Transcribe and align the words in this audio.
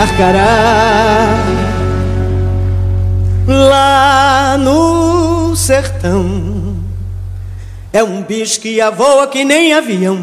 Carcará. 0.00 1.36
Lá 3.46 4.56
no 4.56 5.54
sertão 5.54 6.74
é 7.92 8.02
um 8.02 8.22
bicho 8.22 8.62
que 8.62 8.78
voa 8.92 9.26
que 9.26 9.44
nem 9.44 9.74
avião. 9.74 10.16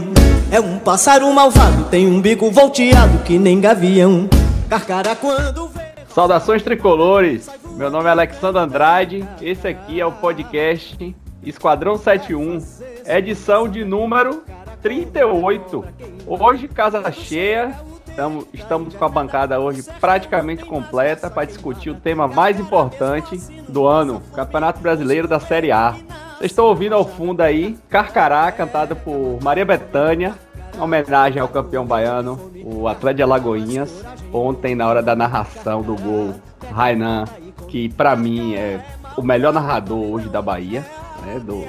É 0.50 0.60
um 0.60 0.80
pássaro 0.80 1.32
malvado, 1.32 1.84
tem 1.92 2.08
um 2.08 2.20
bico 2.20 2.50
volteado 2.50 3.20
que 3.20 3.38
nem 3.38 3.62
gavião. 3.62 4.28
Carcará 4.68 5.16
quando 5.16 5.68
vê. 5.68 5.84
Saudações 6.12 6.64
tricolores! 6.64 7.48
Meu 7.76 7.92
nome 7.92 8.08
é 8.08 8.10
Alexandre 8.10 8.60
Andrade, 8.60 9.30
esse 9.40 9.68
aqui 9.68 10.02
é 10.02 10.06
o 10.08 10.12
podcast 10.12 11.16
Esquadrão 11.44 12.00
71, 12.00 12.58
edição 13.06 13.70
de 13.70 13.86
número 13.86 14.42
38. 14.82 15.86
Hoje, 16.26 16.68
casa 16.68 17.12
cheia, 17.12 17.76
estamos, 18.18 18.46
estamos 18.52 18.96
com 18.96 19.06
a 19.06 19.10
bancada 19.10 19.60
hoje 19.60 19.84
praticamente 20.02 20.66
completa 20.66 21.30
para 21.30 21.46
discutir 21.46 21.92
o 21.92 21.96
tema 21.96 22.28
mais 22.28 22.60
importante 22.60 23.38
do 23.70 23.86
ano, 23.86 24.24
Campeonato 24.34 24.82
Brasileiro 24.82 25.28
da 25.28 25.40
Série 25.40 25.72
A. 25.72 25.92
Vocês 25.92 26.52
estão 26.52 26.66
ouvindo 26.66 26.96
ao 26.96 27.06
fundo 27.06 27.42
aí, 27.42 27.78
Carcará, 27.88 28.52
cantada 28.52 28.96
por 28.96 29.38
Maria 29.44 29.64
Bethânia, 29.64 30.34
em 30.76 30.82
homenagem 30.82 31.40
ao 31.40 31.48
campeão 31.48 31.86
baiano, 31.86 32.52
o 32.66 32.88
Atlético 32.88 33.18
de 33.18 33.22
Alagoinhas, 33.22 34.04
ontem 34.34 34.74
na 34.74 34.88
hora 34.88 35.04
da 35.04 35.16
narração 35.16 35.84
do 35.84 35.96
gol, 35.96 36.34
Rainan, 36.74 37.26
que 37.68 37.88
para 37.88 38.16
mim 38.16 38.56
é 38.56 38.80
o 39.16 39.22
melhor 39.22 39.54
narrador 39.54 40.04
hoje 40.04 40.28
da 40.28 40.42
Bahia, 40.42 40.84
né, 41.24 41.40
do, 41.40 41.64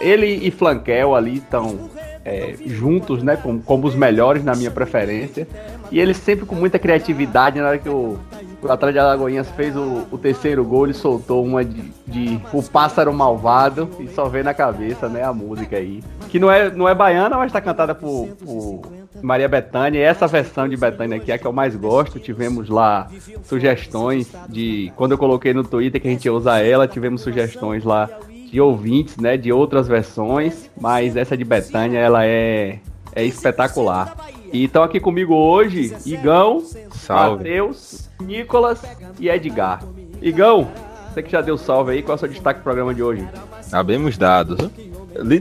ele 0.00 0.26
e 0.26 0.50
Flanquel 0.50 1.14
ali 1.14 1.36
estão 1.36 1.88
é, 2.24 2.54
juntos, 2.64 3.22
né, 3.22 3.36
como, 3.36 3.60
como, 3.62 3.86
os 3.86 3.94
melhores 3.94 4.42
na 4.42 4.54
minha 4.54 4.70
preferência. 4.70 5.46
E 5.90 6.00
ele 6.00 6.14
sempre 6.14 6.46
com 6.46 6.54
muita 6.54 6.78
criatividade, 6.78 7.60
na 7.60 7.68
hora 7.68 7.78
que 7.78 7.88
o, 7.88 8.18
o 8.62 8.72
Atlético 8.72 8.92
de 8.92 8.98
Alagoinhas 8.98 9.48
fez 9.50 9.76
o, 9.76 10.06
o, 10.10 10.18
terceiro 10.18 10.64
gol, 10.64 10.86
ele 10.86 10.94
soltou 10.94 11.44
uma 11.44 11.64
de, 11.64 11.92
de, 12.06 12.40
O 12.52 12.62
Pássaro 12.62 13.12
Malvado 13.12 13.88
e 14.00 14.08
só 14.08 14.26
vem 14.26 14.42
na 14.42 14.54
cabeça, 14.54 15.08
né, 15.08 15.22
a 15.22 15.32
música 15.32 15.76
aí. 15.76 16.02
Que 16.28 16.38
não 16.38 16.50
é, 16.50 16.70
não 16.70 16.88
é 16.88 16.94
baiana, 16.94 17.36
mas 17.36 17.46
está 17.46 17.60
cantada 17.60 17.94
por, 17.94 18.28
por 18.44 18.82
Maria 19.22 19.48
Bethânia. 19.48 19.98
E 19.98 20.02
essa 20.02 20.26
versão 20.26 20.68
de 20.68 20.76
Bethânia 20.76 21.16
aqui 21.16 21.30
é 21.30 21.34
a 21.34 21.38
que 21.38 21.46
eu 21.46 21.52
mais 21.52 21.76
gosto. 21.76 22.18
Tivemos 22.18 22.68
lá 22.68 23.08
sugestões 23.44 24.32
de... 24.48 24.92
Quando 24.96 25.12
eu 25.12 25.18
coloquei 25.18 25.52
no 25.52 25.62
Twitter 25.62 26.00
que 26.00 26.08
a 26.08 26.10
gente 26.10 26.24
ia 26.24 26.32
usar 26.32 26.60
ela, 26.60 26.88
tivemos 26.88 27.20
sugestões 27.20 27.84
lá 27.84 28.08
de 28.50 28.60
ouvintes, 28.60 29.16
né, 29.16 29.36
de 29.36 29.52
outras 29.52 29.88
versões, 29.88 30.70
mas 30.80 31.16
essa 31.16 31.36
de 31.36 31.44
Betânia, 31.44 31.98
ela 31.98 32.24
é, 32.24 32.78
é 33.12 33.24
espetacular. 33.24 34.14
E 34.54 34.66
estão 34.66 34.84
aqui 34.84 35.00
comigo 35.00 35.34
hoje, 35.34 35.92
Igão, 36.06 36.62
Matheus, 37.08 38.08
Nicolas 38.20 38.80
e 39.18 39.28
Edgar. 39.28 39.82
Igão, 40.22 40.70
você 41.12 41.24
que 41.24 41.32
já 41.32 41.40
deu 41.40 41.58
salve 41.58 41.90
aí, 41.90 42.02
qual 42.04 42.14
é 42.14 42.14
o 42.14 42.18
seu 42.20 42.28
destaque 42.28 42.60
do 42.60 42.62
programa 42.62 42.94
de 42.94 43.02
hoje? 43.02 43.28
Habemos 43.72 44.16
dados. 44.16 44.56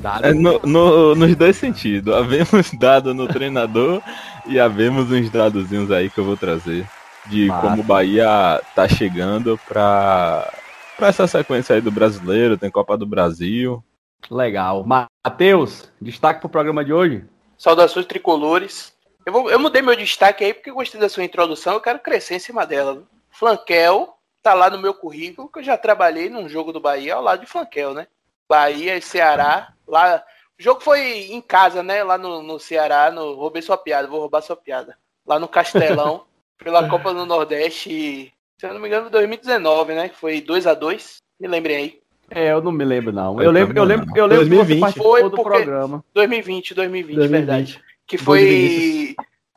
Dado? 0.01 0.25
É, 0.25 0.33
no, 0.33 0.59
no, 0.63 1.13
nos 1.13 1.35
dois 1.35 1.55
sentidos. 1.55 2.11
Havemos 2.11 2.71
dado 2.73 3.13
no 3.13 3.27
treinador 3.27 4.01
e 4.47 4.59
havemos 4.59 5.11
uns 5.11 5.29
dadozinhos 5.29 5.91
aí 5.91 6.09
que 6.09 6.19
eu 6.19 6.25
vou 6.25 6.35
trazer. 6.35 6.83
De 7.27 7.45
Massa. 7.45 7.61
como 7.61 7.81
o 7.81 7.85
Bahia 7.85 8.59
tá 8.75 8.87
chegando 8.87 9.59
para 9.67 10.51
para 10.97 11.07
essa 11.07 11.27
sequência 11.27 11.75
aí 11.75 11.81
do 11.81 11.91
brasileiro, 11.91 12.57
tem 12.57 12.71
Copa 12.71 12.97
do 12.97 13.05
Brasil. 13.05 13.83
Legal. 14.29 14.83
Matheus, 14.83 15.91
destaque 16.01 16.39
pro 16.39 16.49
programa 16.49 16.83
de 16.83 16.91
hoje? 16.91 17.25
Saudações 17.57 18.07
tricolores. 18.07 18.92
Eu, 19.25 19.33
vou, 19.33 19.49
eu 19.49 19.59
mudei 19.59 19.81
meu 19.81 19.95
destaque 19.95 20.43
aí 20.43 20.53
porque 20.53 20.69
eu 20.69 20.75
gostei 20.75 20.99
da 20.99 21.09
sua 21.09 21.23
introdução, 21.23 21.73
eu 21.73 21.81
quero 21.81 21.99
crescer 21.99 22.35
em 22.35 22.39
cima 22.39 22.65
dela. 22.65 23.03
Flanquel 23.29 24.17
tá 24.41 24.53
lá 24.53 24.69
no 24.69 24.79
meu 24.79 24.93
currículo, 24.93 25.49
que 25.49 25.59
eu 25.59 25.63
já 25.63 25.77
trabalhei 25.77 26.29
num 26.29 26.49
jogo 26.49 26.73
do 26.73 26.79
Bahia 26.79 27.15
ao 27.15 27.23
lado 27.23 27.41
de 27.41 27.45
Flanquel, 27.45 27.93
né? 27.93 28.07
Bahia 28.47 28.97
e 28.97 29.01
Ceará. 29.01 29.73
Lá, 29.87 30.23
o 30.59 30.61
jogo 30.61 30.81
foi 30.81 31.31
em 31.31 31.41
casa, 31.41 31.81
né? 31.81 32.03
Lá 32.03 32.17
no, 32.17 32.43
no 32.43 32.59
Ceará, 32.59 33.09
no, 33.09 33.35
roubei 33.35 33.61
sua 33.61 33.77
piada, 33.77 34.07
vou 34.07 34.19
roubar 34.19 34.41
sua 34.41 34.55
piada. 34.55 34.97
Lá 35.25 35.39
no 35.39 35.47
Castelão, 35.47 36.25
pela 36.61 36.89
Copa 36.89 37.13
do 37.13 37.25
Nordeste 37.25 38.33
se 38.63 38.67
eu 38.67 38.73
não 38.73 38.79
me 38.79 38.87
engano, 38.87 39.09
2019, 39.09 39.93
né? 39.93 40.07
Que 40.07 40.15
foi 40.15 40.39
2 40.39 40.67
a 40.67 40.73
2 40.73 41.17
Me 41.37 41.49
lembrem 41.49 41.75
aí. 41.75 41.99
É, 42.31 42.53
eu 42.53 42.61
não 42.61 42.71
me 42.71 42.85
lembro, 42.85 43.11
não. 43.11 43.41
Eu 43.41 43.51
lembro, 43.51 43.77
eu 43.77 43.83
lembro, 43.83 44.07
eu 44.15 44.25
lembro 44.25 44.45
2020. 44.45 44.93
que 44.93 44.99
foi 44.99 45.23
do 45.29 45.31
programa. 45.31 46.01
2020, 46.13 46.73
2020, 46.73 47.15
2020, 47.17 47.29
verdade. 47.29 47.81
Que 48.07 48.17
foi 48.17 49.15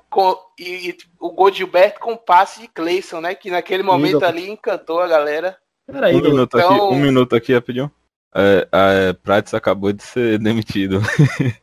com, 0.08 0.36
e, 0.58 0.90
e, 0.90 0.96
o 1.20 1.30
gol 1.30 1.50
de 1.50 1.58
Gilberto 1.58 2.00
com 2.00 2.16
passe 2.16 2.60
de 2.60 2.68
Cleison, 2.68 3.20
né? 3.20 3.34
Que 3.34 3.50
naquele 3.50 3.82
momento 3.82 4.24
ali 4.24 4.48
encantou 4.48 5.00
a 5.00 5.08
galera. 5.08 5.56
Peraí, 5.86 6.16
um, 6.16 6.22
minuto 6.22 6.58
então... 6.58 6.74
aqui, 6.74 6.94
um 6.94 6.98
minuto 6.98 7.36
aqui, 7.36 7.54
rapidinho. 7.54 7.90
É, 8.34 8.68
é, 8.72 9.12
Prates 9.12 9.54
acabou 9.54 9.92
de 9.92 10.02
ser 10.02 10.38
demitido. 10.42 11.00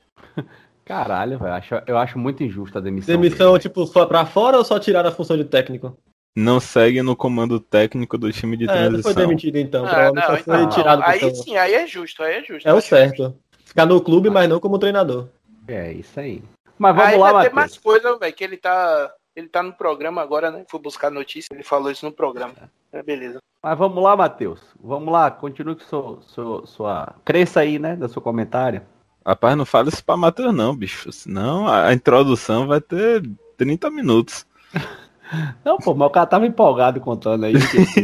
Caralho, 0.86 1.40
velho. 1.40 1.54
Acho, 1.54 1.76
eu 1.88 1.98
acho 1.98 2.20
muito 2.20 2.44
injusta 2.44 2.80
a 2.80 2.82
demissão. 2.82 3.16
Demissão, 3.16 3.54
dele. 3.54 3.62
tipo, 3.62 3.86
só 3.86 4.06
pra 4.06 4.26
fora 4.26 4.58
ou 4.58 4.66
só 4.66 4.80
tirar 4.80 5.06
a 5.06 5.12
função 5.12 5.38
de 5.38 5.46
técnico? 5.46 5.98
não 6.36 6.60
segue 6.60 7.02
no 7.02 7.16
comando 7.16 7.60
técnico 7.60 8.18
do 8.18 8.32
time 8.32 8.58
de 8.58 8.66
transição. 8.66 8.88
É, 8.88 8.98
não 8.98 9.04
foi 9.04 9.14
demitido 9.14 9.58
então, 9.58 9.86
ah, 9.86 10.12
não, 10.12 10.22
só 10.22 10.38
foi 10.38 10.56
então, 10.56 10.70
tirado. 10.70 11.04
Aí 11.04 11.36
sim, 11.36 11.56
aí 11.56 11.74
é 11.74 11.88
justo, 11.88 12.24
aí 12.24 12.36
é 12.36 12.44
justo. 12.44 12.68
É 12.68 12.74
o 12.74 12.82
certo. 12.82 13.36
Ficar 13.64 13.86
no 13.86 14.02
clube, 14.02 14.30
mas 14.30 14.50
não 14.50 14.60
como 14.60 14.80
treinador. 14.80 15.28
É, 15.68 15.94
isso 15.94 16.20
aí. 16.20 16.42
Mas 16.78 16.96
vamos 16.96 17.14
aí 17.14 17.18
lá, 17.18 17.34
Matheus. 17.34 17.44
Tem 17.46 17.56
mais 17.56 17.78
coisa, 17.78 18.18
velho, 18.18 18.34
que 18.34 18.44
ele 18.44 18.58
tá, 18.58 19.14
ele 19.36 19.48
tá 19.48 19.64
no 19.64 19.74
programa 19.74 20.22
agora, 20.22 20.52
né? 20.52 20.66
Fui 20.70 20.80
buscar 20.80 21.12
notícia, 21.12 21.54
ele 21.54 21.64
falou 21.64 21.92
isso 21.92 22.06
no 22.06 22.12
programa. 22.12 22.54
É, 22.92 23.02
beleza. 23.02 23.40
Mas 23.62 23.78
vamos 23.78 24.04
lá, 24.04 24.16
Matheus. 24.16 24.60
Vamos 24.82 25.12
lá, 25.12 25.32
continue 25.32 25.76
com 25.76 25.84
sua, 25.84 26.22
sua, 26.22 26.68
sua... 26.68 27.16
Cresça 27.24 27.62
aí, 27.62 27.80
né, 27.80 27.96
da 27.96 28.10
seu 28.10 28.22
comentário. 28.22 28.82
Rapaz, 29.26 29.56
não 29.56 29.66
fala 29.66 29.88
isso 29.88 30.04
pra 30.04 30.18
Matheus 30.18 30.54
não, 30.54 30.76
bicho. 30.76 31.12
Senão 31.12 31.68
a 31.68 31.94
introdução 31.94 32.68
vai 32.68 32.82
ter 32.82 33.24
30 33.58 33.90
minutos. 33.90 34.46
Não, 35.64 35.78
pô, 35.78 35.94
mas 35.94 36.08
o 36.08 36.12
cara 36.12 36.26
tava 36.26 36.46
empolgado 36.46 37.00
contando 37.00 37.46
aí. 37.46 37.54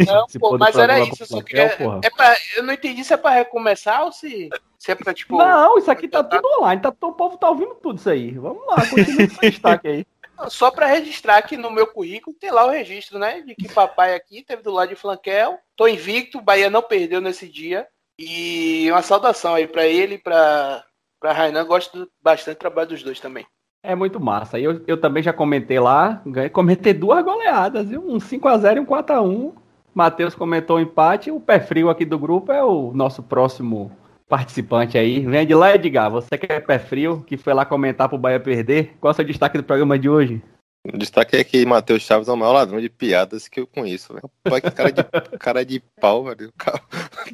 não, 0.07 0.25
pô, 0.39 0.57
mas 0.57 0.77
era 0.77 0.99
isso. 1.01 1.25
Só 1.25 1.41
queria, 1.41 1.75
é 2.03 2.09
pra, 2.09 2.35
eu 2.55 2.63
não 2.63 2.73
entendi 2.73 3.03
se 3.03 3.13
é 3.13 3.17
pra 3.17 3.31
recomeçar 3.31 4.03
ou 4.03 4.11
se, 4.11 4.49
se 4.77 4.91
é 4.91 4.95
pra, 4.95 5.13
tipo. 5.13 5.37
Não, 5.37 5.77
isso 5.77 5.91
aqui 5.91 6.07
tá 6.07 6.23
tudo 6.23 6.47
online. 6.59 6.81
Tá, 6.81 6.89
o 6.89 7.13
povo 7.13 7.37
tá 7.37 7.49
ouvindo 7.49 7.75
tudo 7.75 7.99
isso 7.99 8.09
aí. 8.09 8.31
Vamos 8.31 8.65
lá, 8.67 8.77
continua 8.87 9.23
esse 9.23 9.39
destaque 9.41 9.87
aí. 9.87 10.05
Só 10.47 10.71
para 10.71 10.85
registrar 10.85 11.37
aqui 11.37 11.57
no 11.57 11.69
meu 11.69 11.85
currículo, 11.87 12.35
tem 12.39 12.49
lá 12.49 12.65
o 12.65 12.69
registro, 12.69 13.19
né? 13.19 13.41
De 13.41 13.53
que 13.55 13.67
papai 13.67 14.15
aqui 14.15 14.41
teve 14.41 14.61
do 14.61 14.71
lado 14.71 14.89
de 14.89 14.95
Flanquel. 14.95 15.59
Tô 15.75 15.87
invicto, 15.87 16.41
Bahia 16.41 16.69
não 16.69 16.81
perdeu 16.81 17.19
nesse 17.19 17.47
dia. 17.49 17.85
E 18.17 18.89
uma 18.89 19.01
saudação 19.01 19.55
aí 19.55 19.67
para 19.67 19.85
ele 19.85 20.15
e 20.15 20.17
pra, 20.17 20.83
pra 21.19 21.33
Rainan. 21.33 21.65
Gosto 21.65 22.09
bastante 22.21 22.55
do 22.55 22.59
trabalho 22.59 22.89
dos 22.89 23.03
dois 23.03 23.19
também. 23.19 23.45
É 23.81 23.95
muito 23.95 24.19
massa. 24.19 24.59
Eu, 24.59 24.81
eu 24.85 24.99
também 24.99 25.23
já 25.23 25.31
comentei 25.31 25.79
lá, 25.79 26.21
comentei 26.51 26.93
duas 26.93 27.23
goleadas, 27.23 27.89
viu? 27.89 28.01
um 28.01 28.17
5x0 28.17 28.77
e 28.77 28.79
um 28.79 28.85
4x1. 28.85 29.53
Matheus 29.93 30.35
comentou 30.35 30.77
o 30.77 30.79
empate. 30.79 31.31
O 31.31 31.39
pé 31.39 31.59
frio 31.59 31.89
aqui 31.89 32.05
do 32.05 32.19
grupo 32.19 32.51
é 32.51 32.63
o 32.63 32.91
nosso 32.93 33.23
próximo 33.23 33.91
participante 34.27 34.97
aí. 34.97 35.25
Vem 35.25 35.47
de 35.47 35.55
lá, 35.55 35.73
Edgar. 35.73 36.11
Você 36.11 36.37
que 36.37 36.51
é 36.51 36.59
pé 36.59 36.77
frio, 36.77 37.23
que 37.25 37.37
foi 37.37 37.53
lá 37.53 37.65
comentar 37.65 38.07
pro 38.07 38.17
Bahia 38.17 38.39
perder. 38.39 38.95
Qual 38.99 39.09
é 39.09 39.13
o 39.13 39.15
seu 39.15 39.25
destaque 39.25 39.57
do 39.57 39.63
programa 39.63 39.97
de 39.97 40.09
hoje? 40.09 40.41
O 40.85 40.97
destaque 40.97 41.35
é 41.35 41.43
que 41.43 41.65
Matheus 41.65 42.03
Chaves 42.03 42.29
é 42.29 42.31
o 42.31 42.37
maior 42.37 42.53
ladrão 42.53 42.79
de 42.79 42.89
piadas 42.89 43.49
que 43.49 43.59
eu 43.59 43.67
conheço, 43.67 44.13
velho. 44.13 44.31
Que 44.61 44.71
cara 44.71 44.91
de, 44.91 45.03
cara 45.37 45.65
de 45.65 45.79
pau, 45.99 46.23
velho. 46.23 46.53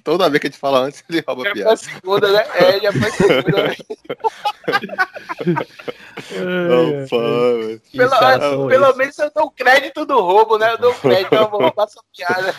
Toda 0.04 0.30
vez 0.30 0.42
que 0.42 0.48
a 0.48 0.50
gente 0.50 0.60
fala 0.60 0.80
antes, 0.80 1.04
ele 1.08 1.24
rouba 1.26 1.44
já 1.44 1.54
piada. 1.54 1.70
Já 1.70 1.78
segunda, 1.78 2.32
né? 2.32 2.44
É, 2.56 2.80
já 2.80 2.92
foi 2.92 3.12
segunda, 3.12 3.68
né? 3.68 3.76
Não, 6.70 7.08
pô, 7.08 7.20
pelo, 7.92 8.68
pelo 8.68 8.96
menos 8.96 9.20
eu 9.20 9.32
dou 9.34 9.52
crédito 9.52 10.06
do 10.06 10.20
roubo, 10.20 10.58
né? 10.58 10.74
Eu 10.74 10.78
dou 10.80 10.94
crédito, 10.96 11.36
eu 11.36 11.50
vou 11.50 11.62
roubar 11.62 11.88
sua 11.88 12.04
piada. 12.16 12.56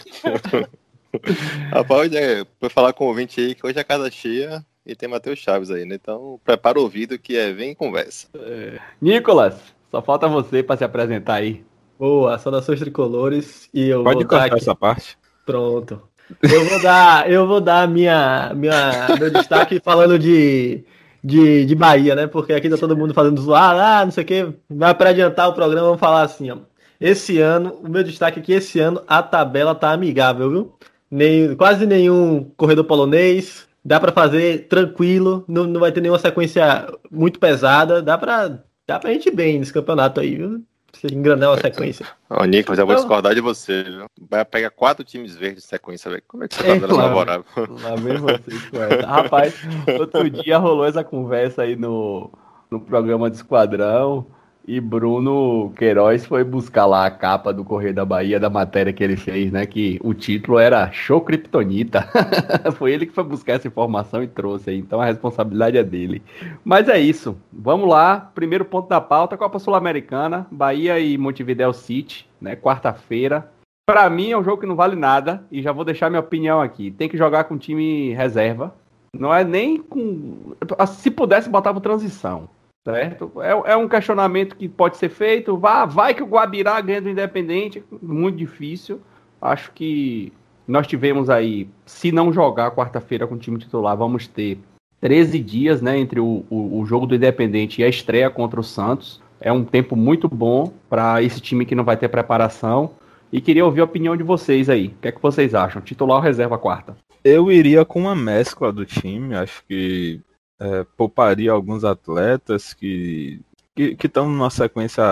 Rapaz, 1.72 2.12
é, 2.12 2.44
foi 2.60 2.68
falar 2.68 2.92
com 2.92 3.04
o 3.04 3.08
ouvinte 3.08 3.40
aí 3.40 3.54
que 3.56 3.66
hoje 3.66 3.78
é 3.78 3.84
casa 3.84 4.08
cheia 4.10 4.64
e 4.84 4.94
tem 4.94 5.08
Matheus 5.08 5.40
Chaves 5.40 5.70
aí, 5.70 5.84
né? 5.84 5.96
Então, 5.96 6.40
prepara 6.44 6.78
o 6.78 6.82
ouvido 6.82 7.18
que 7.18 7.36
é 7.36 7.52
vem 7.52 7.74
conversa. 7.74 8.28
É. 8.36 8.78
Nicolas, 9.00 9.56
só 9.96 10.02
falta 10.02 10.28
você 10.28 10.62
para 10.62 10.76
se 10.76 10.84
apresentar 10.84 11.36
aí. 11.36 11.64
Boa, 11.98 12.36
saudações 12.38 12.78
tricolores 12.78 13.70
e 13.72 13.88
eu 13.88 14.04
Pode 14.04 14.26
cortar 14.26 14.54
essa 14.54 14.74
parte. 14.74 15.16
Pronto. 15.46 16.02
Eu 16.42 16.64
vou 16.66 16.82
dar, 16.82 17.30
eu 17.30 17.46
vou 17.46 17.60
dar 17.60 17.88
minha, 17.88 18.52
minha, 18.54 19.06
meu 19.18 19.30
destaque 19.30 19.80
falando 19.82 20.18
de, 20.18 20.84
de, 21.24 21.64
de 21.64 21.74
Bahia, 21.74 22.14
né? 22.14 22.26
Porque 22.26 22.52
aqui 22.52 22.68
tá 22.68 22.76
todo 22.76 22.96
mundo 22.96 23.14
fazendo 23.14 23.40
zoar, 23.40 23.74
ah, 23.78 24.04
não 24.04 24.12
sei 24.12 24.24
o 24.24 24.26
que. 24.26 24.52
Vai 24.68 24.94
para 24.94 25.10
adiantar 25.10 25.48
o 25.48 25.54
programa, 25.54 25.86
vamos 25.86 26.00
falar 26.00 26.22
assim, 26.22 26.50
ó. 26.50 26.58
Esse 27.00 27.40
ano, 27.40 27.78
o 27.82 27.88
meu 27.88 28.02
destaque 28.02 28.40
aqui, 28.40 28.52
esse 28.52 28.78
ano, 28.78 29.00
a 29.06 29.22
tabela 29.22 29.74
tá 29.74 29.92
amigável, 29.92 30.50
viu? 30.50 30.74
Nem, 31.10 31.54
quase 31.56 31.86
nenhum 31.86 32.50
corredor 32.56 32.84
polonês. 32.84 33.66
Dá 33.82 34.00
para 34.00 34.12
fazer 34.12 34.66
tranquilo, 34.66 35.44
não, 35.46 35.64
não 35.64 35.80
vai 35.80 35.92
ter 35.92 36.00
nenhuma 36.00 36.18
sequência 36.18 36.86
muito 37.10 37.38
pesada. 37.38 38.02
Dá 38.02 38.18
para 38.18 38.58
Dá 38.86 38.98
pra 38.98 39.12
gente 39.12 39.30
bem 39.30 39.58
nesse 39.58 39.72
campeonato 39.72 40.20
aí, 40.20 40.36
viu? 40.36 40.62
Você 40.92 41.08
engranar 41.12 41.50
uma 41.50 41.60
sequência. 41.60 42.06
Ô, 42.30 42.44
Nicolas, 42.44 42.78
eu 42.78 42.86
vou 42.86 42.94
discordar 42.94 43.34
de 43.34 43.40
você, 43.40 43.82
viu? 43.82 44.06
Vai 44.30 44.44
pegar 44.44 44.70
quatro 44.70 45.04
times 45.04 45.36
verdes 45.36 45.62
de 45.64 45.68
sequência, 45.68 46.10
velho. 46.10 46.22
Como 46.26 46.44
é 46.44 46.48
que 46.48 46.54
você 46.54 46.62
tá 46.62 46.68
É, 46.70 46.78
dando 46.78 46.94
claro. 46.94 47.08
favorável? 47.08 47.44
Lá 47.82 47.94
vem 47.96 48.16
vocês 48.16 48.64
com 48.70 48.82
essa. 48.82 49.06
Rapaz, 49.06 49.54
outro 49.98 50.30
dia 50.30 50.56
rolou 50.56 50.86
essa 50.86 51.04
conversa 51.04 51.62
aí 51.62 51.76
no, 51.76 52.30
no 52.70 52.80
programa 52.80 53.28
do 53.28 53.34
Esquadrão 53.34 54.26
e 54.66 54.80
Bruno 54.80 55.72
Queiroz 55.76 56.26
foi 56.26 56.42
buscar 56.42 56.86
lá 56.86 57.06
a 57.06 57.10
capa 57.10 57.52
do 57.52 57.64
Correio 57.64 57.94
da 57.94 58.04
Bahia 58.04 58.40
da 58.40 58.50
matéria 58.50 58.92
que 58.92 59.04
ele 59.04 59.16
fez, 59.16 59.52
né? 59.52 59.64
Que 59.64 60.00
o 60.02 60.12
título 60.12 60.58
era 60.58 60.90
Show 60.90 61.20
Kryptonita. 61.20 62.08
foi 62.76 62.92
ele 62.92 63.06
que 63.06 63.12
foi 63.12 63.22
buscar 63.22 63.54
essa 63.54 63.68
informação 63.68 64.22
e 64.22 64.26
trouxe 64.26 64.70
aí, 64.70 64.78
então 64.78 65.00
a 65.00 65.04
responsabilidade 65.04 65.78
é 65.78 65.84
dele. 65.84 66.20
Mas 66.64 66.88
é 66.88 66.98
isso. 66.98 67.36
Vamos 67.52 67.88
lá. 67.88 68.32
Primeiro 68.34 68.64
ponto 68.64 68.88
da 68.88 69.00
pauta: 69.00 69.36
Copa 69.36 69.60
Sul-Americana, 69.60 70.46
Bahia 70.50 70.98
e 70.98 71.16
Montevideo 71.16 71.72
City, 71.72 72.28
né? 72.40 72.56
Quarta-feira. 72.56 73.48
Pra 73.88 74.10
mim 74.10 74.32
é 74.32 74.38
um 74.38 74.42
jogo 74.42 74.60
que 74.60 74.66
não 74.66 74.74
vale 74.74 74.96
nada 74.96 75.44
e 75.50 75.62
já 75.62 75.70
vou 75.70 75.84
deixar 75.84 76.10
minha 76.10 76.20
opinião 76.20 76.60
aqui. 76.60 76.90
Tem 76.90 77.08
que 77.08 77.16
jogar 77.16 77.44
com 77.44 77.56
time 77.56 78.12
reserva. 78.14 78.74
Não 79.16 79.32
é 79.32 79.44
nem 79.44 79.78
com. 79.78 80.56
Se 80.88 81.08
pudesse, 81.08 81.48
botava 81.48 81.80
transição. 81.80 82.48
Certo? 82.86 83.32
É, 83.42 83.72
é 83.72 83.76
um 83.76 83.88
questionamento 83.88 84.54
que 84.54 84.68
pode 84.68 84.96
ser 84.96 85.08
feito. 85.08 85.56
Vá, 85.56 85.84
vai 85.84 86.14
que 86.14 86.22
o 86.22 86.26
Guabirá 86.26 86.80
ganha 86.80 87.02
do 87.02 87.10
Independente. 87.10 87.82
Muito 88.00 88.38
difícil. 88.38 89.00
Acho 89.42 89.72
que 89.72 90.32
nós 90.68 90.86
tivemos 90.86 91.28
aí, 91.28 91.68
se 91.84 92.12
não 92.12 92.32
jogar 92.32 92.70
quarta-feira 92.70 93.26
com 93.26 93.34
o 93.34 93.38
time 93.38 93.58
titular, 93.58 93.96
vamos 93.96 94.28
ter 94.28 94.60
13 95.00 95.40
dias 95.40 95.82
né, 95.82 95.98
entre 95.98 96.20
o, 96.20 96.44
o, 96.48 96.78
o 96.78 96.86
jogo 96.86 97.08
do 97.08 97.16
Independente 97.16 97.80
e 97.80 97.84
a 97.84 97.88
estreia 97.88 98.30
contra 98.30 98.60
o 98.60 98.64
Santos. 98.64 99.20
É 99.40 99.50
um 99.50 99.64
tempo 99.64 99.96
muito 99.96 100.28
bom 100.28 100.72
para 100.88 101.20
esse 101.20 101.40
time 101.40 101.66
que 101.66 101.74
não 101.74 101.82
vai 101.82 101.96
ter 101.96 102.08
preparação. 102.08 102.92
E 103.32 103.40
queria 103.40 103.64
ouvir 103.64 103.80
a 103.80 103.84
opinião 103.84 104.16
de 104.16 104.22
vocês 104.22 104.70
aí. 104.70 104.86
O 104.86 105.00
que 105.02 105.08
é 105.08 105.12
que 105.12 105.20
vocês 105.20 105.56
acham? 105.56 105.82
Titular 105.82 106.18
ou 106.18 106.22
reserva 106.22 106.56
quarta? 106.56 106.96
Eu 107.24 107.50
iria 107.50 107.84
com 107.84 108.02
uma 108.02 108.14
mescla 108.14 108.72
do 108.72 108.86
time. 108.86 109.34
Acho 109.34 109.64
que 109.66 110.20
é, 110.58 110.84
pouparia 110.96 111.52
alguns 111.52 111.84
atletas 111.84 112.72
que 112.72 113.40
que 113.74 114.06
estão 114.06 114.26
numa 114.26 114.48
sequência 114.48 115.04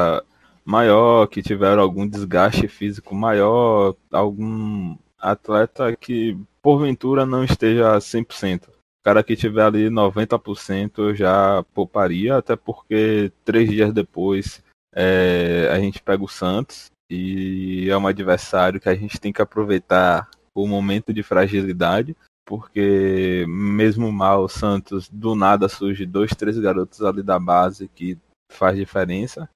maior, 0.64 1.26
que 1.26 1.42
tiveram 1.42 1.82
algum 1.82 2.08
desgaste 2.08 2.66
físico 2.66 3.14
maior, 3.14 3.94
algum 4.10 4.96
atleta 5.18 5.94
que 5.94 6.38
porventura 6.62 7.26
não 7.26 7.44
esteja 7.44 7.98
100%. 7.98 8.68
O 8.68 8.72
cara 9.04 9.22
que 9.22 9.36
tiver 9.36 9.62
ali 9.62 9.90
90% 9.90 10.92
eu 10.96 11.14
já 11.14 11.62
pouparia, 11.74 12.38
até 12.38 12.56
porque 12.56 13.30
três 13.44 13.68
dias 13.68 13.92
depois 13.92 14.64
é, 14.94 15.68
a 15.70 15.78
gente 15.78 16.02
pega 16.02 16.24
o 16.24 16.28
Santos 16.28 16.90
e 17.10 17.90
é 17.90 17.98
um 17.98 18.06
adversário 18.06 18.80
que 18.80 18.88
a 18.88 18.94
gente 18.94 19.20
tem 19.20 19.30
que 19.30 19.42
aproveitar 19.42 20.30
o 20.54 20.66
momento 20.66 21.12
de 21.12 21.22
fragilidade 21.22 22.16
porque 22.44 23.44
mesmo 23.48 24.12
mal 24.12 24.44
o 24.44 24.48
Santos 24.48 25.08
do 25.08 25.34
nada 25.34 25.68
surge 25.68 26.04
dois, 26.04 26.30
três 26.32 26.58
garotos 26.58 27.02
ali 27.02 27.22
da 27.22 27.38
base 27.38 27.88
que 27.88 28.18
faz 28.52 28.76
diferença. 28.76 29.48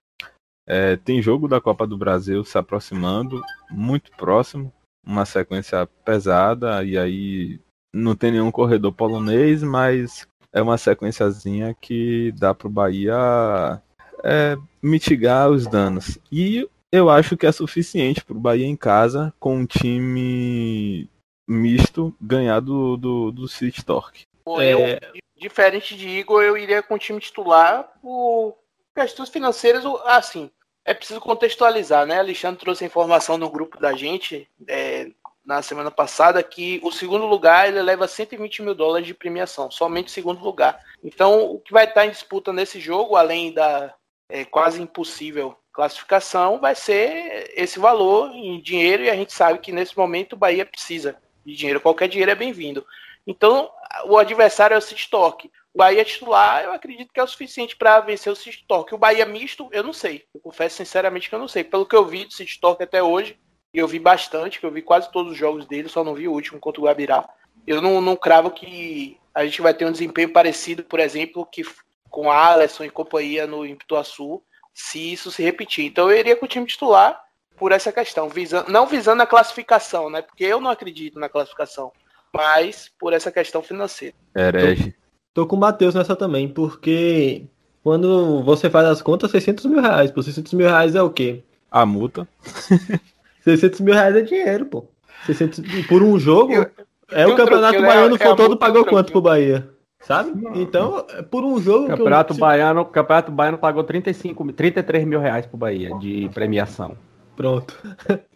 É, 0.67 0.96
tem 0.96 1.23
jogo 1.23 1.49
da 1.49 1.61
Copa 1.61 1.87
do 1.87 1.96
Brasil 1.96 2.44
se 2.44 2.58
aproximando, 2.58 3.43
muito 3.70 4.11
próximo, 4.12 4.73
uma 5.06 5.25
sequência 5.25 5.87
pesada 6.05 6.85
e 6.85 6.99
aí 6.99 7.61
não 7.94 8.14
tem 8.14 8.32
nenhum 8.32 8.50
corredor 8.50 8.93
polonês, 8.93 9.62
mas 9.62 10.26
é 10.52 10.61
uma 10.61 10.76
sequenciazinha 10.76 11.75
que 11.81 12.32
dá 12.32 12.55
para 12.55 12.69
o 12.69 12.70
Bahia 12.70 13.81
é, 14.23 14.56
mitigar 14.82 15.50
os 15.50 15.67
danos. 15.67 16.19
E 16.31 16.69
eu 16.93 17.08
acho 17.11 17.37
que 17.37 17.46
é 17.46 17.52
suficiente 17.52 18.25
para 18.25 18.37
o 18.37 18.40
Bahia 18.40 18.67
em 18.67 18.76
casa 18.76 19.32
com 19.38 19.56
um 19.56 19.67
time 19.67 21.08
misto 21.48 22.14
ganhar 22.20 22.60
do, 22.60 22.96
do, 22.98 23.32
do 23.32 23.48
City 23.48 23.82
Torque. 23.84 24.26
É. 24.60 24.72
eu, 24.72 25.22
diferente 25.36 25.96
de 25.96 26.08
Igor, 26.08 26.42
eu 26.42 26.56
iria 26.56 26.82
com 26.82 26.94
o 26.94 26.98
time 26.98 27.20
titular 27.20 27.90
por 28.02 28.56
questões 28.94 29.30
financeiras. 29.30 29.84
Assim, 30.04 30.50
é 30.84 30.92
preciso 30.92 31.20
contextualizar, 31.20 32.06
né? 32.06 32.18
Alexandre 32.18 32.60
trouxe 32.60 32.84
a 32.84 32.86
informação 32.86 33.38
no 33.38 33.50
grupo 33.50 33.78
da 33.78 33.94
gente 33.94 34.48
é, 34.66 35.10
na 35.44 35.62
semana 35.62 35.90
passada 35.90 36.42
que 36.42 36.80
o 36.82 36.92
segundo 36.92 37.24
lugar 37.24 37.68
ele 37.68 37.80
leva 37.80 38.06
120 38.06 38.62
mil 38.62 38.74
dólares 38.74 39.06
de 39.06 39.14
premiação, 39.14 39.70
somente 39.70 40.08
o 40.08 40.10
segundo 40.10 40.42
lugar. 40.42 40.78
Então, 41.02 41.50
o 41.50 41.58
que 41.58 41.72
vai 41.72 41.84
estar 41.84 42.04
em 42.06 42.10
disputa 42.10 42.52
nesse 42.52 42.78
jogo, 42.78 43.16
além 43.16 43.52
da 43.52 43.94
é, 44.28 44.44
quase 44.44 44.82
impossível 44.82 45.56
classificação, 45.72 46.58
vai 46.58 46.74
ser 46.74 47.52
esse 47.54 47.78
valor 47.78 48.30
em 48.34 48.60
dinheiro 48.60 49.04
e 49.04 49.10
a 49.10 49.14
gente 49.14 49.32
sabe 49.32 49.60
que 49.60 49.72
nesse 49.72 49.96
momento 49.96 50.32
o 50.32 50.36
Bahia 50.36 50.66
precisa 50.66 51.16
de 51.48 51.56
dinheiro. 51.56 51.80
Qualquer 51.80 52.08
dinheiro 52.08 52.30
é 52.30 52.34
bem-vindo. 52.34 52.86
Então, 53.26 53.70
o 54.06 54.16
adversário 54.16 54.74
é 54.74 54.78
o 54.78 54.82
City 54.82 55.08
Torque. 55.10 55.50
O 55.74 55.78
Bahia 55.78 56.04
titular, 56.04 56.64
eu 56.64 56.72
acredito 56.72 57.12
que 57.12 57.20
é 57.20 57.22
o 57.22 57.26
suficiente 57.26 57.76
para 57.76 58.00
vencer 58.00 58.32
o 58.32 58.36
City 58.36 58.64
Torque. 58.66 58.94
O 58.94 58.98
Bahia 58.98 59.24
misto, 59.26 59.68
eu 59.72 59.82
não 59.82 59.92
sei. 59.92 60.24
Eu 60.34 60.40
confesso 60.40 60.76
sinceramente 60.76 61.28
que 61.28 61.34
eu 61.34 61.38
não 61.38 61.48
sei. 61.48 61.64
Pelo 61.64 61.86
que 61.86 61.94
eu 61.94 62.04
vi 62.04 62.24
do 62.24 62.32
City 62.32 62.58
Torque 62.60 62.82
até 62.82 63.02
hoje, 63.02 63.38
eu 63.72 63.86
vi 63.86 63.98
bastante, 63.98 64.58
que 64.58 64.66
eu 64.66 64.70
vi 64.70 64.82
quase 64.82 65.10
todos 65.12 65.32
os 65.32 65.38
jogos 65.38 65.66
dele, 65.66 65.88
só 65.88 66.02
não 66.02 66.14
vi 66.14 66.26
o 66.26 66.32
último 66.32 66.58
contra 66.58 66.80
o 66.80 66.84
Guabirá. 66.84 67.28
Eu 67.66 67.82
não, 67.82 68.00
não 68.00 68.16
cravo 68.16 68.50
que 68.50 69.18
a 69.34 69.44
gente 69.44 69.60
vai 69.60 69.74
ter 69.74 69.84
um 69.84 69.92
desempenho 69.92 70.32
parecido, 70.32 70.82
por 70.82 70.98
exemplo, 70.98 71.46
que 71.46 71.62
com 72.08 72.30
a 72.30 72.52
Alisson 72.52 72.84
e 72.84 72.90
companhia 72.90 73.46
no 73.46 73.66
Impituaçu, 73.66 74.42
se 74.72 75.12
isso 75.12 75.30
se 75.30 75.42
repetir. 75.42 75.84
Então 75.84 76.10
eu 76.10 76.18
iria 76.18 76.34
com 76.34 76.46
o 76.46 76.48
time 76.48 76.66
titular 76.66 77.22
por 77.58 77.72
essa 77.72 77.93
questão, 77.93 78.28
visando, 78.28 78.70
não 78.70 78.87
visando 78.87 79.22
a 79.22 79.26
classificação, 79.26 80.08
né? 80.10 80.22
Porque 80.22 80.44
eu 80.44 80.60
não 80.60 80.70
acredito 80.70 81.19
na 81.19 81.28
classificação, 81.28 81.90
mas 82.34 82.90
por 82.99 83.12
essa 83.12 83.31
questão 83.32 83.62
financeira. 83.62 84.14
Herege. 84.37 84.94
Tô 85.34 85.46
com 85.46 85.56
o 85.56 85.58
Matheus 85.60 85.94
nessa 85.94 86.16
também, 86.16 86.49
porque 86.49 87.44
quando 87.82 88.43
você 88.43 88.69
faz 88.69 88.87
as 88.88 89.02
contas, 89.02 89.31
600 89.31 89.66
mil 89.66 89.81
reais. 89.81 90.10
Por 90.10 90.22
600 90.22 90.52
mil 90.55 90.66
reais 90.66 90.94
é 90.94 91.02
o 91.02 91.10
quê? 91.10 91.43
A 91.70 91.84
multa. 91.87 92.26
600 93.44 93.81
mil 93.81 93.94
reais 93.94 94.16
é 94.16 94.20
dinheiro, 94.22 94.66
pô. 94.66 94.84
600 95.26 95.58
mil- 95.61 95.87
por 95.87 96.02
um 96.02 96.19
jogo, 96.19 96.52
Eu- 96.52 96.70
é 97.11 97.26
o 97.26 97.31
eu 97.31 97.37
campeonato 97.37 97.72
tranquilo, 97.72 97.87
baiano 97.87 98.14
é- 98.14 98.19
é 98.22 98.26
foi 98.26 98.37
todo 98.37 98.56
pagou 98.56 98.82
tranquilo. 98.82 98.96
quanto 98.96 99.12
pro 99.12 99.20
Bahia? 99.20 99.69
Sabe? 100.00 100.31
Então, 100.54 101.04
é 101.11 101.22
por 101.22 101.44
um 101.44 101.61
jogo 101.61 101.87
que 101.87 101.93
eu- 101.93 101.96
Campeonato 101.96 102.34
se- 102.34 102.40
Baiano, 102.40 102.84
Campeonato 102.84 103.32
Baiano 103.32 103.58
pagou 103.58 103.82
35, 103.82 104.44
mil- 104.44 104.54
33 104.54 105.04
mil 105.04 105.19
reais 105.20 105.44
pro 105.44 105.56
Bahia 105.58 105.93
de 105.99 106.31
premiação. 106.32 106.96
Pronto. 107.38 107.73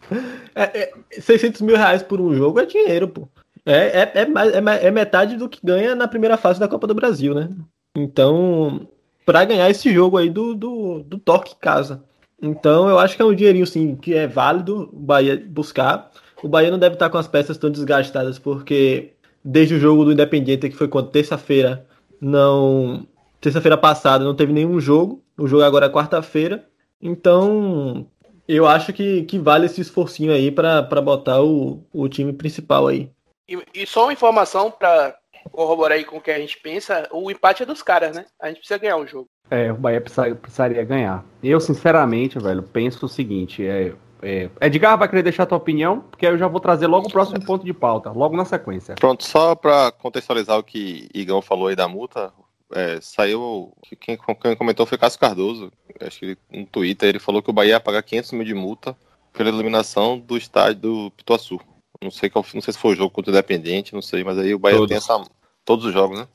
É, 0.55 0.83
é, 0.83 0.93
600 1.19 1.61
mil 1.61 1.75
reais 1.75 2.03
por 2.03 2.21
um 2.21 2.35
jogo 2.35 2.59
é 2.59 2.65
dinheiro, 2.65 3.07
pô. 3.07 3.27
É, 3.65 4.01
é, 4.01 4.11
é, 4.13 4.21
é, 4.21 4.87
é 4.87 4.91
metade 4.91 5.35
do 5.35 5.49
que 5.49 5.59
ganha 5.63 5.95
na 5.95 6.07
primeira 6.07 6.37
fase 6.37 6.59
da 6.59 6.67
Copa 6.67 6.85
do 6.85 6.93
Brasil, 6.93 7.33
né? 7.33 7.49
Então, 7.97 8.87
pra 9.25 9.43
ganhar 9.45 9.67
esse 9.71 9.91
jogo 9.91 10.17
aí 10.17 10.29
do, 10.29 10.53
do, 10.53 10.99
do 10.99 11.17
Torque 11.17 11.53
em 11.53 11.59
casa. 11.59 12.03
Então, 12.39 12.87
eu 12.87 12.99
acho 12.99 13.15
que 13.15 13.21
é 13.23 13.25
um 13.25 13.33
dinheirinho, 13.33 13.65
sim, 13.65 13.95
que 13.95 14.13
é 14.13 14.27
válido 14.27 14.89
o 14.93 14.99
Bahia 14.99 15.43
buscar. 15.47 16.11
O 16.43 16.47
Bahia 16.47 16.69
não 16.69 16.77
deve 16.77 16.95
estar 16.95 17.09
com 17.09 17.17
as 17.17 17.27
peças 17.27 17.57
tão 17.57 17.71
desgastadas, 17.71 18.37
porque 18.37 19.13
desde 19.43 19.73
o 19.73 19.79
jogo 19.79 20.05
do 20.05 20.11
Independiente, 20.11 20.69
que 20.69 20.77
foi 20.77 20.87
quando 20.87 21.09
terça-feira, 21.09 21.87
não. 22.21 23.07
Terça-feira 23.41 23.77
passada 23.77 24.23
não 24.23 24.35
teve 24.35 24.53
nenhum 24.53 24.79
jogo. 24.79 25.23
O 25.35 25.47
jogo 25.47 25.63
agora 25.63 25.87
é 25.87 25.89
quarta-feira. 25.89 26.67
Então, 27.01 28.07
eu 28.47 28.67
acho 28.67 28.91
que, 28.93 29.23
que 29.23 29.39
vale 29.39 29.65
esse 29.65 29.81
esforcinho 29.81 30.33
aí 30.33 30.51
pra 30.51 30.83
pra 30.83 31.01
botar 31.01 31.41
o, 31.41 31.83
o 31.93 32.07
time 32.07 32.33
principal 32.33 32.87
aí. 32.87 33.09
E, 33.47 33.57
e 33.73 33.85
só 33.87 34.03
uma 34.05 34.13
informação 34.13 34.71
para 34.71 35.15
corroborar 35.51 35.97
aí 35.97 36.05
com 36.05 36.17
o 36.17 36.21
que 36.21 36.31
a 36.31 36.39
gente 36.39 36.57
pensa, 36.59 37.07
o 37.11 37.29
empate 37.29 37.63
é 37.63 37.65
dos 37.65 37.83
caras, 37.83 38.15
né? 38.15 38.25
A 38.41 38.47
gente 38.47 38.59
precisa 38.59 38.79
ganhar 38.79 38.97
o 38.97 39.05
jogo. 39.07 39.27
É, 39.51 39.71
o 39.71 39.75
Bahia 39.75 39.99
precisa- 40.01 40.33
precisaria 40.35 40.83
ganhar. 40.83 41.23
Eu, 41.43 41.59
sinceramente, 41.59 42.39
velho, 42.39 42.63
penso 42.63 43.05
o 43.05 43.09
seguinte: 43.09 43.65
é, 43.65 43.93
é, 44.21 44.49
Edgar 44.61 44.97
vai 44.97 45.07
querer 45.07 45.23
deixar 45.23 45.43
a 45.43 45.45
tua 45.45 45.57
opinião, 45.57 45.99
porque 45.99 46.25
aí 46.25 46.31
eu 46.31 46.37
já 46.37 46.47
vou 46.47 46.61
trazer 46.61 46.87
logo 46.87 47.07
o 47.07 47.11
próximo 47.11 47.43
ponto 47.45 47.65
de 47.65 47.73
pauta, 47.73 48.09
logo 48.11 48.37
na 48.37 48.45
sequência. 48.45 48.95
Pronto, 48.95 49.23
só 49.23 49.53
para 49.53 49.91
contextualizar 49.91 50.57
o 50.57 50.63
que 50.63 51.09
Igão 51.13 51.41
falou 51.41 51.67
aí 51.67 51.75
da 51.75 51.87
multa, 51.87 52.31
é, 52.73 52.99
saiu. 53.01 53.71
Quem, 53.99 54.17
quem 54.17 54.55
comentou 54.55 54.85
foi 54.85 54.97
Cássio 54.97 55.19
Cardoso. 55.19 55.71
Acho 55.99 56.19
que 56.19 56.25
ele, 56.25 56.37
no 56.51 56.65
Twitter 56.65 57.09
ele 57.09 57.19
falou 57.19 57.41
que 57.41 57.49
o 57.49 57.53
Bahia 57.53 57.71
ia 57.73 57.79
pagar 57.79 58.03
500 58.03 58.31
mil 58.33 58.45
de 58.45 58.53
multa 58.53 58.95
pela 59.31 59.49
eliminação 59.49 60.19
do 60.19 60.37
estádio 60.37 60.81
do 60.81 61.11
Pituaçu. 61.11 61.59
Não 62.01 62.11
sei, 62.11 62.29
qual, 62.29 62.45
não 62.53 62.61
sei 62.61 62.73
se 62.73 62.79
foi 62.79 62.93
o 62.93 62.95
jogo 62.95 63.11
contra 63.11 63.31
o 63.31 63.33
Independente, 63.33 63.93
não 63.93 64.01
sei, 64.01 64.23
mas 64.23 64.37
aí 64.37 64.53
o 64.53 64.59
Bahia 64.59 64.77
Todos. 64.77 64.89
tem 64.89 64.97
essa. 64.97 65.25
Todos 65.63 65.85
os 65.85 65.93
jogos, 65.93 66.19
né? 66.19 66.27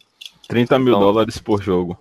30 0.49 0.79
mil 0.79 0.95
Então- 0.95 1.01
dólares 1.01 1.39
por 1.39 1.63
jogo. 1.63 1.99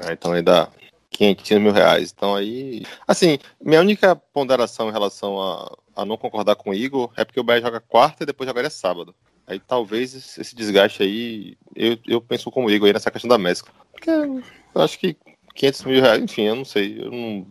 Ah, 0.00 0.12
então 0.12 0.32
aí 0.32 0.40
dá 0.40 0.68
500 1.10 1.50
mil 1.58 1.72
reais. 1.72 2.12
Então 2.16 2.34
aí. 2.34 2.84
Assim, 3.06 3.38
minha 3.60 3.80
única 3.80 4.16
ponderação 4.16 4.88
em 4.88 4.92
relação 4.92 5.40
a, 5.40 5.76
a 5.96 6.04
não 6.04 6.16
concordar 6.16 6.54
com 6.54 6.70
o 6.70 6.74
Igor 6.74 7.12
é 7.16 7.24
porque 7.24 7.40
o 7.40 7.44
Bahia 7.44 7.60
joga 7.60 7.80
quarta 7.80 8.22
e 8.22 8.26
depois 8.26 8.48
jogaria 8.48 8.70
sábado. 8.70 9.14
Aí 9.50 9.58
talvez 9.58 10.14
esse 10.14 10.54
desgaste 10.54 11.02
aí. 11.02 11.56
Eu, 11.74 11.98
eu 12.06 12.20
penso 12.20 12.52
como 12.52 12.68
o 12.68 12.70
Igor 12.70 12.86
aí 12.86 12.92
nessa 12.92 13.10
questão 13.10 13.28
da 13.28 13.36
mescla. 13.36 13.72
Porque 13.90 14.08
eu 14.08 14.80
acho 14.80 14.96
que 14.96 15.16
500 15.56 15.84
mil 15.84 16.00
reais, 16.00 16.22
enfim, 16.22 16.42
eu 16.42 16.54
não 16.54 16.64
sei. 16.64 17.02
Eu 17.02 17.10
não, 17.10 17.46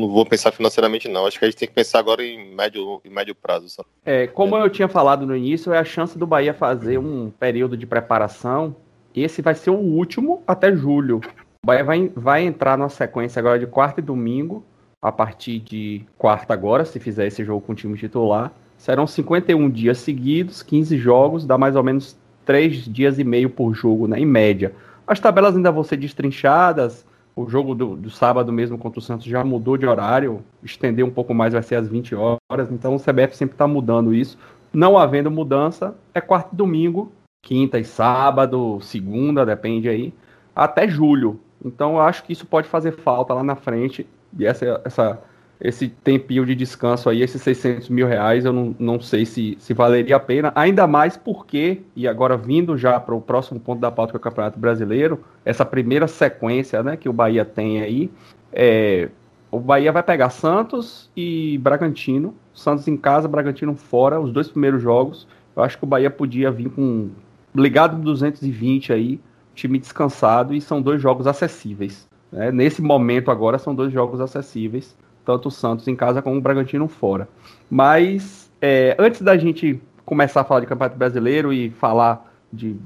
não 0.00 0.08
vou 0.08 0.24
pensar 0.24 0.50
financeiramente, 0.50 1.08
não. 1.08 1.26
Acho 1.26 1.38
que 1.38 1.44
a 1.44 1.48
gente 1.50 1.58
tem 1.58 1.68
que 1.68 1.74
pensar 1.74 1.98
agora 1.98 2.24
em 2.24 2.54
médio, 2.54 3.02
em 3.04 3.10
médio 3.10 3.34
prazo. 3.34 3.68
Sabe? 3.68 3.86
É, 4.02 4.26
como 4.26 4.56
eu 4.56 4.70
tinha 4.70 4.88
falado 4.88 5.26
no 5.26 5.36
início, 5.36 5.74
é 5.74 5.78
a 5.78 5.84
chance 5.84 6.16
do 6.16 6.26
Bahia 6.26 6.54
fazer 6.54 6.96
um 6.96 7.30
período 7.30 7.76
de 7.76 7.86
preparação. 7.86 8.74
Esse 9.14 9.42
vai 9.42 9.54
ser 9.54 9.68
o 9.68 9.78
último 9.78 10.42
até 10.46 10.74
julho. 10.74 11.20
O 11.62 11.66
Bahia 11.66 11.84
vai, 11.84 12.10
vai 12.16 12.44
entrar 12.46 12.78
numa 12.78 12.88
sequência 12.88 13.40
agora 13.40 13.58
de 13.58 13.66
quarta 13.66 14.00
e 14.00 14.02
domingo, 14.02 14.64
a 15.02 15.12
partir 15.12 15.58
de 15.58 16.02
quarta 16.16 16.54
agora, 16.54 16.86
se 16.86 16.98
fizer 16.98 17.26
esse 17.26 17.44
jogo 17.44 17.60
com 17.60 17.72
o 17.72 17.76
time 17.76 17.98
titular. 17.98 18.50
Serão 18.82 19.06
51 19.06 19.70
dias 19.70 19.98
seguidos, 19.98 20.60
15 20.60 20.98
jogos, 20.98 21.46
dá 21.46 21.56
mais 21.56 21.76
ou 21.76 21.84
menos 21.84 22.18
3 22.44 22.84
dias 22.86 23.16
e 23.16 23.22
meio 23.22 23.48
por 23.48 23.72
jogo, 23.72 24.08
né, 24.08 24.18
em 24.18 24.26
média. 24.26 24.74
As 25.06 25.20
tabelas 25.20 25.54
ainda 25.54 25.70
vão 25.70 25.84
ser 25.84 25.98
destrinchadas, 25.98 27.06
o 27.36 27.48
jogo 27.48 27.76
do, 27.76 27.94
do, 27.94 28.10
sábado 28.10 28.52
mesmo 28.52 28.76
contra 28.76 28.98
o 28.98 29.02
Santos 29.02 29.26
já 29.26 29.44
mudou 29.44 29.76
de 29.76 29.86
horário, 29.86 30.42
estender 30.64 31.04
um 31.04 31.12
pouco 31.12 31.32
mais 31.32 31.52
vai 31.52 31.62
ser 31.62 31.76
às 31.76 31.86
20 31.86 32.16
horas, 32.16 32.72
então 32.72 32.96
o 32.96 32.98
CBF 32.98 33.36
sempre 33.36 33.54
está 33.54 33.68
mudando 33.68 34.12
isso. 34.12 34.36
Não 34.72 34.98
havendo 34.98 35.30
mudança, 35.30 35.94
é 36.12 36.20
quarto 36.20 36.52
e 36.52 36.56
domingo, 36.56 37.12
quinta 37.40 37.78
e 37.78 37.84
sábado, 37.84 38.80
segunda, 38.80 39.46
depende 39.46 39.88
aí, 39.88 40.12
até 40.56 40.88
julho. 40.88 41.38
Então 41.64 41.92
eu 41.92 42.00
acho 42.00 42.24
que 42.24 42.32
isso 42.32 42.46
pode 42.46 42.66
fazer 42.66 42.90
falta 42.90 43.32
lá 43.32 43.44
na 43.44 43.54
frente, 43.54 44.04
e 44.36 44.44
essa, 44.44 44.80
essa 44.84 45.22
esse 45.62 45.88
tempinho 45.88 46.44
de 46.44 46.56
descanso 46.56 47.08
aí, 47.08 47.22
esses 47.22 47.40
600 47.40 47.88
mil 47.88 48.06
reais, 48.06 48.44
eu 48.44 48.52
não, 48.52 48.74
não 48.78 49.00
sei 49.00 49.24
se, 49.24 49.56
se 49.60 49.72
valeria 49.72 50.16
a 50.16 50.20
pena, 50.20 50.52
ainda 50.56 50.88
mais 50.88 51.16
porque, 51.16 51.82
e 51.94 52.08
agora 52.08 52.36
vindo 52.36 52.76
já 52.76 52.98
para 52.98 53.14
o 53.14 53.20
próximo 53.20 53.60
ponto 53.60 53.80
da 53.80 53.90
pauta 53.90 54.10
que 54.10 54.16
é 54.16 54.18
o 54.18 54.20
Campeonato 54.20 54.58
Brasileiro, 54.58 55.20
essa 55.44 55.64
primeira 55.64 56.08
sequência 56.08 56.82
né, 56.82 56.96
que 56.96 57.08
o 57.08 57.12
Bahia 57.12 57.44
tem 57.44 57.80
aí, 57.80 58.10
é, 58.52 59.08
o 59.52 59.60
Bahia 59.60 59.92
vai 59.92 60.02
pegar 60.02 60.30
Santos 60.30 61.08
e 61.16 61.56
Bragantino, 61.58 62.34
Santos 62.52 62.88
em 62.88 62.96
casa, 62.96 63.28
Bragantino 63.28 63.76
fora, 63.76 64.20
os 64.20 64.32
dois 64.32 64.48
primeiros 64.48 64.82
jogos, 64.82 65.28
eu 65.54 65.62
acho 65.62 65.78
que 65.78 65.84
o 65.84 65.86
Bahia 65.86 66.10
podia 66.10 66.50
vir 66.50 66.70
com 66.70 67.10
ligado 67.54 67.96
220 68.02 68.92
aí, 68.92 69.20
time 69.54 69.78
descansado, 69.78 70.54
e 70.54 70.60
são 70.60 70.82
dois 70.82 71.00
jogos 71.00 71.26
acessíveis. 71.28 72.08
Né? 72.32 72.50
Nesse 72.50 72.82
momento 72.82 73.30
agora 73.30 73.58
são 73.58 73.74
dois 73.74 73.92
jogos 73.92 74.20
acessíveis 74.20 74.96
tanto 75.24 75.48
o 75.48 75.50
Santos 75.50 75.88
em 75.88 75.96
casa 75.96 76.22
como 76.22 76.36
o 76.36 76.40
Bragantino 76.40 76.88
fora. 76.88 77.28
Mas 77.70 78.50
é, 78.60 78.96
antes 78.98 79.20
da 79.22 79.36
gente 79.36 79.80
começar 80.04 80.42
a 80.42 80.44
falar 80.44 80.60
de 80.60 80.66
Campeonato 80.66 80.96
Brasileiro 80.96 81.52
e 81.52 81.70
falar 81.70 82.32
de 82.52 82.76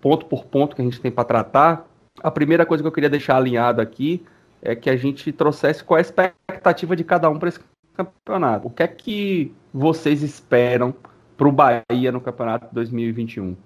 ponto 0.00 0.26
por 0.26 0.44
ponto 0.44 0.74
que 0.74 0.82
a 0.82 0.84
gente 0.84 1.00
tem 1.00 1.10
para 1.10 1.24
tratar, 1.24 1.86
a 2.22 2.30
primeira 2.30 2.66
coisa 2.66 2.82
que 2.82 2.88
eu 2.88 2.92
queria 2.92 3.10
deixar 3.10 3.36
alinhado 3.36 3.80
aqui 3.80 4.24
é 4.60 4.74
que 4.74 4.90
a 4.90 4.96
gente 4.96 5.30
trouxesse 5.32 5.84
qual 5.84 5.98
é 5.98 6.00
a 6.00 6.02
expectativa 6.02 6.96
de 6.96 7.04
cada 7.04 7.30
um 7.30 7.38
para 7.38 7.48
esse 7.48 7.60
campeonato. 7.94 8.66
O 8.66 8.70
que 8.70 8.82
é 8.82 8.88
que 8.88 9.54
vocês 9.72 10.22
esperam 10.22 10.94
para 11.36 11.48
o 11.48 11.52
Bahia 11.52 12.12
no 12.12 12.20
campeonato 12.20 12.66
2021? 12.72 13.56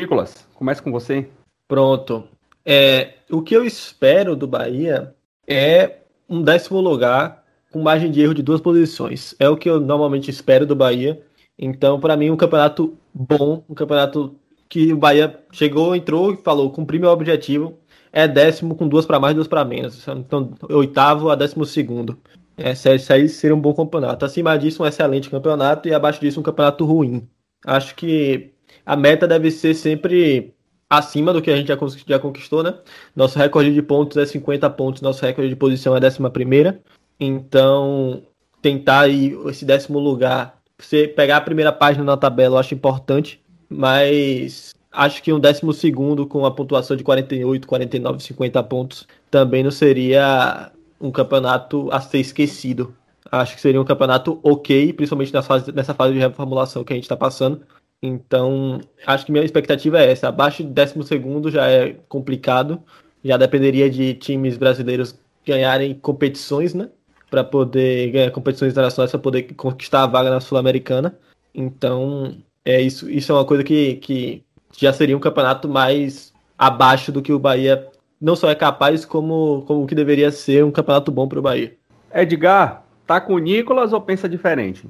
Nicolas, 0.00 0.48
comece 0.54 0.82
com 0.82 0.90
você. 0.90 1.28
Pronto. 1.68 2.26
É, 2.64 3.14
o 3.30 3.42
que 3.42 3.54
eu 3.54 3.64
espero 3.64 4.34
do 4.34 4.46
Bahia 4.46 5.14
é 5.46 5.99
um 6.30 6.40
décimo 6.42 6.80
lugar 6.80 7.44
com 7.72 7.82
margem 7.82 8.10
de 8.10 8.20
erro 8.20 8.34
de 8.34 8.42
duas 8.42 8.60
posições. 8.60 9.34
É 9.38 9.48
o 9.48 9.56
que 9.56 9.68
eu 9.68 9.80
normalmente 9.80 10.30
espero 10.30 10.64
do 10.64 10.76
Bahia. 10.76 11.20
Então, 11.58 11.98
para 11.98 12.16
mim, 12.16 12.30
um 12.30 12.36
campeonato 12.36 12.96
bom, 13.12 13.64
um 13.68 13.74
campeonato 13.74 14.36
que 14.68 14.92
o 14.92 14.96
Bahia 14.96 15.40
chegou, 15.52 15.94
entrou 15.94 16.32
e 16.32 16.36
falou, 16.36 16.70
cumpri 16.70 16.98
meu 16.98 17.10
objetivo. 17.10 17.76
É 18.12 18.26
décimo 18.26 18.74
com 18.76 18.88
duas 18.88 19.04
para 19.04 19.20
mais, 19.20 19.34
duas 19.34 19.48
para 19.48 19.64
menos. 19.64 20.06
Então, 20.08 20.54
oitavo 20.68 21.30
a 21.30 21.34
décimo 21.34 21.64
segundo. 21.64 22.18
Esse, 22.56 22.94
esse 22.94 23.12
aí 23.12 23.28
seria 23.28 23.54
um 23.54 23.60
bom 23.60 23.74
campeonato. 23.74 24.24
Acima 24.24 24.56
disso, 24.56 24.82
um 24.82 24.86
excelente 24.86 25.30
campeonato 25.30 25.88
e 25.88 25.94
abaixo 25.94 26.20
disso, 26.20 26.40
um 26.40 26.42
campeonato 26.42 26.84
ruim. 26.84 27.28
Acho 27.66 27.94
que 27.94 28.52
a 28.84 28.96
meta 28.96 29.26
deve 29.26 29.50
ser 29.50 29.74
sempre 29.74 30.54
acima 30.90 31.32
do 31.32 31.40
que 31.40 31.50
a 31.50 31.56
gente 31.56 31.68
já 31.68 32.18
conquistou, 32.18 32.64
né? 32.64 32.74
Nosso 33.14 33.38
recorde 33.38 33.72
de 33.72 33.80
pontos 33.80 34.16
é 34.16 34.26
50 34.26 34.68
pontos, 34.70 35.00
nosso 35.00 35.24
recorde 35.24 35.48
de 35.48 35.54
posição 35.54 35.96
é 35.96 36.00
11. 36.00 36.80
Então, 37.20 38.22
tentar 38.60 39.02
aí 39.02 39.38
esse 39.46 39.64
décimo 39.64 40.00
lugar, 40.00 40.58
você 40.76 41.06
pegar 41.06 41.36
a 41.36 41.40
primeira 41.40 41.72
página 41.72 42.04
na 42.04 42.16
tabela, 42.16 42.56
eu 42.56 42.58
acho 42.58 42.74
importante, 42.74 43.40
mas 43.68 44.74
acho 44.90 45.22
que 45.22 45.32
um 45.32 45.38
décimo 45.38 45.72
segundo 45.72 46.26
com 46.26 46.44
a 46.44 46.50
pontuação 46.50 46.96
de 46.96 47.04
48, 47.04 47.68
49, 47.68 48.22
50 48.22 48.62
pontos 48.64 49.06
também 49.30 49.62
não 49.62 49.70
seria 49.70 50.72
um 51.00 51.12
campeonato 51.12 51.88
a 51.92 52.00
ser 52.00 52.18
esquecido. 52.18 52.94
Acho 53.30 53.54
que 53.54 53.60
seria 53.60 53.80
um 53.80 53.84
campeonato 53.84 54.40
ok, 54.42 54.92
principalmente 54.92 55.32
nessa 55.32 55.46
fase, 55.46 55.72
nessa 55.72 55.94
fase 55.94 56.14
de 56.14 56.18
reformulação 56.18 56.82
que 56.82 56.92
a 56.92 56.96
gente 56.96 57.04
está 57.04 57.16
passando. 57.16 57.62
Então, 58.02 58.80
acho 59.06 59.26
que 59.26 59.32
minha 59.32 59.44
expectativa 59.44 60.00
é 60.00 60.10
essa. 60.10 60.28
Abaixo 60.28 60.62
de 60.64 60.70
12 60.70 61.50
já 61.50 61.68
é 61.68 61.96
complicado. 62.08 62.82
Já 63.22 63.36
dependeria 63.36 63.90
de 63.90 64.14
times 64.14 64.56
brasileiros 64.56 65.18
ganharem 65.46 65.94
competições, 65.94 66.74
né? 66.74 66.88
Para 67.30 67.44
poder 67.44 68.10
ganhar 68.10 68.30
competições 68.30 68.72
internacionais, 68.72 69.10
para 69.10 69.20
poder 69.20 69.42
conquistar 69.54 70.02
a 70.02 70.06
vaga 70.06 70.30
na 70.30 70.40
Sul-Americana. 70.40 71.18
Então, 71.54 72.36
é 72.64 72.80
isso, 72.80 73.10
isso 73.10 73.32
é 73.32 73.34
uma 73.34 73.44
coisa 73.44 73.62
que, 73.62 73.96
que 73.96 74.42
já 74.76 74.92
seria 74.92 75.16
um 75.16 75.20
campeonato 75.20 75.68
mais 75.68 76.32
abaixo 76.56 77.12
do 77.12 77.22
que 77.22 77.32
o 77.32 77.38
Bahia 77.38 77.88
não 78.20 78.36
só 78.36 78.50
é 78.50 78.54
capaz, 78.54 79.04
como, 79.04 79.64
como 79.66 79.86
que 79.86 79.94
deveria 79.94 80.30
ser 80.30 80.64
um 80.64 80.70
campeonato 80.70 81.10
bom 81.10 81.26
para 81.26 81.38
o 81.38 81.42
Bahia. 81.42 81.74
Edgar, 82.12 82.84
tá 83.06 83.20
com 83.20 83.34
o 83.34 83.38
Nicolas 83.38 83.92
ou 83.92 84.00
pensa 84.00 84.28
diferente? 84.28 84.86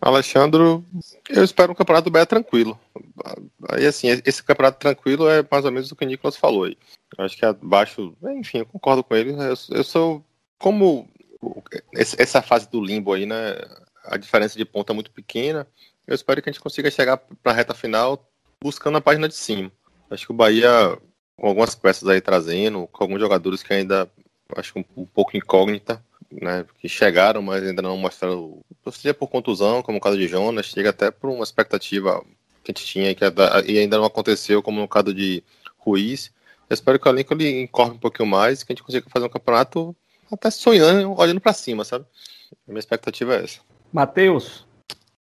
Alexandre, 0.00 0.62
eu 1.28 1.44
espero 1.44 1.72
um 1.72 1.74
campeonato 1.74 2.10
bem 2.10 2.24
tranquilo. 2.24 2.78
Aí, 3.68 3.86
assim, 3.86 4.08
esse 4.24 4.42
campeonato 4.42 4.78
tranquilo 4.78 5.28
é 5.28 5.46
mais 5.48 5.64
ou 5.64 5.70
menos 5.70 5.92
o 5.92 5.96
que 5.96 6.04
o 6.04 6.08
Nicolas 6.08 6.36
falou 6.36 6.64
aí. 6.64 6.76
Eu 7.18 7.24
acho 7.24 7.36
que 7.36 7.44
abaixo, 7.44 8.16
enfim, 8.38 8.58
eu 8.58 8.66
concordo 8.66 9.04
com 9.04 9.14
ele. 9.14 9.32
Eu, 9.32 9.54
eu 9.76 9.84
sou, 9.84 10.24
como 10.58 11.06
essa 11.94 12.40
fase 12.40 12.68
do 12.70 12.82
limbo 12.82 13.12
aí, 13.12 13.26
né? 13.26 13.56
A 14.04 14.16
diferença 14.16 14.56
de 14.56 14.64
ponta 14.64 14.92
é 14.92 14.94
muito 14.94 15.10
pequena. 15.10 15.66
Eu 16.06 16.14
espero 16.14 16.40
que 16.40 16.48
a 16.48 16.52
gente 16.52 16.62
consiga 16.62 16.90
chegar 16.90 17.18
para 17.18 17.52
a 17.52 17.54
reta 17.54 17.74
final 17.74 18.26
buscando 18.62 18.98
a 18.98 19.02
página 19.02 19.28
de 19.28 19.34
cima. 19.34 19.70
Acho 20.10 20.26
que 20.26 20.32
o 20.32 20.36
Bahia, 20.36 20.98
com 21.36 21.46
algumas 21.46 21.74
peças 21.74 22.08
aí 22.08 22.20
trazendo, 22.20 22.86
com 22.88 23.04
alguns 23.04 23.20
jogadores 23.20 23.62
que 23.62 23.72
ainda 23.72 24.10
acho 24.56 24.78
um, 24.78 24.84
um 24.96 25.06
pouco 25.06 25.36
incógnita, 25.36 26.04
né, 26.30 26.64
que 26.78 26.88
chegaram, 26.88 27.42
mas 27.42 27.62
ainda 27.62 27.82
não 27.82 27.96
mostraram, 27.96 28.60
seja 28.92 29.14
por 29.14 29.28
contusão, 29.28 29.82
como 29.82 29.98
o 29.98 30.00
caso 30.00 30.16
de 30.16 30.28
Jonas, 30.28 30.66
chega 30.66 30.90
até 30.90 31.10
por 31.10 31.30
uma 31.30 31.42
expectativa 31.42 32.22
que 32.62 32.70
a 32.70 32.74
gente 32.74 32.86
tinha 32.86 33.14
que 33.14 33.24
e 33.66 33.78
ainda 33.78 33.98
não 33.98 34.04
aconteceu, 34.04 34.62
como 34.62 34.80
no 34.80 34.88
caso 34.88 35.12
de 35.12 35.42
Ruiz. 35.78 36.32
Eu 36.68 36.74
espero 36.74 36.98
que 36.98 37.08
o 37.08 37.10
elenco 37.10 37.34
ele 37.34 37.62
incorre 37.62 37.92
um 37.92 37.98
pouquinho 37.98 38.28
mais, 38.28 38.62
que 38.62 38.72
a 38.72 38.74
gente 38.74 38.84
consiga 38.84 39.08
fazer 39.10 39.26
um 39.26 39.30
campeonato 39.30 39.96
até 40.30 40.50
sonhando, 40.50 41.18
olhando 41.18 41.40
para 41.40 41.52
cima, 41.52 41.84
sabe? 41.84 42.04
A 42.68 42.70
minha 42.70 42.78
expectativa 42.78 43.34
é 43.34 43.44
essa. 43.44 43.60
Matheus? 43.92 44.66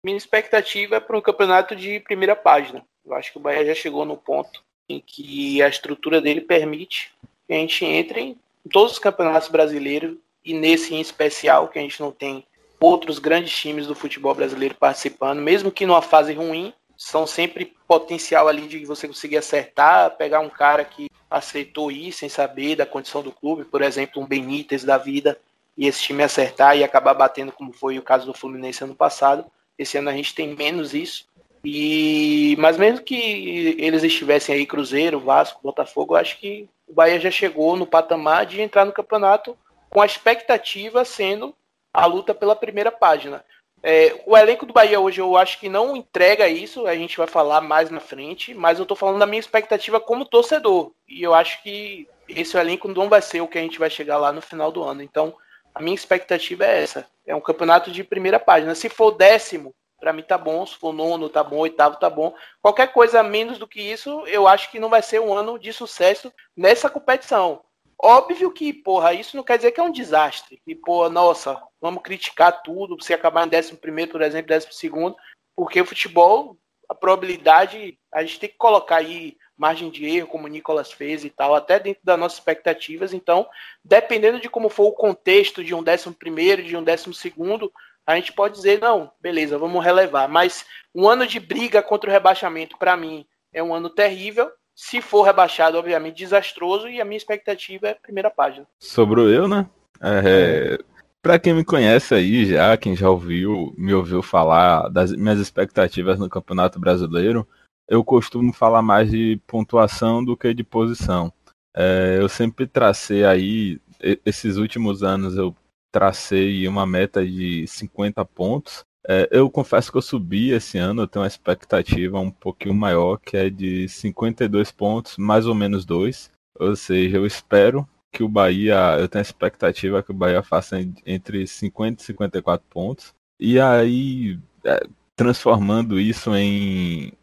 Minha 0.04 0.18
expectativa 0.18 0.96
é 0.96 1.00
para 1.00 1.18
um 1.18 1.22
campeonato 1.22 1.76
de 1.76 2.00
primeira 2.00 2.36
página. 2.36 2.84
Eu 3.06 3.14
acho 3.14 3.32
que 3.32 3.38
o 3.38 3.42
Bahia 3.42 3.66
já 3.66 3.76
chegou 3.76 4.06
no 4.06 4.18
ponto 4.18 4.64
em 4.90 5.00
que 5.00 5.62
a 5.62 5.68
estrutura 5.68 6.22
dele 6.22 6.42
permite 6.42 7.14
que 7.46 7.54
a 7.54 7.58
gente 7.58 7.86
entre 7.86 8.22
em 8.22 8.38
todos 8.70 8.94
os 8.94 9.00
campeonatos 9.00 9.50
brasileiros 9.50 10.18
e 10.48 10.54
nesse 10.54 10.96
em 10.96 11.02
especial, 11.02 11.68
que 11.68 11.78
a 11.78 11.82
gente 11.82 12.00
não 12.00 12.10
tem 12.10 12.46
outros 12.80 13.20
grandes 13.20 13.54
times 13.54 13.86
do 13.86 13.94
futebol 13.94 14.34
brasileiro 14.34 14.76
participando, 14.76 15.42
mesmo 15.42 15.72
que 15.72 15.86
numa 15.86 16.02
fase 16.02 16.34
ruim, 16.34 16.74
são 16.96 17.28
sempre 17.28 17.76
potencial 17.86 18.48
ali 18.48 18.66
de 18.66 18.86
você 18.86 19.08
conseguir 19.08 19.38
acertar, 19.38 20.16
pegar 20.16 20.40
um 20.40 20.50
cara 20.50 20.86
que 20.86 21.10
aceitou 21.30 21.92
ir 21.92 22.14
sem 22.14 22.30
saber 22.30 22.78
da 22.78 22.86
condição 22.86 23.22
do 23.22 23.32
clube, 23.32 23.66
por 23.66 23.82
exemplo, 23.82 24.22
um 24.22 24.26
Benítez 24.26 24.86
da 24.86 24.98
vida, 24.98 25.38
e 25.78 25.86
esse 25.86 26.02
time 26.02 26.24
acertar 26.24 26.78
e 26.78 26.84
acabar 26.84 27.14
batendo, 27.14 27.52
como 27.52 27.74
foi 27.74 28.00
o 28.00 28.02
caso 28.02 28.26
do 28.26 28.34
Fluminense 28.34 28.84
ano 28.84 28.96
passado. 28.96 29.46
Esse 29.78 29.98
ano 29.98 30.10
a 30.10 30.14
gente 30.14 30.34
tem 30.34 30.56
menos 30.56 30.94
isso. 30.94 31.28
E 31.64 32.56
mas 32.58 32.78
mesmo 32.78 33.04
que 33.04 33.76
eles 33.78 34.02
estivessem 34.02 34.56
aí 34.56 34.66
Cruzeiro, 34.66 35.20
Vasco, 35.20 35.60
Botafogo, 35.62 36.14
eu 36.14 36.20
acho 36.20 36.40
que 36.40 36.68
o 36.88 36.94
Bahia 36.94 37.20
já 37.20 37.30
chegou 37.30 37.76
no 37.76 37.86
patamar 37.86 38.46
de 38.46 38.62
entrar 38.62 38.86
no 38.86 38.94
campeonato 38.94 39.56
com 39.90 40.02
a 40.02 40.06
expectativa 40.06 41.04
sendo 41.06 41.56
a 41.94 42.06
luta 42.06 42.34
pela 42.34 42.56
primeira 42.56 42.92
página. 42.92 43.44
É, 43.84 44.22
o 44.26 44.36
elenco 44.36 44.66
do 44.66 44.74
Bahia 44.74 45.00
hoje 45.00 45.22
eu 45.22 45.38
acho 45.38 45.60
que 45.60 45.70
não 45.70 45.96
entrega 45.96 46.48
isso, 46.48 46.88
a 46.88 46.96
gente 46.96 47.18
vai 47.18 47.28
falar 47.28 47.62
mais 47.62 47.90
na 47.90 48.00
frente, 48.00 48.54
mas 48.54 48.80
eu 48.80 48.86
tô 48.86 48.96
falando 48.96 49.20
da 49.20 49.26
minha 49.26 49.40
expectativa 49.40 50.00
como 50.00 50.26
torcedor. 50.26 50.92
E 51.08 51.22
eu 51.22 51.34
acho 51.34 51.62
que 51.62 52.08
esse 52.28 52.58
elenco 52.58 52.88
não 52.88 53.08
vai 53.08 53.22
ser 53.22 53.42
o 53.42 53.48
que 53.48 53.58
a 53.58 53.62
gente 53.62 53.80
vai 53.80 53.90
chegar 53.90 54.18
lá 54.18 54.32
no 54.32 54.42
final 54.42 54.72
do 54.72 54.84
ano. 54.84 55.02
Então, 55.02 55.36
a 55.74 55.82
minha 55.82 55.96
expectativa 55.96 56.66
é 56.66 56.84
essa. 56.84 57.08
É 57.26 57.36
um 57.36 57.42
campeonato 57.42 57.92
de 57.92 58.04
primeira 58.04 58.40
página. 58.40 58.74
Se 58.74 58.90
for 58.90 59.12
décimo, 59.12 59.74
para 60.00 60.12
mim 60.12 60.24
tá 60.24 60.38
bom. 60.38 60.66
Se 60.66 60.76
for 60.76 60.92
nono, 60.92 61.30
tá 61.30 61.44
bom. 61.44 61.58
Oitavo, 61.58 61.98
tá 61.98 62.10
bom. 62.10 62.34
Qualquer 62.62 62.92
coisa 62.92 63.24
menos 63.24 63.58
do 63.58 63.68
que 63.68 63.82
isso, 63.82 64.26
eu 64.28 64.48
acho 64.48 64.72
que 64.72 64.80
não 64.80 64.90
vai 64.90 65.02
ser 65.02 65.22
um 65.22 65.34
ano 65.34 65.58
de 65.58 65.72
sucesso 65.72 66.34
nessa 66.56 66.90
competição. 66.90 67.62
Óbvio 68.00 68.52
que, 68.52 68.72
porra, 68.72 69.14
isso 69.14 69.36
não 69.36 69.44
quer 69.44 69.58
dizer 69.58 69.72
que 69.72 69.80
é 69.80 69.84
um 69.84 69.92
desastre. 69.92 70.62
E, 70.68 70.76
porra, 70.76 71.10
nossa, 71.10 71.62
vamos 71.82 72.04
criticar 72.04 72.62
tudo 72.62 73.02
se 73.04 73.14
acabar 73.14 73.48
em 73.48 73.58
11, 73.58 73.76
por 74.08 74.22
exemplo, 74.22 74.56
12, 74.56 75.16
porque 75.56 75.82
o 75.82 75.86
futebol, 75.86 76.58
a 76.88 76.94
probabilidade, 76.94 77.98
a 78.14 78.22
gente 78.22 78.40
tem 78.40 78.50
que 78.50 78.58
colocar 78.58 78.98
aí 78.98 79.36
margem 79.58 79.90
de 79.90 80.06
erro, 80.06 80.28
como 80.28 80.46
o 80.46 80.48
Nicolas 80.48 80.92
fez 80.92 81.26
e 81.26 81.32
tal, 81.32 81.56
até 81.56 81.80
dentro 81.80 82.02
das 82.04 82.20
nossas 82.20 82.38
expectativas. 82.38 83.12
Então, 83.14 83.50
dependendo 83.84 84.40
de 84.40 84.48
como 84.48 84.70
for 84.70 84.86
o 84.86 84.94
contexto 84.94 85.64
de 85.64 85.74
um 85.74 85.80
11, 85.80 86.64
de 86.64 86.78
um 86.78 86.84
12, 86.84 87.72
a 88.06 88.16
gente 88.16 88.32
pode 88.32 88.56
dizer, 88.56 88.80
não, 88.80 89.12
beleza, 89.20 89.58
vamos 89.58 89.84
relevar. 89.84 90.30
Mas 90.30 90.66
um 90.94 91.10
ano 91.10 91.26
de 91.26 91.40
briga 91.40 91.82
contra 91.82 92.10
o 92.10 92.14
rebaixamento, 92.14 92.78
para 92.78 92.96
mim, 92.96 93.28
é 93.52 93.62
um 93.64 93.74
ano 93.74 93.90
terrível. 93.90 94.50
Se 94.78 95.02
for 95.02 95.24
rebaixado, 95.24 95.76
obviamente, 95.76 96.18
desastroso. 96.18 96.88
E 96.88 97.02
a 97.02 97.06
minha 97.06 97.18
expectativa 97.18 97.88
é 97.88 97.92
a 97.92 97.96
primeira 97.96 98.30
página. 98.30 98.68
Sobrou 98.80 99.28
eu, 99.28 99.48
né? 99.48 99.68
É, 100.00 100.78
para 101.20 101.40
quem 101.40 101.56
me 101.56 101.66
conhece 101.66 102.14
aí 102.14 102.46
já, 102.46 102.78
quem 102.78 102.96
já 102.96 103.10
ouviu, 103.10 103.74
me 103.76 103.92
ouviu 103.92 104.22
falar 104.22 104.88
das 104.90 105.12
minhas 105.12 105.40
expectativas 105.40 106.20
no 106.20 106.30
Campeonato 106.30 106.80
Brasileiro, 106.80 107.48
eu 107.88 108.04
costumo 108.04 108.54
falar 108.54 108.84
mais 108.84 109.10
de 109.10 109.42
pontuação 109.48 110.24
do 110.24 110.38
que 110.38 110.54
de 110.54 110.64
posição. 110.64 111.34
É, 111.76 112.18
eu 112.20 112.30
sempre 112.30 112.68
tracei 112.68 113.26
aí, 113.26 113.82
esses 114.24 114.58
últimos 114.58 115.02
anos 115.02 115.36
eu 115.36 115.56
tracei 115.92 116.68
uma 116.68 116.86
meta 116.86 117.26
de 117.26 117.66
50 117.66 118.24
pontos. 118.26 118.86
É, 119.08 119.30
eu 119.32 119.50
confesso 119.50 119.92
que 119.92 119.98
eu 119.98 120.02
subi 120.02 120.52
esse 120.52 120.78
ano, 120.78 121.04
eu 121.04 121.08
tenho 121.08 121.24
uma 121.24 121.28
expectativa 121.28 122.20
um 122.20 122.30
pouquinho 122.30 122.76
maior, 122.76 123.18
que 123.18 123.38
é 123.38 123.50
de 123.50 123.88
52 123.88 124.72
pontos, 124.72 125.18
mais 125.18 125.46
ou 125.46 125.56
menos 125.56 125.86
2. 125.86 126.30
Ou 126.60 126.76
seja, 126.76 127.18
eu 127.18 127.26
espero 127.26 127.88
que 128.12 128.24
o 128.24 128.28
Bahia, 128.28 128.98
eu 129.00 129.08
tenho 129.08 129.22
a 129.22 129.28
expectativa 129.28 130.04
que 130.04 130.12
o 130.12 130.16
Bahia 130.16 130.44
faça 130.44 130.78
entre 131.06 131.48
50 131.48 132.02
e 132.02 132.06
54 132.06 132.68
pontos. 132.70 133.14
E 133.40 133.60
aí, 133.60 134.40
é, 134.66 134.80
transformando 135.16 136.00
isso 136.00 136.36
em 136.36 137.14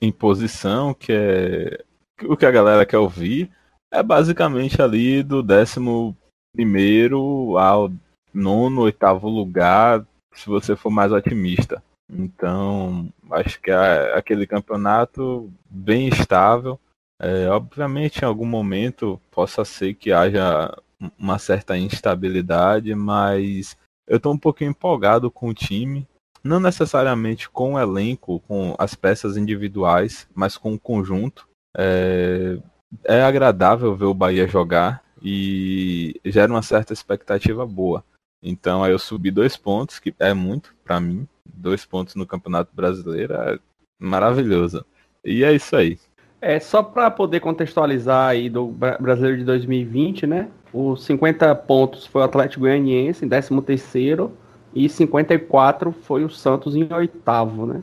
em 0.00 0.10
posição, 0.10 0.92
que 0.92 1.12
é 1.12 1.84
o 2.24 2.36
que 2.36 2.46
a 2.46 2.50
galera 2.50 2.84
quer 2.84 2.98
ouvir, 2.98 3.50
é 3.92 4.02
basicamente 4.02 4.82
ali 4.82 5.22
do 5.22 5.42
décimo 5.42 6.16
primeiro 6.52 7.56
ao 7.56 7.90
nono, 8.34 8.82
oitavo 8.82 9.28
lugar, 9.28 10.04
se 10.38 10.46
você 10.46 10.76
for 10.76 10.90
mais 10.90 11.12
otimista. 11.12 11.82
Então, 12.10 13.12
acho 13.30 13.60
que 13.60 13.70
aquele 13.70 14.46
campeonato 14.46 15.52
bem 15.68 16.08
estável. 16.08 16.78
É, 17.20 17.48
obviamente, 17.48 18.22
em 18.22 18.24
algum 18.24 18.46
momento 18.46 19.20
possa 19.30 19.64
ser 19.64 19.94
que 19.94 20.12
haja 20.12 20.74
uma 21.18 21.38
certa 21.38 21.76
instabilidade, 21.76 22.94
mas 22.94 23.76
eu 24.06 24.16
estou 24.16 24.32
um 24.32 24.38
pouquinho 24.38 24.70
empolgado 24.70 25.30
com 25.30 25.48
o 25.48 25.54
time 25.54 26.06
não 26.42 26.60
necessariamente 26.60 27.48
com 27.48 27.74
o 27.74 27.78
elenco, 27.78 28.40
com 28.40 28.74
as 28.78 28.94
peças 28.94 29.36
individuais, 29.36 30.26
mas 30.34 30.56
com 30.56 30.74
o 30.74 30.78
conjunto. 30.78 31.48
É, 31.76 32.58
é 33.04 33.22
agradável 33.22 33.94
ver 33.94 34.06
o 34.06 34.14
Bahia 34.14 34.48
jogar 34.48 35.02
e 35.22 36.18
gera 36.24 36.52
uma 36.52 36.62
certa 36.62 36.92
expectativa 36.92 37.66
boa. 37.66 38.04
Então 38.42 38.82
aí 38.82 38.92
eu 38.92 38.98
subi 38.98 39.30
dois 39.30 39.56
pontos, 39.56 39.98
que 39.98 40.14
é 40.18 40.32
muito 40.32 40.74
para 40.84 41.00
mim. 41.00 41.26
Dois 41.44 41.84
pontos 41.84 42.14
no 42.14 42.26
Campeonato 42.26 42.70
Brasileiro 42.74 43.34
é 43.34 43.58
maravilhoso. 43.98 44.84
E 45.24 45.42
é 45.44 45.52
isso 45.52 45.74
aí. 45.74 45.98
É 46.40 46.60
só 46.60 46.82
para 46.82 47.10
poder 47.10 47.40
contextualizar 47.40 48.28
aí 48.28 48.48
do 48.48 48.68
Brasileiro 49.00 49.38
de 49.38 49.44
2020, 49.44 50.26
né? 50.26 50.48
Os 50.72 51.04
50 51.04 51.52
pontos 51.56 52.06
foi 52.06 52.22
o 52.22 52.24
Atlético 52.24 52.60
Goianiense 52.60 53.24
em 53.24 53.28
13 53.28 53.60
terceiro 53.62 54.32
e 54.74 54.88
54 54.88 55.90
foi 55.90 56.24
o 56.24 56.30
Santos 56.30 56.76
em 56.76 56.86
oitavo, 56.92 57.66
né? 57.66 57.82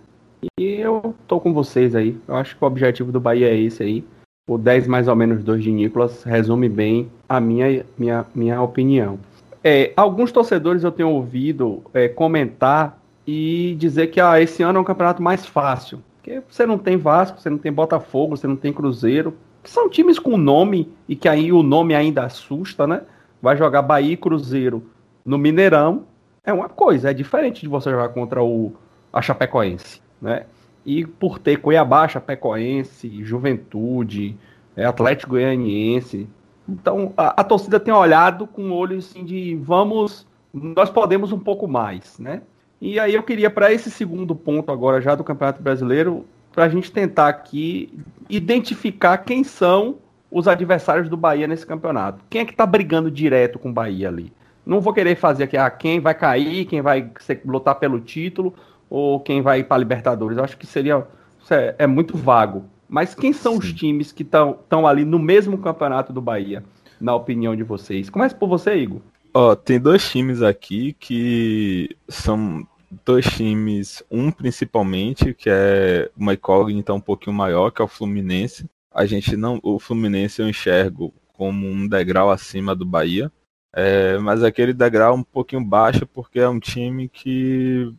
E 0.59 0.75
eu 0.75 1.13
tô 1.27 1.39
com 1.39 1.53
vocês 1.53 1.95
aí. 1.95 2.17
Eu 2.27 2.35
acho 2.35 2.55
que 2.55 2.63
o 2.63 2.67
objetivo 2.67 3.11
do 3.11 3.19
Bahia 3.19 3.49
é 3.49 3.59
esse 3.59 3.83
aí. 3.83 4.05
O 4.47 4.57
10 4.57 4.87
mais 4.87 5.07
ou 5.07 5.15
menos 5.15 5.43
2 5.43 5.63
de 5.63 5.71
Nicolas 5.71 6.23
resume 6.23 6.69
bem 6.69 7.11
a 7.27 7.39
minha, 7.39 7.85
minha, 7.97 8.25
minha 8.33 8.61
opinião. 8.61 9.19
É, 9.67 9.91
alguns 9.97 10.31
torcedores 10.31 10.83
eu 10.83 10.91
tenho 10.91 11.09
ouvido 11.09 11.81
é, 11.91 12.07
comentar 12.07 13.01
e 13.25 13.75
dizer 13.79 14.07
que 14.07 14.21
ah, 14.21 14.39
esse 14.39 14.61
ano 14.61 14.77
é 14.77 14.81
um 14.81 14.85
campeonato 14.85 15.23
mais 15.23 15.43
fácil. 15.43 16.03
Porque 16.17 16.39
você 16.47 16.67
não 16.67 16.77
tem 16.77 16.97
Vasco, 16.97 17.41
você 17.41 17.49
não 17.49 17.57
tem 17.57 17.73
Botafogo, 17.73 18.37
você 18.37 18.45
não 18.45 18.55
tem 18.55 18.71
Cruzeiro, 18.71 19.35
que 19.63 19.69
são 19.71 19.89
times 19.89 20.19
com 20.19 20.37
nome 20.37 20.93
e 21.09 21.15
que 21.15 21.27
aí 21.27 21.51
o 21.51 21.63
nome 21.63 21.95
ainda 21.95 22.25
assusta, 22.25 22.85
né? 22.85 23.01
Vai 23.41 23.57
jogar 23.57 23.81
Bahia 23.81 24.13
e 24.13 24.17
Cruzeiro 24.17 24.83
no 25.25 25.35
Mineirão 25.35 26.03
é 26.43 26.53
uma 26.53 26.69
coisa, 26.69 27.09
é 27.09 27.13
diferente 27.13 27.61
de 27.61 27.67
você 27.67 27.89
jogar 27.89 28.09
contra 28.09 28.43
o 28.43 28.71
a 29.11 29.19
Chapecoense, 29.19 29.99
né? 30.21 30.45
E 30.85 31.07
por 31.07 31.39
ter 31.39 31.57
Cuiabá, 31.57 32.07
Chapecoense, 32.07 33.23
Juventude, 33.23 34.37
é, 34.75 34.85
Atlético 34.85 35.31
Goianiense, 35.31 36.27
então 36.67 37.13
a, 37.15 37.41
a, 37.41 37.43
torcida 37.43 37.79
tem 37.79 37.93
olhado 37.93 38.47
com 38.47 38.71
olhos 38.71 39.09
assim 39.09 39.23
de 39.23 39.55
vamos, 39.55 40.27
nós 40.53 40.89
podemos 40.89 41.31
um 41.31 41.39
pouco 41.39 41.67
mais, 41.67 42.17
né? 42.19 42.41
E 42.81 42.99
aí 42.99 43.13
eu 43.13 43.23
queria 43.23 43.49
para 43.49 43.71
esse 43.71 43.89
segundo 43.89 44.35
ponto 44.35 44.71
agora 44.71 45.01
já 45.01 45.15
do 45.15 45.23
Campeonato 45.23 45.61
Brasileiro, 45.61 46.25
para 46.51 46.65
a 46.65 46.69
gente 46.69 46.91
tentar 46.91 47.27
aqui 47.27 47.91
identificar 48.29 49.17
quem 49.19 49.43
são 49.43 49.95
os 50.29 50.47
adversários 50.47 51.07
do 51.07 51.15
Bahia 51.15 51.47
nesse 51.47 51.65
campeonato. 51.65 52.23
Quem 52.29 52.41
é 52.41 52.45
que 52.45 52.51
está 52.51 52.65
brigando 52.65 53.09
direto 53.09 53.57
com 53.57 53.69
o 53.69 53.73
Bahia 53.73 54.09
ali? 54.09 54.33
Não 54.65 54.81
vou 54.81 54.93
querer 54.93 55.15
fazer 55.15 55.43
aqui 55.43 55.55
ah, 55.55 55.69
quem 55.69 55.99
vai 55.99 56.13
cair, 56.13 56.65
quem 56.65 56.81
vai 56.81 57.09
lutar 57.45 57.75
pelo 57.75 57.99
título 57.99 58.53
ou 58.89 59.19
quem 59.19 59.41
vai 59.41 59.63
para 59.63 59.77
Libertadores. 59.77 60.37
Eu 60.37 60.43
acho 60.43 60.57
que 60.57 60.65
seria 60.65 61.05
é, 61.49 61.75
é, 61.79 61.87
muito 61.87 62.17
vago. 62.17 62.65
Mas 62.87 63.15
quem 63.15 63.33
são 63.33 63.53
Sim. 63.53 63.57
os 63.59 63.73
times 63.73 64.11
que 64.11 64.23
estão 64.23 64.87
ali 64.87 65.03
no 65.03 65.19
mesmo 65.19 65.57
campeonato 65.57 66.13
do 66.13 66.21
Bahia, 66.21 66.63
na 66.99 67.15
opinião 67.15 67.55
de 67.55 67.63
vocês? 67.63 68.09
Comece 68.09 68.35
por 68.35 68.47
você, 68.47 68.75
Igor. 68.75 69.01
Ó, 69.33 69.51
oh, 69.51 69.55
tem 69.55 69.79
dois 69.79 70.09
times 70.09 70.41
aqui 70.41 70.93
que 70.93 71.89
são 72.07 72.65
dois 73.03 73.25
times, 73.25 74.03
um 74.09 74.31
principalmente, 74.31 75.33
que 75.33 75.49
é 75.49 76.09
uma 76.15 76.33
incógnita 76.33 76.93
um 76.93 77.01
pouquinho 77.01 77.35
maior, 77.35 77.71
que 77.71 77.81
é 77.81 77.85
o 77.85 77.87
Fluminense. 77.89 78.69
A 78.93 79.05
gente 79.05 79.35
não, 79.35 79.59
o 79.61 79.77
Fluminense 79.79 80.41
eu 80.41 80.47
enxergo 80.47 81.13
como 81.33 81.67
um 81.67 81.87
degrau 81.87 82.31
acima 82.31 82.75
do 82.75 82.85
Bahia. 82.85 83.31
É, 83.73 84.17
mas 84.19 84.41
aquele 84.41 84.73
degrau 84.73 85.15
um 85.15 85.23
pouquinho 85.23 85.63
baixo 85.63 86.07
porque 86.07 86.39
é 86.39 86.47
um 86.47 86.61
time 86.61 87.09
que 87.09 87.93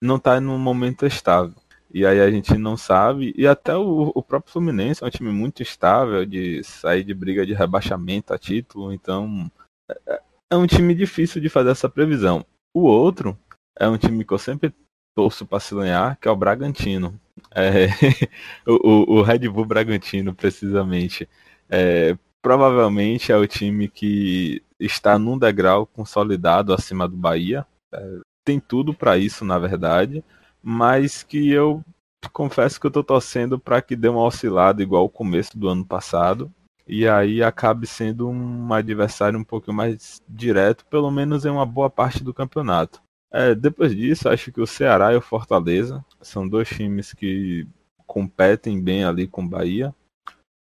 não 0.00 0.16
está 0.16 0.40
num 0.40 0.56
momento 0.56 1.04
estável. 1.04 1.59
E 1.92 2.06
aí 2.06 2.20
a 2.20 2.30
gente 2.30 2.56
não 2.56 2.76
sabe. 2.76 3.34
E 3.36 3.46
até 3.46 3.76
o, 3.76 4.12
o, 4.14 4.22
próprio 4.22 4.52
Fluminense 4.52 5.02
é 5.02 5.06
um 5.06 5.10
time 5.10 5.30
muito 5.30 5.62
estável 5.62 6.24
de 6.24 6.62
sair 6.62 7.02
de 7.02 7.12
briga 7.12 7.44
de 7.44 7.52
rebaixamento 7.52 8.32
a 8.32 8.38
título. 8.38 8.92
Então 8.92 9.50
é, 10.06 10.22
é 10.52 10.56
um 10.56 10.66
time 10.66 10.94
difícil 10.94 11.40
de 11.40 11.48
fazer 11.48 11.70
essa 11.70 11.88
previsão. 11.88 12.44
O 12.74 12.82
outro 12.82 13.36
é 13.78 13.88
um 13.88 13.98
time 13.98 14.24
que 14.24 14.32
eu 14.32 14.38
sempre 14.38 14.72
torço 15.16 15.44
para 15.44 15.60
se 15.60 15.74
ganhar, 15.74 16.16
que 16.16 16.28
é 16.28 16.30
o 16.30 16.36
Bragantino. 16.36 17.18
É, 17.52 17.86
o, 18.66 19.18
o, 19.18 19.22
Red 19.22 19.48
Bull 19.48 19.64
Bragantino, 19.64 20.34
precisamente. 20.34 21.28
É, 21.68 22.16
provavelmente 22.42 23.32
é 23.32 23.36
o 23.36 23.46
time 23.46 23.88
que 23.88 24.62
está 24.78 25.18
num 25.18 25.38
degrau 25.38 25.86
consolidado 25.86 26.72
acima 26.72 27.08
do 27.08 27.16
Bahia. 27.16 27.66
É, 27.92 28.20
tem 28.44 28.60
tudo 28.60 28.94
para 28.94 29.18
isso, 29.18 29.44
na 29.44 29.58
verdade, 29.58 30.24
mas 30.62 31.22
que 31.22 31.50
eu 31.50 31.84
confesso 32.32 32.78
que 32.78 32.86
eu 32.86 32.90
estou 32.90 33.02
torcendo 33.04 33.58
para 33.58 33.80
que 33.80 33.96
dê 33.96 34.08
uma 34.08 34.22
oscilada 34.22 34.82
igual 34.82 35.04
o 35.04 35.10
começo 35.10 35.58
do 35.58 35.68
ano 35.68 35.84
passado 35.84 36.52
e 36.86 37.08
aí 37.08 37.42
acabe 37.42 37.86
sendo 37.86 38.28
um 38.28 38.72
adversário 38.72 39.38
um 39.38 39.44
pouco 39.44 39.72
mais 39.72 40.20
direto, 40.28 40.84
pelo 40.86 41.10
menos 41.10 41.44
em 41.44 41.50
uma 41.50 41.64
boa 41.64 41.88
parte 41.88 42.22
do 42.22 42.34
campeonato. 42.34 43.00
É, 43.32 43.54
depois 43.54 43.94
disso, 43.94 44.28
acho 44.28 44.50
que 44.50 44.60
o 44.60 44.66
Ceará 44.66 45.12
e 45.12 45.16
o 45.16 45.20
Fortaleza 45.20 46.04
são 46.20 46.48
dois 46.48 46.68
times 46.68 47.12
que 47.12 47.66
competem 48.06 48.82
bem 48.82 49.04
ali 49.04 49.28
com 49.28 49.44
o 49.44 49.48
Bahia 49.48 49.94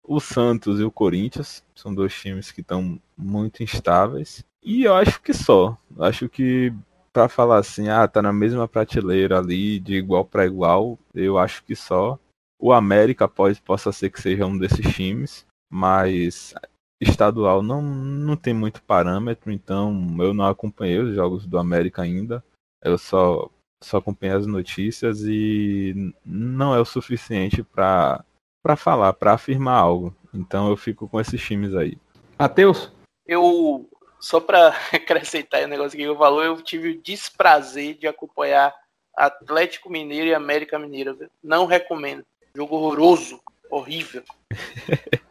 o 0.06 0.20
Santos 0.20 0.80
e 0.80 0.85
o 0.85 0.90
Corinthians 0.90 1.64
são 1.74 1.94
dois 1.94 2.14
times 2.14 2.52
que 2.52 2.61
estão 2.61 3.00
muito 3.16 3.62
instáveis. 3.62 4.44
E 4.62 4.85
eu 4.85 4.94
acho 4.94 5.20
que 5.20 5.35
só. 5.35 5.76
Acho 5.98 6.28
que 6.28 6.72
para 7.16 7.31
falar 7.31 7.57
assim, 7.57 7.88
ah, 7.88 8.07
tá 8.07 8.20
na 8.20 8.31
mesma 8.31 8.68
prateleira 8.68 9.38
ali, 9.38 9.81
de 9.81 9.94
igual 9.94 10.22
para 10.22 10.44
igual, 10.44 10.98
eu 11.14 11.38
acho 11.38 11.64
que 11.64 11.74
só. 11.74 12.18
O 12.61 12.74
América 12.74 13.26
pode 13.26 13.59
possa 13.62 13.90
ser 13.90 14.11
que 14.11 14.20
seja 14.20 14.44
um 14.44 14.59
desses 14.59 14.94
times, 14.94 15.46
mas 15.72 16.52
estadual 17.00 17.62
não, 17.62 17.81
não 17.81 18.37
tem 18.37 18.52
muito 18.52 18.83
parâmetro, 18.83 19.50
então 19.50 20.14
eu 20.18 20.35
não 20.35 20.44
acompanhei 20.44 20.98
os 20.98 21.14
jogos 21.14 21.46
do 21.46 21.57
América 21.57 22.02
ainda. 22.02 22.44
Eu 22.85 22.98
só 22.98 23.50
só 23.83 23.96
acompanhei 23.96 24.37
as 24.37 24.46
notícias 24.46 25.22
e 25.22 26.12
não 26.22 26.74
é 26.74 26.81
o 26.81 26.85
suficiente 26.85 27.62
para 27.62 28.22
para 28.62 28.76
falar, 28.76 29.14
para 29.14 29.33
afirmar 29.33 29.79
algo. 29.79 30.14
Então 30.35 30.68
eu 30.68 30.76
fico 30.76 31.09
com 31.09 31.18
esses 31.18 31.40
times 31.40 31.74
aí. 31.74 31.96
Matheus? 32.38 32.92
Eu, 33.26 33.88
só 34.26 34.40
para 34.40 34.68
acrescentar 34.92 35.62
o 35.62 35.68
negócio 35.68 35.96
que 35.96 36.02
eu 36.02 36.16
falou, 36.16 36.42
eu 36.42 36.60
tive 36.60 36.90
o 36.90 37.00
desprazer 37.00 37.94
de 37.94 38.08
acompanhar 38.08 38.74
Atlético 39.16 39.88
Mineiro 39.88 40.26
e 40.26 40.34
América 40.34 40.78
Mineira. 40.78 41.16
Não 41.42 41.64
recomendo. 41.64 42.24
Jogo 42.54 42.76
horroroso, 42.76 43.40
horrível. 43.70 44.24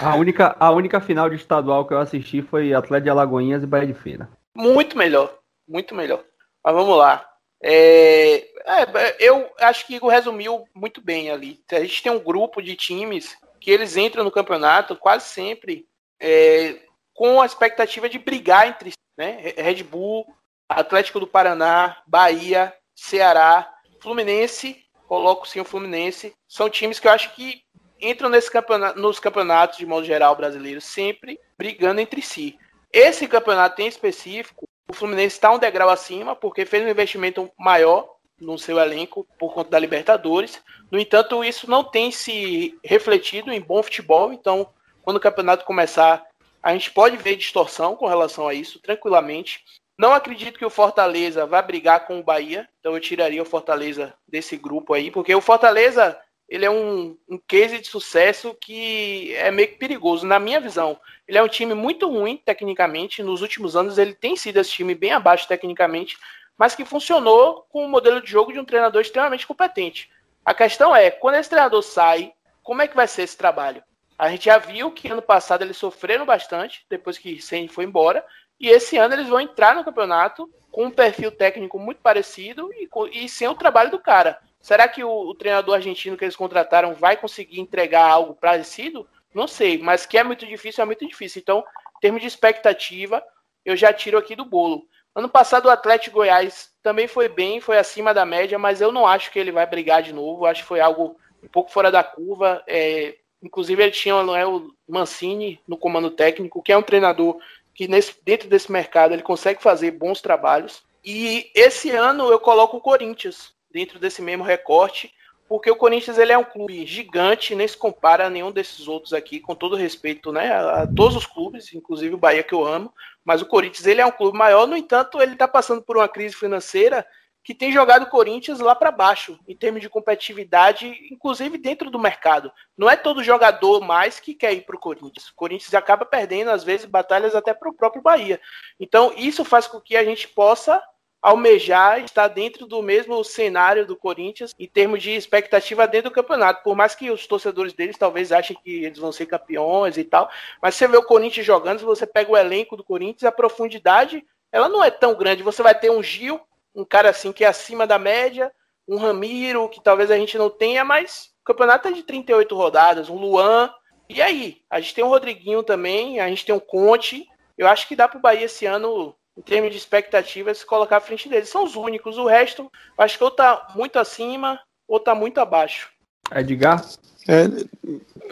A 0.00 0.16
única, 0.16 0.56
a 0.58 0.72
única 0.72 1.00
final 1.00 1.30
de 1.30 1.36
estadual 1.36 1.86
que 1.86 1.94
eu 1.94 2.00
assisti 2.00 2.42
foi 2.42 2.74
Atlético 2.74 3.04
de 3.04 3.10
Alagoinhas 3.10 3.62
e 3.62 3.66
Bahia 3.66 3.86
de 3.86 3.94
Feira. 3.94 4.28
Muito 4.52 4.98
melhor, 4.98 5.38
muito 5.68 5.94
melhor. 5.94 6.24
Mas 6.64 6.74
vamos 6.74 6.98
lá. 6.98 7.24
É, 7.62 8.38
é, 8.38 9.16
eu 9.20 9.48
acho 9.60 9.86
que 9.86 9.94
Igor 9.94 10.10
resumiu 10.10 10.64
muito 10.74 11.00
bem 11.00 11.30
ali. 11.30 11.60
A 11.70 11.78
gente 11.78 12.02
tem 12.02 12.10
um 12.10 12.18
grupo 12.18 12.60
de 12.60 12.74
times 12.74 13.36
que 13.60 13.70
eles 13.70 13.96
entram 13.96 14.24
no 14.24 14.32
campeonato 14.32 14.96
quase 14.96 15.26
sempre 15.26 15.86
é, 16.18 16.80
com 17.16 17.40
a 17.40 17.46
expectativa 17.46 18.08
de 18.08 18.18
brigar 18.18 18.68
entre 18.68 18.92
né? 19.16 19.54
Red 19.56 19.82
Bull, 19.82 20.26
Atlético 20.68 21.18
do 21.18 21.26
Paraná, 21.26 21.96
Bahia, 22.06 22.72
Ceará, 22.94 23.72
Fluminense, 24.00 24.84
coloco 25.08 25.48
sim 25.48 25.60
o 25.60 25.64
Fluminense, 25.64 26.34
são 26.46 26.68
times 26.68 26.98
que 26.98 27.08
eu 27.08 27.12
acho 27.12 27.34
que 27.34 27.62
entram 28.00 28.28
nesse 28.28 28.50
campeonato, 28.50 29.00
nos 29.00 29.18
campeonatos 29.18 29.78
de 29.78 29.86
modo 29.86 30.04
geral 30.04 30.36
brasileiro 30.36 30.80
sempre 30.80 31.40
brigando 31.56 32.00
entre 32.00 32.20
si. 32.20 32.58
Esse 32.92 33.26
campeonato 33.26 33.80
em 33.80 33.86
específico, 33.86 34.68
o 34.88 34.92
Fluminense 34.92 35.36
está 35.36 35.50
um 35.50 35.58
degrau 35.58 35.88
acima 35.88 36.36
porque 36.36 36.66
fez 36.66 36.84
um 36.84 36.90
investimento 36.90 37.50
maior 37.58 38.16
no 38.38 38.58
seu 38.58 38.78
elenco 38.78 39.26
por 39.38 39.54
conta 39.54 39.70
da 39.70 39.78
Libertadores. 39.78 40.62
No 40.90 40.98
entanto, 40.98 41.42
isso 41.42 41.70
não 41.70 41.82
tem 41.82 42.10
se 42.12 42.78
refletido 42.84 43.50
em 43.50 43.60
bom 43.60 43.82
futebol. 43.82 44.32
Então, 44.32 44.68
quando 45.02 45.16
o 45.16 45.20
campeonato 45.20 45.64
começar, 45.64 46.25
a 46.66 46.72
gente 46.72 46.90
pode 46.90 47.16
ver 47.16 47.36
distorção 47.36 47.94
com 47.94 48.08
relação 48.08 48.48
a 48.48 48.52
isso, 48.52 48.80
tranquilamente. 48.80 49.62
Não 49.96 50.12
acredito 50.12 50.58
que 50.58 50.64
o 50.64 50.70
Fortaleza 50.70 51.46
vá 51.46 51.62
brigar 51.62 52.08
com 52.08 52.18
o 52.18 52.24
Bahia, 52.24 52.68
então 52.80 52.92
eu 52.92 53.00
tiraria 53.00 53.40
o 53.40 53.46
Fortaleza 53.46 54.12
desse 54.26 54.56
grupo 54.56 54.92
aí, 54.92 55.12
porque 55.12 55.32
o 55.32 55.40
Fortaleza 55.40 56.20
ele 56.48 56.64
é 56.64 56.70
um, 56.70 57.16
um 57.28 57.38
case 57.38 57.78
de 57.78 57.86
sucesso 57.86 58.52
que 58.60 59.32
é 59.36 59.48
meio 59.52 59.68
que 59.68 59.76
perigoso, 59.76 60.26
na 60.26 60.40
minha 60.40 60.60
visão. 60.60 60.98
Ele 61.28 61.38
é 61.38 61.42
um 61.42 61.46
time 61.46 61.72
muito 61.72 62.10
ruim 62.10 62.36
tecnicamente, 62.36 63.22
nos 63.22 63.42
últimos 63.42 63.76
anos 63.76 63.96
ele 63.96 64.12
tem 64.12 64.34
sido 64.34 64.58
esse 64.58 64.72
time 64.72 64.92
bem 64.92 65.12
abaixo 65.12 65.46
tecnicamente, 65.46 66.18
mas 66.58 66.74
que 66.74 66.84
funcionou 66.84 67.64
com 67.70 67.86
o 67.86 67.88
modelo 67.88 68.20
de 68.20 68.28
jogo 68.28 68.52
de 68.52 68.58
um 68.58 68.64
treinador 68.64 69.02
extremamente 69.02 69.46
competente. 69.46 70.10
A 70.44 70.52
questão 70.52 70.96
é, 70.96 71.12
quando 71.12 71.36
esse 71.36 71.48
treinador 71.48 71.84
sai, 71.84 72.32
como 72.60 72.82
é 72.82 72.88
que 72.88 72.96
vai 72.96 73.06
ser 73.06 73.22
esse 73.22 73.36
trabalho? 73.36 73.84
A 74.18 74.30
gente 74.30 74.46
já 74.46 74.58
viu 74.58 74.90
que 74.90 75.08
ano 75.08 75.22
passado 75.22 75.62
eles 75.62 75.76
sofreram 75.76 76.24
bastante, 76.24 76.86
depois 76.88 77.18
que 77.18 77.40
Sen 77.40 77.68
foi 77.68 77.84
embora, 77.84 78.24
e 78.58 78.68
esse 78.68 78.96
ano 78.96 79.14
eles 79.14 79.28
vão 79.28 79.40
entrar 79.40 79.74
no 79.74 79.84
campeonato 79.84 80.50
com 80.70 80.86
um 80.86 80.90
perfil 80.90 81.30
técnico 81.30 81.78
muito 81.78 82.00
parecido 82.00 82.70
e, 82.72 82.88
e 83.12 83.28
sem 83.28 83.48
o 83.48 83.54
trabalho 83.54 83.90
do 83.90 83.98
cara. 83.98 84.38
Será 84.60 84.88
que 84.88 85.04
o, 85.04 85.10
o, 85.10 85.34
treinador 85.34 85.74
argentino 85.74 86.16
que 86.16 86.24
eles 86.24 86.36
contrataram 86.36 86.94
vai 86.94 87.16
conseguir 87.16 87.60
entregar 87.60 88.10
algo 88.10 88.34
parecido? 88.34 89.06
Não 89.34 89.46
sei, 89.46 89.78
mas 89.78 90.06
que 90.06 90.18
é 90.18 90.24
muito 90.24 90.46
difícil, 90.46 90.82
é 90.82 90.86
muito 90.86 91.06
difícil. 91.06 91.40
Então, 91.40 91.64
em 91.96 92.00
termos 92.00 92.20
de 92.20 92.26
expectativa, 92.26 93.22
eu 93.64 93.76
já 93.76 93.92
tiro 93.92 94.18
aqui 94.18 94.34
do 94.34 94.44
bolo. 94.44 94.88
Ano 95.14 95.28
passado 95.28 95.66
o 95.66 95.70
Atlético 95.70 96.16
Goiás 96.16 96.70
também 96.82 97.06
foi 97.06 97.28
bem, 97.28 97.60
foi 97.60 97.78
acima 97.78 98.12
da 98.12 98.26
média, 98.26 98.58
mas 98.58 98.80
eu 98.80 98.90
não 98.90 99.06
acho 99.06 99.30
que 99.30 99.38
ele 99.38 99.52
vai 99.52 99.66
brigar 99.66 100.02
de 100.02 100.12
novo. 100.12 100.46
Acho 100.46 100.62
que 100.62 100.68
foi 100.68 100.80
algo 100.80 101.16
um 101.42 101.48
pouco 101.48 101.70
fora 101.70 101.90
da 101.90 102.02
curva. 102.02 102.62
É, 102.66 103.16
inclusive 103.42 103.82
ele 103.82 103.92
tinha 103.92 104.16
o 104.16 104.70
Mancini 104.88 105.60
no 105.66 105.76
comando 105.76 106.10
técnico, 106.10 106.62
que 106.62 106.72
é 106.72 106.78
um 106.78 106.82
treinador 106.82 107.38
que 107.74 107.86
nesse, 107.86 108.14
dentro 108.24 108.48
desse 108.48 108.72
mercado 108.72 109.12
ele 109.12 109.22
consegue 109.22 109.62
fazer 109.62 109.90
bons 109.90 110.20
trabalhos. 110.20 110.82
E 111.04 111.50
esse 111.54 111.90
ano 111.90 112.30
eu 112.30 112.40
coloco 112.40 112.78
o 112.78 112.80
Corinthians 112.80 113.54
dentro 113.70 113.98
desse 113.98 114.22
mesmo 114.22 114.42
recorte, 114.42 115.12
porque 115.48 115.70
o 115.70 115.76
Corinthians 115.76 116.18
ele 116.18 116.32
é 116.32 116.38
um 116.38 116.44
clube 116.44 116.84
gigante, 116.86 117.54
nem 117.54 117.68
se 117.68 117.76
compara 117.76 118.26
a 118.26 118.30
nenhum 118.30 118.50
desses 118.50 118.88
outros 118.88 119.12
aqui, 119.12 119.38
com 119.38 119.54
todo 119.54 119.76
respeito 119.76 120.32
né, 120.32 120.50
a 120.52 120.86
todos 120.86 121.16
os 121.16 121.26
clubes, 121.26 121.72
inclusive 121.72 122.14
o 122.14 122.18
Bahia 122.18 122.42
que 122.42 122.54
eu 122.54 122.66
amo, 122.66 122.92
mas 123.24 123.42
o 123.42 123.46
Corinthians 123.46 123.86
ele 123.86 124.00
é 124.00 124.06
um 124.06 124.10
clube 124.10 124.36
maior, 124.36 124.66
no 124.66 124.76
entanto, 124.76 125.20
ele 125.20 125.34
está 125.34 125.46
passando 125.46 125.82
por 125.82 125.96
uma 125.96 126.08
crise 126.08 126.34
financeira 126.34 127.06
que 127.46 127.54
tem 127.54 127.70
jogado 127.70 128.02
o 128.02 128.10
Corinthians 128.10 128.58
lá 128.58 128.74
para 128.74 128.90
baixo, 128.90 129.38
em 129.46 129.56
termos 129.56 129.80
de 129.80 129.88
competitividade, 129.88 130.92
inclusive 131.12 131.56
dentro 131.56 131.92
do 131.92 131.96
mercado. 131.96 132.50
Não 132.76 132.90
é 132.90 132.96
todo 132.96 133.22
jogador 133.22 133.80
mais 133.82 134.18
que 134.18 134.34
quer 134.34 134.52
ir 134.52 134.62
para 134.62 134.74
o 134.74 134.80
Corinthians. 134.80 135.28
O 135.28 135.34
Corinthians 135.36 135.72
acaba 135.72 136.04
perdendo, 136.04 136.50
às 136.50 136.64
vezes, 136.64 136.86
batalhas 136.86 137.36
até 137.36 137.54
para 137.54 137.68
o 137.68 137.72
próprio 137.72 138.02
Bahia. 138.02 138.40
Então, 138.80 139.12
isso 139.16 139.44
faz 139.44 139.68
com 139.68 139.80
que 139.80 139.96
a 139.96 140.04
gente 140.04 140.26
possa 140.26 140.82
almejar 141.22 142.00
estar 142.00 142.26
dentro 142.26 142.66
do 142.66 142.82
mesmo 142.82 143.22
cenário 143.22 143.86
do 143.86 143.96
Corinthians 143.96 144.52
em 144.58 144.66
termos 144.66 145.00
de 145.00 145.12
expectativa 145.12 145.86
dentro 145.86 146.10
do 146.10 146.14
campeonato. 146.14 146.64
Por 146.64 146.74
mais 146.74 146.96
que 146.96 147.12
os 147.12 147.28
torcedores 147.28 147.72
deles 147.72 147.96
talvez 147.96 148.32
achem 148.32 148.56
que 148.60 148.86
eles 148.86 148.98
vão 148.98 149.12
ser 149.12 149.26
campeões 149.26 149.96
e 149.96 150.02
tal, 150.02 150.28
mas 150.60 150.74
você 150.74 150.88
vê 150.88 150.96
o 150.96 151.06
Corinthians 151.06 151.46
jogando, 151.46 151.78
você 151.86 152.08
pega 152.08 152.32
o 152.32 152.36
elenco 152.36 152.76
do 152.76 152.82
Corinthians, 152.82 153.22
a 153.22 153.30
profundidade 153.30 154.26
ela 154.50 154.68
não 154.68 154.82
é 154.82 154.90
tão 154.90 155.14
grande. 155.14 155.44
Você 155.44 155.62
vai 155.62 155.78
ter 155.78 155.90
um 155.90 156.02
Gil, 156.02 156.40
um 156.76 156.84
cara 156.84 157.08
assim 157.08 157.32
que 157.32 157.42
é 157.42 157.48
acima 157.48 157.86
da 157.86 157.98
média, 157.98 158.52
um 158.86 158.98
Ramiro, 158.98 159.68
que 159.68 159.82
talvez 159.82 160.10
a 160.10 160.16
gente 160.16 160.36
não 160.36 160.50
tenha, 160.50 160.84
mas 160.84 161.30
o 161.40 161.44
campeonato 161.46 161.88
é 161.88 161.92
de 161.92 162.02
38 162.02 162.54
rodadas, 162.54 163.08
um 163.08 163.16
Luan. 163.16 163.70
E 164.08 164.20
aí? 164.20 164.58
A 164.70 164.78
gente 164.78 164.94
tem 164.94 165.02
um 165.02 165.08
Rodriguinho 165.08 165.62
também, 165.62 166.20
a 166.20 166.28
gente 166.28 166.44
tem 166.44 166.54
um 166.54 166.60
Conte. 166.60 167.26
Eu 167.56 167.66
acho 167.66 167.88
que 167.88 167.96
dá 167.96 168.06
para 168.06 168.18
o 168.18 168.20
Bahia 168.20 168.44
esse 168.44 168.66
ano 168.66 169.16
em 169.36 169.42
termos 169.42 169.70
de 169.70 169.78
expectativas, 169.78 170.58
se 170.58 170.66
colocar 170.66 170.98
à 170.98 171.00
frente 171.00 171.28
deles. 171.28 171.48
São 171.48 171.64
os 171.64 171.74
únicos. 171.74 172.18
O 172.18 172.26
resto, 172.26 172.70
acho 172.96 173.18
que 173.18 173.24
ou 173.24 173.30
tá 173.30 173.68
muito 173.74 173.98
acima 173.98 174.60
ou 174.86 175.00
tá 175.00 175.14
muito 175.14 175.38
abaixo. 175.40 175.90
Edgar? 176.30 176.84
É, 177.28 177.46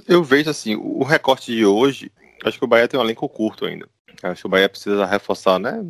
eu 0.07 0.23
vejo 0.23 0.51
assim, 0.51 0.77
o 0.77 1.03
recorte 1.03 1.53
de 1.53 1.67
hoje, 1.67 2.13
acho 2.45 2.59
que 2.59 2.65
o 2.65 2.69
Bahia 2.69 2.87
tem 2.87 2.99
um 3.01 3.03
elenco 3.03 3.29
curto 3.29 3.65
ainda. 3.65 3.89
Acho 4.23 4.43
que 4.43 4.47
o 4.47 4.51
Bahia 4.51 4.69
precisa 4.69 5.05
reforçar, 5.05 5.59
né? 5.59 5.81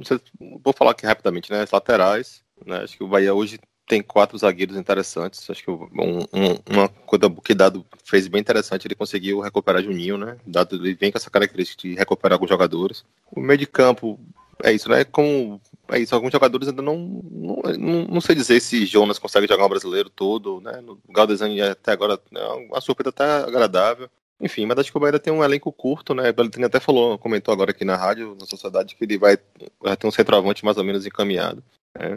Vou 0.63 0.73
falar 0.73 0.93
aqui 0.93 1.07
rapidamente, 1.07 1.53
né? 1.53 1.61
As 1.61 1.71
laterais. 1.71 2.44
Né? 2.65 2.79
Acho 2.79 2.97
que 2.97 3.05
o 3.05 3.09
Bahia 3.09 3.35
hoje 3.35 3.59
tem 3.87 4.03
quatro 4.03 4.37
zagueiros 4.39 4.77
interessantes. 4.77 5.49
Acho 5.49 5.63
que 5.63 5.71
um, 5.71 5.89
um, 6.33 6.59
uma 6.71 6.89
coisa 6.89 7.31
que 7.43 7.55
Dado 7.55 7.85
fez 8.05 8.27
bem 8.29 8.41
interessante, 8.41 8.87
ele 8.87 8.95
conseguiu 8.95 9.41
recuperar 9.41 9.83
Juninho, 9.83 10.17
né? 10.17 10.37
Dado 10.47 10.77
ele 10.77 10.95
vem 10.95 11.13
com 11.13 11.19
essa 11.19 11.31
característica 11.31 11.83
de 11.83 11.95
recuperar 11.95 12.37
alguns 12.37 12.49
jogadores. 12.49 13.05
O 13.31 13.41
meio 13.41 13.59
de 13.59 13.67
campo, 13.67 14.19
é 14.63 14.73
isso, 14.73 14.89
né? 14.89 15.05
Como 15.05 15.61
é 15.89 15.99
isso, 15.99 16.15
alguns 16.15 16.33
jogadores 16.33 16.69
ainda 16.69 16.83
não, 16.83 16.97
não, 17.31 17.63
não, 17.79 18.05
não 18.07 18.21
sei 18.21 18.35
dizer 18.35 18.61
se 18.61 18.87
Jonas 18.87 19.19
consegue 19.19 19.47
jogar 19.47 19.67
um 19.67 19.69
brasileiro 19.69 20.09
todo, 20.09 20.61
né? 20.61 20.83
O 20.87 21.13
Galdesani 21.13 21.61
até 21.61 21.93
agora 21.93 22.19
é 22.35 22.47
uma 22.47 22.81
surpresa 22.81 23.11
até 23.11 23.25
agradável. 23.25 24.09
Enfim, 24.41 24.67
mas 24.67 24.79
acho 24.79 24.91
que 24.91 24.97
o 24.97 25.01
Bahia 25.01 25.19
tem 25.19 25.33
um 25.33 25.45
elenco 25.45 25.71
curto, 25.73 26.15
né? 26.15 26.31
O 26.31 26.35
Beltrine 26.35 26.67
até 26.67 26.81
falou, 26.81 27.19
comentou 27.19 27.53
agora 27.53 27.71
aqui 27.71 27.85
na 27.85 27.97
rádio, 27.97 28.37
na 28.39 28.47
sociedade, 28.47 28.95
que 28.97 29.05
ele 29.05 29.17
vai, 29.17 29.39
vai 29.81 29.97
ter 29.97 30.07
um 30.07 30.11
centroavante 30.11 30.65
mais 30.65 30.77
ou 30.77 30.85
menos 30.85 31.07
encaminhado. 31.07 31.63
É, 31.97 32.09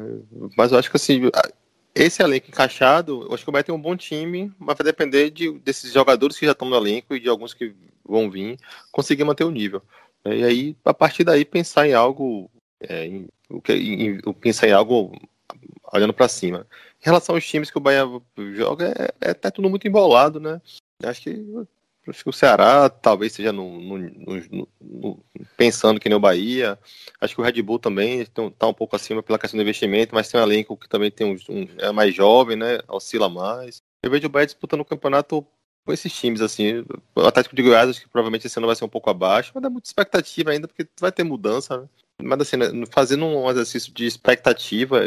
mas 0.58 0.72
eu 0.72 0.80
acho 0.80 0.90
que 0.90 0.98
assim, 0.98 1.22
esse 1.94 2.22
elenco 2.22 2.50
encaixado, 2.50 3.24
eu 3.24 3.34
acho 3.34 3.44
que 3.44 3.50
o 3.50 3.52
Bahia 3.52 3.64
tem 3.64 3.76
um 3.76 3.82
bom 3.82 3.96
time, 3.96 4.52
mas 4.60 4.78
vai 4.78 4.86
depender 4.86 5.30
de, 5.32 5.52
desses 5.60 5.92
jogadores 5.92 6.38
que 6.38 6.46
já 6.46 6.52
estão 6.52 6.70
no 6.70 6.76
elenco 6.76 7.16
e 7.16 7.20
de 7.20 7.30
alguns 7.30 7.54
que 7.54 7.76
vão 8.06 8.30
vir 8.30 8.60
conseguir 8.92 9.24
manter 9.24 9.44
o 9.44 9.52
nível. 9.52 9.82
E 10.26 10.44
aí, 10.44 10.78
a 10.84 10.94
partir 10.94 11.24
daí, 11.24 11.46
pensar 11.46 11.88
em 11.88 11.94
algo, 11.94 12.50
é, 12.80 13.06
em, 13.06 13.28
em, 13.70 14.04
em, 14.04 14.34
pensar 14.34 14.68
em 14.68 14.74
algo 14.74 15.12
olhando 15.94 16.14
para 16.14 16.28
cima. 16.28 16.68
Em 17.02 17.06
relação 17.06 17.36
aos 17.36 17.46
times 17.46 17.72
que 17.72 17.78
o 17.78 17.82
Bahia 17.82 18.04
joga, 18.54 18.94
é, 19.22 19.30
é 19.30 19.34
tá 19.34 19.50
tudo 19.50 19.70
muito 19.70 19.88
embolado, 19.88 20.40
né? 20.40 20.62
Acho 21.04 21.22
que, 21.22 21.46
acho 22.10 22.24
que 22.24 22.30
o 22.30 22.34
Ceará 22.34 22.90
talvez 22.90 23.34
seja 23.34 23.52
no, 23.52 23.80
no, 23.80 23.98
no, 23.98 24.68
no, 24.82 25.26
pensando 25.56 26.00
que 26.00 26.10
nem 26.10 26.18
o 26.18 26.22
Bahia. 26.22 26.78
Acho 27.20 27.36
que 27.36 27.42
o 27.42 27.44
Red 27.44 27.62
Bull 27.62 27.80
também 27.80 28.22
está 28.22 28.68
um 28.68 28.74
pouco 28.74 28.96
acima 28.96 29.24
pela 29.24 29.40
questão 29.40 29.58
do 29.58 29.62
investimento, 29.62 30.14
mas 30.14 30.30
tem 30.30 30.40
um 30.40 30.44
elenco 30.44 30.78
que 30.78 30.90
também 30.90 31.12
tem 31.12 31.28
um, 31.28 31.38
um 31.54 31.68
é 31.78 31.92
mais 31.92 32.14
jovem, 32.14 32.56
né? 32.56 32.80
Oscila 32.88 33.30
mais. 33.30 33.82
Eu 34.04 34.12
vejo 34.12 34.28
o 34.28 34.30
Bahia 34.30 34.46
disputando 34.46 34.82
o 34.82 34.86
campeonato 34.86 35.46
com 35.86 35.94
esses 35.94 36.12
times, 36.14 36.42
assim. 36.42 36.86
O 37.16 37.22
Atlético 37.22 37.56
de 37.56 37.64
Goiás, 37.64 37.90
acho 37.90 38.02
que 38.02 38.10
provavelmente 38.10 38.46
esse 38.46 38.60
ano 38.60 38.68
vai 38.68 38.76
ser 38.76 38.86
um 38.86 38.90
pouco 38.90 39.10
abaixo, 39.10 39.52
mas 39.56 39.64
dá 39.64 39.70
muita 39.70 39.88
expectativa 39.88 40.52
ainda, 40.52 40.68
porque 40.68 40.88
vai 41.00 41.12
ter 41.12 41.24
mudança, 41.24 41.78
né? 41.78 41.88
Mas 42.22 42.42
assim, 42.42 42.58
né, 42.58 42.68
fazendo 42.90 43.26
um 43.26 43.50
exercício 43.50 43.94
de 43.94 44.06
expectativa, 44.06 45.02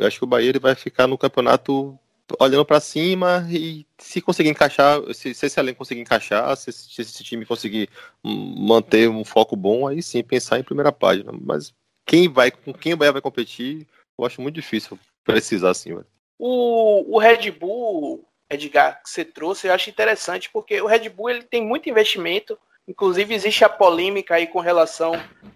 acho 0.00 0.18
que 0.18 0.24
o 0.24 0.28
Bahia 0.28 0.50
ele 0.50 0.58
vai 0.58 0.74
ficar 0.74 1.06
no 1.06 1.16
campeonato 1.16 1.98
olhando 2.38 2.64
para 2.64 2.80
cima 2.80 3.46
e 3.50 3.86
se 3.98 4.20
conseguir 4.20 4.50
encaixar, 4.50 5.00
se, 5.14 5.34
se 5.34 5.46
esse 5.46 5.58
elenco 5.60 5.78
conseguir 5.78 6.00
encaixar, 6.00 6.56
se, 6.56 6.72
se, 6.72 7.00
esse 7.00 7.24
time 7.24 7.46
conseguir 7.46 7.88
manter 8.22 9.08
um 9.08 9.24
foco 9.24 9.56
bom, 9.56 9.86
aí 9.86 10.02
sim 10.02 10.22
pensar 10.22 10.58
em 10.58 10.64
primeira 10.64 10.92
página. 10.92 11.32
Mas 11.32 11.74
quem 12.06 12.28
vai, 12.28 12.50
com 12.50 12.72
quem 12.72 12.94
o 12.94 12.96
Bahia 12.96 13.12
vai 13.12 13.22
competir, 13.22 13.86
eu 14.18 14.24
acho 14.24 14.40
muito 14.40 14.54
difícil 14.54 14.98
precisar 15.24 15.70
assim. 15.70 15.90
Velho. 15.90 16.06
O, 16.38 17.16
o 17.16 17.18
Red 17.18 17.50
Bull 17.50 18.24
Edgar, 18.50 19.02
que 19.02 19.10
você 19.10 19.24
trouxe, 19.24 19.66
eu 19.66 19.74
acho 19.74 19.90
interessante, 19.90 20.50
porque 20.52 20.80
o 20.80 20.86
Red 20.86 21.08
Bull 21.08 21.30
ele 21.30 21.42
tem 21.42 21.64
muito 21.64 21.88
investimento 21.88 22.58
Inclusive, 22.86 23.34
existe 23.34 23.64
a 23.64 23.68
polêmica 23.68 24.34
aí 24.34 24.46
com 24.46 24.58
relação 24.58 25.12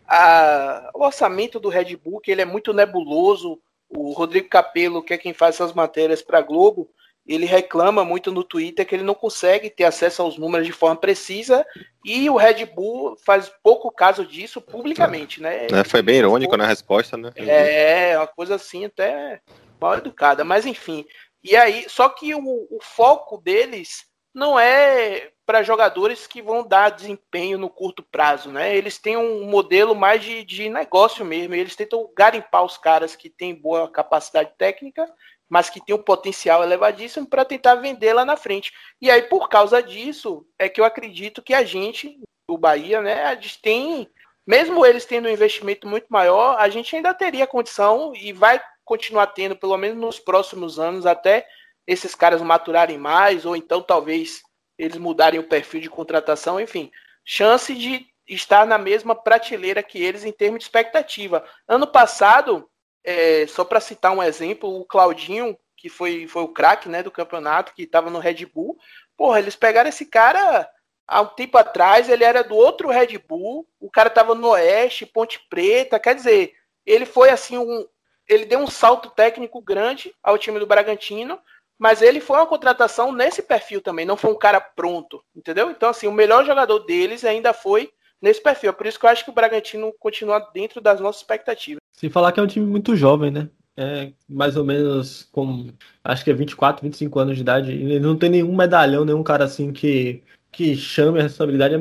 ao 0.07 1.03
orçamento 1.03 1.59
do 1.59 1.69
Red 1.69 1.97
Bull, 1.97 2.21
que 2.21 2.31
ele 2.31 2.43
é 2.43 2.45
muito 2.45 2.73
nebuloso. 2.73 3.59
O 3.89 4.13
Rodrigo 4.13 4.49
Capello, 4.49 5.03
que 5.03 5.15
é 5.15 5.19
quem 5.19 5.33
faz 5.33 5.57
essas 5.57 5.73
matérias 5.73 6.23
para 6.23 6.39
a 6.39 6.43
Globo, 6.43 6.91
ele 7.27 7.45
reclama 7.45 8.05
muito 8.05 8.31
no 8.31 8.45
Twitter 8.45 8.87
que 8.87 8.95
ele 8.95 9.03
não 9.03 9.15
consegue 9.15 9.69
ter 9.69 9.85
acesso 9.85 10.23
aos 10.23 10.39
números 10.39 10.67
de 10.67 10.73
forma 10.73 10.97
precisa 10.97 11.67
e 12.05 12.31
o 12.31 12.37
Red 12.37 12.65
Bull 12.67 13.17
faz 13.25 13.51
pouco 13.63 13.91
caso 13.91 14.25
disso 14.25 14.61
publicamente, 14.61 15.43
né? 15.43 15.67
É, 15.67 15.85
foi 15.85 16.03
bem 16.03 16.19
irônico 16.19 16.57
na 16.57 16.67
resposta, 16.67 17.17
né? 17.17 17.33
É, 17.35 18.17
uma 18.17 18.29
coisa 18.29 18.55
assim 18.55 18.85
até 18.85 19.41
mal 19.81 19.97
educada, 19.97 20.45
mas 20.45 20.65
enfim. 20.67 21.05
E 21.43 21.57
aí, 21.57 21.87
só 21.89 22.09
que 22.09 22.35
o, 22.35 22.41
o 22.71 22.79
foco 22.81 23.39
deles 23.39 24.05
não 24.33 24.59
é 24.59 25.31
para 25.47 25.63
jogadores 25.63 26.27
que 26.27 26.43
vão 26.43 26.67
dar 26.67 26.91
desempenho 26.91 27.57
no 27.57 27.71
curto 27.71 28.03
prazo, 28.03 28.51
né? 28.51 28.77
Eles 28.77 28.99
têm 28.99 29.17
um 29.17 29.49
modelo 29.49 29.95
mais 29.95 30.23
de, 30.23 30.45
de 30.45 30.69
negócio 30.69 31.25
mesmo, 31.25 31.55
eles 31.55 31.77
tentam 31.77 32.11
garimpar 32.17 32.65
os 32.65 32.77
caras 32.77 33.15
que 33.15 33.31
têm 33.31 33.55
boa 33.55 33.89
capacidade 33.89 34.51
técnica 34.59 35.09
mas 35.49 35.71
que 35.71 35.85
tem 35.85 35.95
um 35.95 36.03
potencial 36.03 36.63
elevadíssimo 36.63 37.27
para 37.27 37.45
tentar 37.45 37.77
vender 37.77 38.13
lá 38.13 38.25
na 38.25 38.37
frente. 38.37 38.73
E 39.01 39.11
aí, 39.11 39.23
por 39.23 39.49
causa 39.49 39.83
disso, 39.83 40.47
é 40.59 40.69
que 40.69 40.81
eu 40.81 40.85
acredito 40.85 41.43
que 41.43 41.55
a 41.55 41.65
gente, 41.65 42.19
o 42.49 42.59
Bahia, 42.59 43.01
né, 43.01 43.25
a 43.25 43.35
gente 43.35 43.61
tem, 43.61 44.09
mesmo 44.47 44.85
eles 44.85 45.05
tendo 45.05 45.29
um 45.29 45.33
investimento 45.33 45.87
muito 45.87 46.07
maior, 46.09 46.57
a 46.59 46.69
gente 46.69 46.95
ainda 46.95 47.15
teria 47.15 47.47
condição 47.47 48.13
e 48.15 48.33
vai 48.33 48.61
continuar 48.85 49.29
tendo, 49.29 49.57
pelo 49.57 49.77
menos 49.77 49.99
nos 49.99 50.19
próximos 50.19 50.79
anos, 50.79 51.07
até 51.07 51.47
esses 51.87 52.15
caras 52.15 52.43
maturarem 52.43 52.99
mais, 52.99 53.47
ou 53.47 53.55
então 53.55 53.81
talvez 53.81 54.43
eles 54.79 54.97
mudarem 54.99 55.41
o 55.41 55.49
perfil 55.49 55.81
de 55.81 55.91
contratação, 55.91 56.61
enfim, 56.61 56.91
chance 57.25 57.75
de 57.75 58.07
estar 58.29 58.67
na 58.67 58.79
mesma 58.79 59.15
prateleira 59.15 59.83
que 59.83 60.03
eles 60.03 60.25
em 60.25 60.33
termos 60.33 60.59
de 60.59 60.65
expectativa. 60.65 61.45
Ano 61.67 61.87
passado, 61.87 62.69
é, 63.05 63.47
só 63.47 63.65
para 63.65 63.81
citar 63.81 64.13
um 64.13 64.23
exemplo, 64.23 64.81
o 64.81 64.85
Claudinho, 64.85 65.57
que 65.77 65.89
foi, 65.89 66.27
foi 66.27 66.43
o 66.43 66.49
craque 66.49 66.89
né, 66.89 67.03
do 67.03 67.11
campeonato, 67.11 67.73
que 67.75 67.83
estava 67.83 68.11
no 68.11 68.19
Red 68.19 68.47
Bull, 68.47 68.77
porra, 69.17 69.39
eles 69.39 69.55
pegaram 69.55 69.89
esse 69.89 70.07
cara 70.07 70.69
há 71.07 71.21
um 71.21 71.27
tempo 71.27 71.57
atrás, 71.57 72.09
ele 72.09 72.25
era 72.25 72.43
do 72.43 72.57
outro 72.57 72.89
Red 72.89 73.19
Bull, 73.19 73.67
o 73.79 73.91
cara 73.91 74.09
estava 74.09 74.35
no 74.35 74.49
Oeste, 74.49 75.07
Ponte 75.07 75.41
Preta, 75.49 76.01
quer 76.01 76.15
dizer, 76.15 76.55
ele 76.85 77.07
foi 77.07 77.31
assim 77.31 77.57
um. 77.57 77.87
Ele 78.29 78.45
deu 78.45 78.59
um 78.59 78.67
salto 78.67 79.11
técnico 79.11 79.63
grande 79.63 80.13
ao 80.21 80.37
time 80.37 80.59
do 80.59 80.67
Bragantino, 80.67 81.39
mas 81.79 82.01
ele 82.03 82.21
foi 82.21 82.37
uma 82.39 82.47
contratação 82.47 83.13
nesse 83.13 83.43
perfil 83.43 83.81
também, 83.81 84.07
não 84.07 84.17
foi 84.17 84.31
um 84.31 84.39
cara 84.39 84.61
pronto, 84.61 85.23
entendeu? 85.35 85.71
Então, 85.71 85.91
assim, 85.91 86.07
o 86.07 86.13
melhor 86.13 86.45
jogador 86.45 86.81
deles 86.81 87.25
ainda 87.25 87.53
foi 87.53 87.91
nesse 88.21 88.43
perfil. 88.43 88.71
É 88.71 88.73
por 88.73 88.87
isso 88.87 88.99
que 88.99 89.07
eu 89.07 89.11
acho 89.11 89.25
que 89.25 89.31
o 89.31 89.35
Bragantino 89.35 89.93
continua 89.99 90.39
dentro 90.53 90.81
das 90.81 91.01
nossas 91.01 91.21
expectativas. 91.21 91.81
Sem 91.93 92.11
falar 92.11 92.33
que 92.33 92.41
é 92.41 92.43
um 92.43 92.47
time 92.47 92.67
muito 92.67 92.97
jovem, 92.97 93.31
né? 93.31 93.49
É 93.77 94.11
mais 94.27 94.57
ou 94.57 94.65
menos 94.65 95.29
com 95.31 95.69
acho 96.03 96.25
que 96.25 96.31
é 96.31 96.35
24, 96.35 96.83
25 96.83 97.19
anos 97.19 97.37
de 97.37 97.43
idade. 97.43 97.73
Ele 97.73 98.01
não 98.01 98.17
tem 98.17 98.31
nenhum 98.31 98.57
medalhão, 98.57 99.05
nenhum 99.05 99.23
cara 99.23 99.45
assim 99.45 99.71
que, 99.71 100.23
que 100.51 100.75
chame 100.75 101.19
a 101.21 101.25
responsabilidade. 101.25 101.75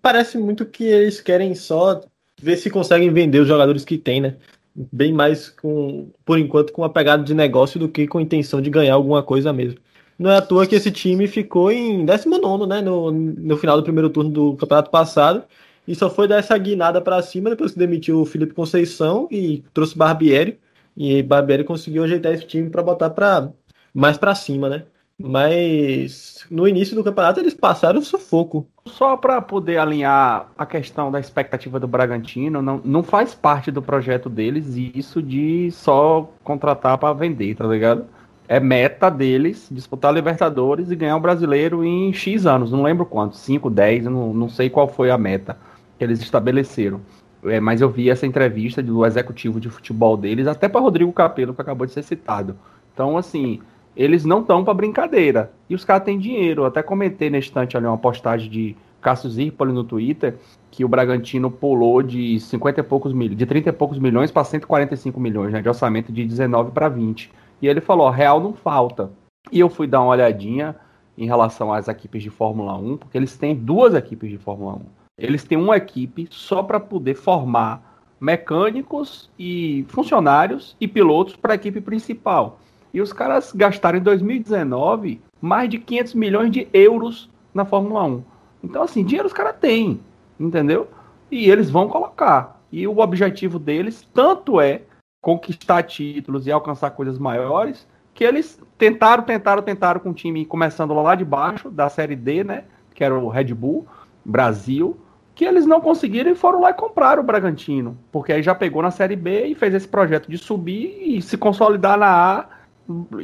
Parece 0.00 0.38
muito 0.38 0.64
que 0.64 0.84
eles 0.84 1.20
querem 1.20 1.54
só 1.54 2.00
ver 2.40 2.56
se 2.56 2.70
conseguem 2.70 3.12
vender 3.12 3.40
os 3.40 3.48
jogadores 3.48 3.84
que 3.84 3.98
tem, 3.98 4.20
né? 4.20 4.36
Bem 4.74 5.12
mais 5.12 5.50
com, 5.50 6.10
por 6.24 6.38
enquanto, 6.38 6.72
com 6.72 6.82
uma 6.82 6.90
pegada 6.90 7.22
de 7.22 7.34
negócio 7.34 7.78
do 7.78 7.88
que 7.88 8.06
com 8.06 8.18
a 8.18 8.22
intenção 8.22 8.60
de 8.60 8.70
ganhar 8.70 8.94
alguma 8.94 9.22
coisa 9.22 9.52
mesmo. 9.52 9.78
Não 10.18 10.30
é 10.30 10.36
à 10.36 10.42
toa 10.42 10.66
que 10.66 10.74
esse 10.74 10.90
time 10.90 11.26
ficou 11.26 11.70
em 11.70 12.04
19, 12.06 12.66
né? 12.66 12.80
No, 12.80 13.10
no 13.10 13.56
final 13.56 13.76
do 13.76 13.82
primeiro 13.82 14.08
turno 14.10 14.30
do 14.30 14.56
campeonato 14.56 14.90
passado 14.90 15.44
e 15.86 15.94
só 15.94 16.08
foi 16.08 16.28
dar 16.28 16.36
essa 16.38 16.56
guinada 16.56 17.00
para 17.00 17.20
cima 17.22 17.50
depois 17.50 17.72
que 17.72 17.78
demitiu 17.78 18.20
o 18.20 18.26
Felipe 18.26 18.54
Conceição 18.54 19.28
e 19.30 19.64
trouxe 19.74 19.96
Barbieri. 19.96 20.58
E 20.96 21.22
Barbieri 21.22 21.64
conseguiu 21.64 22.04
ajeitar 22.04 22.32
esse 22.32 22.46
time 22.46 22.70
para 22.70 22.82
botar 22.82 23.10
para 23.10 23.52
mais 23.92 24.16
para 24.18 24.34
cima, 24.34 24.68
né? 24.68 24.84
Mas 25.18 26.46
no 26.50 26.66
início 26.68 26.94
do 26.96 27.04
campeonato 27.04 27.40
eles 27.40 27.54
passaram 27.54 28.02
sufoco. 28.02 28.68
Só 28.84 29.16
para 29.16 29.40
poder 29.40 29.78
alinhar 29.78 30.48
a 30.58 30.66
questão 30.66 31.10
da 31.10 31.20
expectativa 31.20 31.78
do 31.78 31.86
Bragantino, 31.86 32.60
não, 32.60 32.80
não 32.84 33.02
faz 33.02 33.32
parte 33.32 33.70
do 33.70 33.80
projeto 33.80 34.28
deles 34.28 34.74
isso 34.76 35.22
de 35.22 35.70
só 35.70 36.28
contratar 36.42 36.98
para 36.98 37.14
vender, 37.14 37.54
tá 37.54 37.64
ligado? 37.64 38.06
É 38.48 38.58
meta 38.58 39.08
deles 39.08 39.68
disputar 39.70 40.10
a 40.10 40.14
Libertadores 40.14 40.90
e 40.90 40.96
ganhar 40.96 41.16
o 41.16 41.20
brasileiro 41.20 41.84
em 41.84 42.12
X 42.12 42.44
anos, 42.44 42.72
não 42.72 42.82
lembro 42.82 43.06
quanto, 43.06 43.36
5, 43.36 43.70
10, 43.70 44.04
não, 44.06 44.34
não 44.34 44.48
sei 44.48 44.68
qual 44.68 44.88
foi 44.88 45.10
a 45.10 45.18
meta 45.18 45.56
que 45.96 46.04
eles 46.04 46.20
estabeleceram. 46.20 47.00
É, 47.44 47.60
mas 47.60 47.80
eu 47.80 47.88
vi 47.88 48.10
essa 48.10 48.26
entrevista 48.26 48.82
do 48.82 49.06
executivo 49.06 49.60
de 49.60 49.70
futebol 49.70 50.16
deles, 50.16 50.46
até 50.46 50.68
para 50.68 50.80
Rodrigo 50.80 51.12
Capello, 51.12 51.54
que 51.54 51.60
acabou 51.60 51.86
de 51.86 51.92
ser 51.92 52.02
citado. 52.02 52.56
Então, 52.92 53.16
assim, 53.16 53.60
eles 53.96 54.24
não 54.24 54.40
estão 54.40 54.64
para 54.64 54.74
brincadeira. 54.74 55.52
E 55.68 55.74
os 55.74 55.84
caras 55.84 56.04
têm 56.04 56.18
dinheiro. 56.18 56.62
Eu 56.62 56.66
até 56.66 56.82
comentei 56.82 57.30
na 57.30 57.38
instante 57.38 57.76
ali 57.76 57.86
uma 57.86 57.98
postagem 57.98 58.50
de 58.50 58.76
Cássio 59.00 59.28
Zirpoli 59.28 59.72
no 59.72 59.84
Twitter, 59.84 60.36
que 60.70 60.84
o 60.84 60.88
Bragantino 60.88 61.50
pulou 61.50 62.02
de 62.02 62.38
50 62.38 62.80
e 62.80 62.82
poucos 62.82 63.12
milhões, 63.12 63.36
de 63.36 63.44
30 63.44 63.68
e 63.68 63.72
poucos 63.72 63.98
milhões 63.98 64.30
para 64.30 64.44
145 64.44 65.18
milhões, 65.18 65.52
né, 65.52 65.60
de 65.60 65.68
orçamento 65.68 66.12
de 66.12 66.24
19 66.24 66.70
para 66.70 66.88
20. 66.88 67.30
E 67.60 67.66
ele 67.66 67.80
falou: 67.80 68.08
real 68.08 68.40
não 68.40 68.52
falta. 68.52 69.10
E 69.50 69.58
eu 69.58 69.68
fui 69.68 69.86
dar 69.86 70.00
uma 70.00 70.10
olhadinha 70.10 70.76
em 71.18 71.26
relação 71.26 71.72
às 71.72 71.88
equipes 71.88 72.22
de 72.22 72.30
Fórmula 72.30 72.76
1, 72.76 72.96
porque 72.96 73.18
eles 73.18 73.36
têm 73.36 73.54
duas 73.54 73.94
equipes 73.94 74.30
de 74.30 74.38
Fórmula 74.38 74.74
1. 74.74 74.80
Eles 75.18 75.44
têm 75.44 75.58
uma 75.58 75.76
equipe 75.76 76.26
só 76.30 76.62
para 76.62 76.80
poder 76.80 77.14
formar 77.14 77.92
mecânicos 78.20 79.28
e 79.38 79.84
funcionários 79.88 80.76
e 80.80 80.86
pilotos 80.86 81.36
para 81.36 81.52
a 81.52 81.56
equipe 81.56 81.80
principal. 81.80 82.60
E 82.92 83.00
os 83.00 83.12
caras 83.12 83.52
gastaram 83.52 83.98
em 83.98 84.02
2019 84.02 85.20
mais 85.40 85.68
de 85.68 85.78
500 85.78 86.14
milhões 86.14 86.50
de 86.50 86.68
euros 86.72 87.30
na 87.52 87.64
Fórmula 87.64 88.04
1. 88.04 88.24
Então, 88.62 88.82
assim, 88.82 89.04
dinheiro 89.04 89.26
os 89.26 89.32
caras 89.32 89.56
têm, 89.60 90.00
entendeu? 90.38 90.88
E 91.30 91.50
eles 91.50 91.70
vão 91.70 91.88
colocar. 91.88 92.60
E 92.70 92.86
o 92.86 92.98
objetivo 92.98 93.58
deles 93.58 94.08
tanto 94.14 94.60
é 94.60 94.82
conquistar 95.20 95.82
títulos 95.82 96.46
e 96.46 96.52
alcançar 96.52 96.90
coisas 96.90 97.18
maiores, 97.18 97.86
que 98.14 98.24
eles 98.24 98.60
tentaram, 98.76 99.22
tentaram, 99.22 99.62
tentaram 99.62 100.00
com 100.00 100.10
o 100.10 100.14
time 100.14 100.44
começando 100.44 100.92
lá 100.94 101.14
de 101.14 101.24
baixo, 101.24 101.70
da 101.70 101.88
Série 101.88 102.16
D, 102.16 102.44
né? 102.44 102.64
Que 102.94 103.04
era 103.04 103.18
o 103.18 103.28
Red 103.28 103.54
Bull 103.54 103.86
Brasil, 104.24 104.96
que 105.34 105.44
eles 105.44 105.66
não 105.66 105.80
conseguiram 105.80 106.30
e 106.30 106.34
foram 106.34 106.60
lá 106.60 106.70
e 106.70 106.74
compraram 106.74 107.22
o 107.22 107.26
Bragantino, 107.26 107.96
porque 108.10 108.32
aí 108.32 108.42
já 108.42 108.54
pegou 108.54 108.82
na 108.82 108.90
Série 108.90 109.16
B 109.16 109.46
e 109.46 109.54
fez 109.54 109.74
esse 109.74 109.88
projeto 109.88 110.30
de 110.30 110.36
subir 110.36 111.16
e 111.16 111.22
se 111.22 111.38
consolidar 111.38 111.98
na 111.98 112.38
A, 112.38 112.46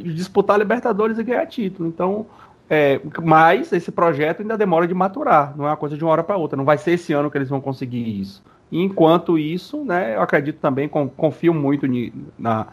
disputar 0.03 0.57
Libertadores 0.57 1.17
e 1.17 1.23
ganhar 1.23 1.45
título. 1.45 1.87
Então, 1.87 2.25
é, 2.69 3.01
mas 3.23 3.73
esse 3.73 3.91
projeto 3.91 4.41
ainda 4.41 4.57
demora 4.57 4.87
de 4.87 4.93
maturar, 4.93 5.57
não 5.57 5.65
é 5.65 5.69
uma 5.69 5.77
coisa 5.77 5.97
de 5.97 6.03
uma 6.03 6.11
hora 6.11 6.23
para 6.23 6.37
outra. 6.37 6.55
Não 6.55 6.65
vai 6.65 6.77
ser 6.77 6.91
esse 6.91 7.13
ano 7.13 7.31
que 7.31 7.37
eles 7.37 7.49
vão 7.49 7.59
conseguir 7.59 8.19
isso. 8.19 8.43
E 8.71 8.79
enquanto 8.79 9.39
isso, 9.39 9.83
né, 9.83 10.15
eu 10.15 10.21
acredito 10.21 10.59
também, 10.59 10.87
confio 10.87 11.53
muito 11.53 11.87
na. 12.37 12.67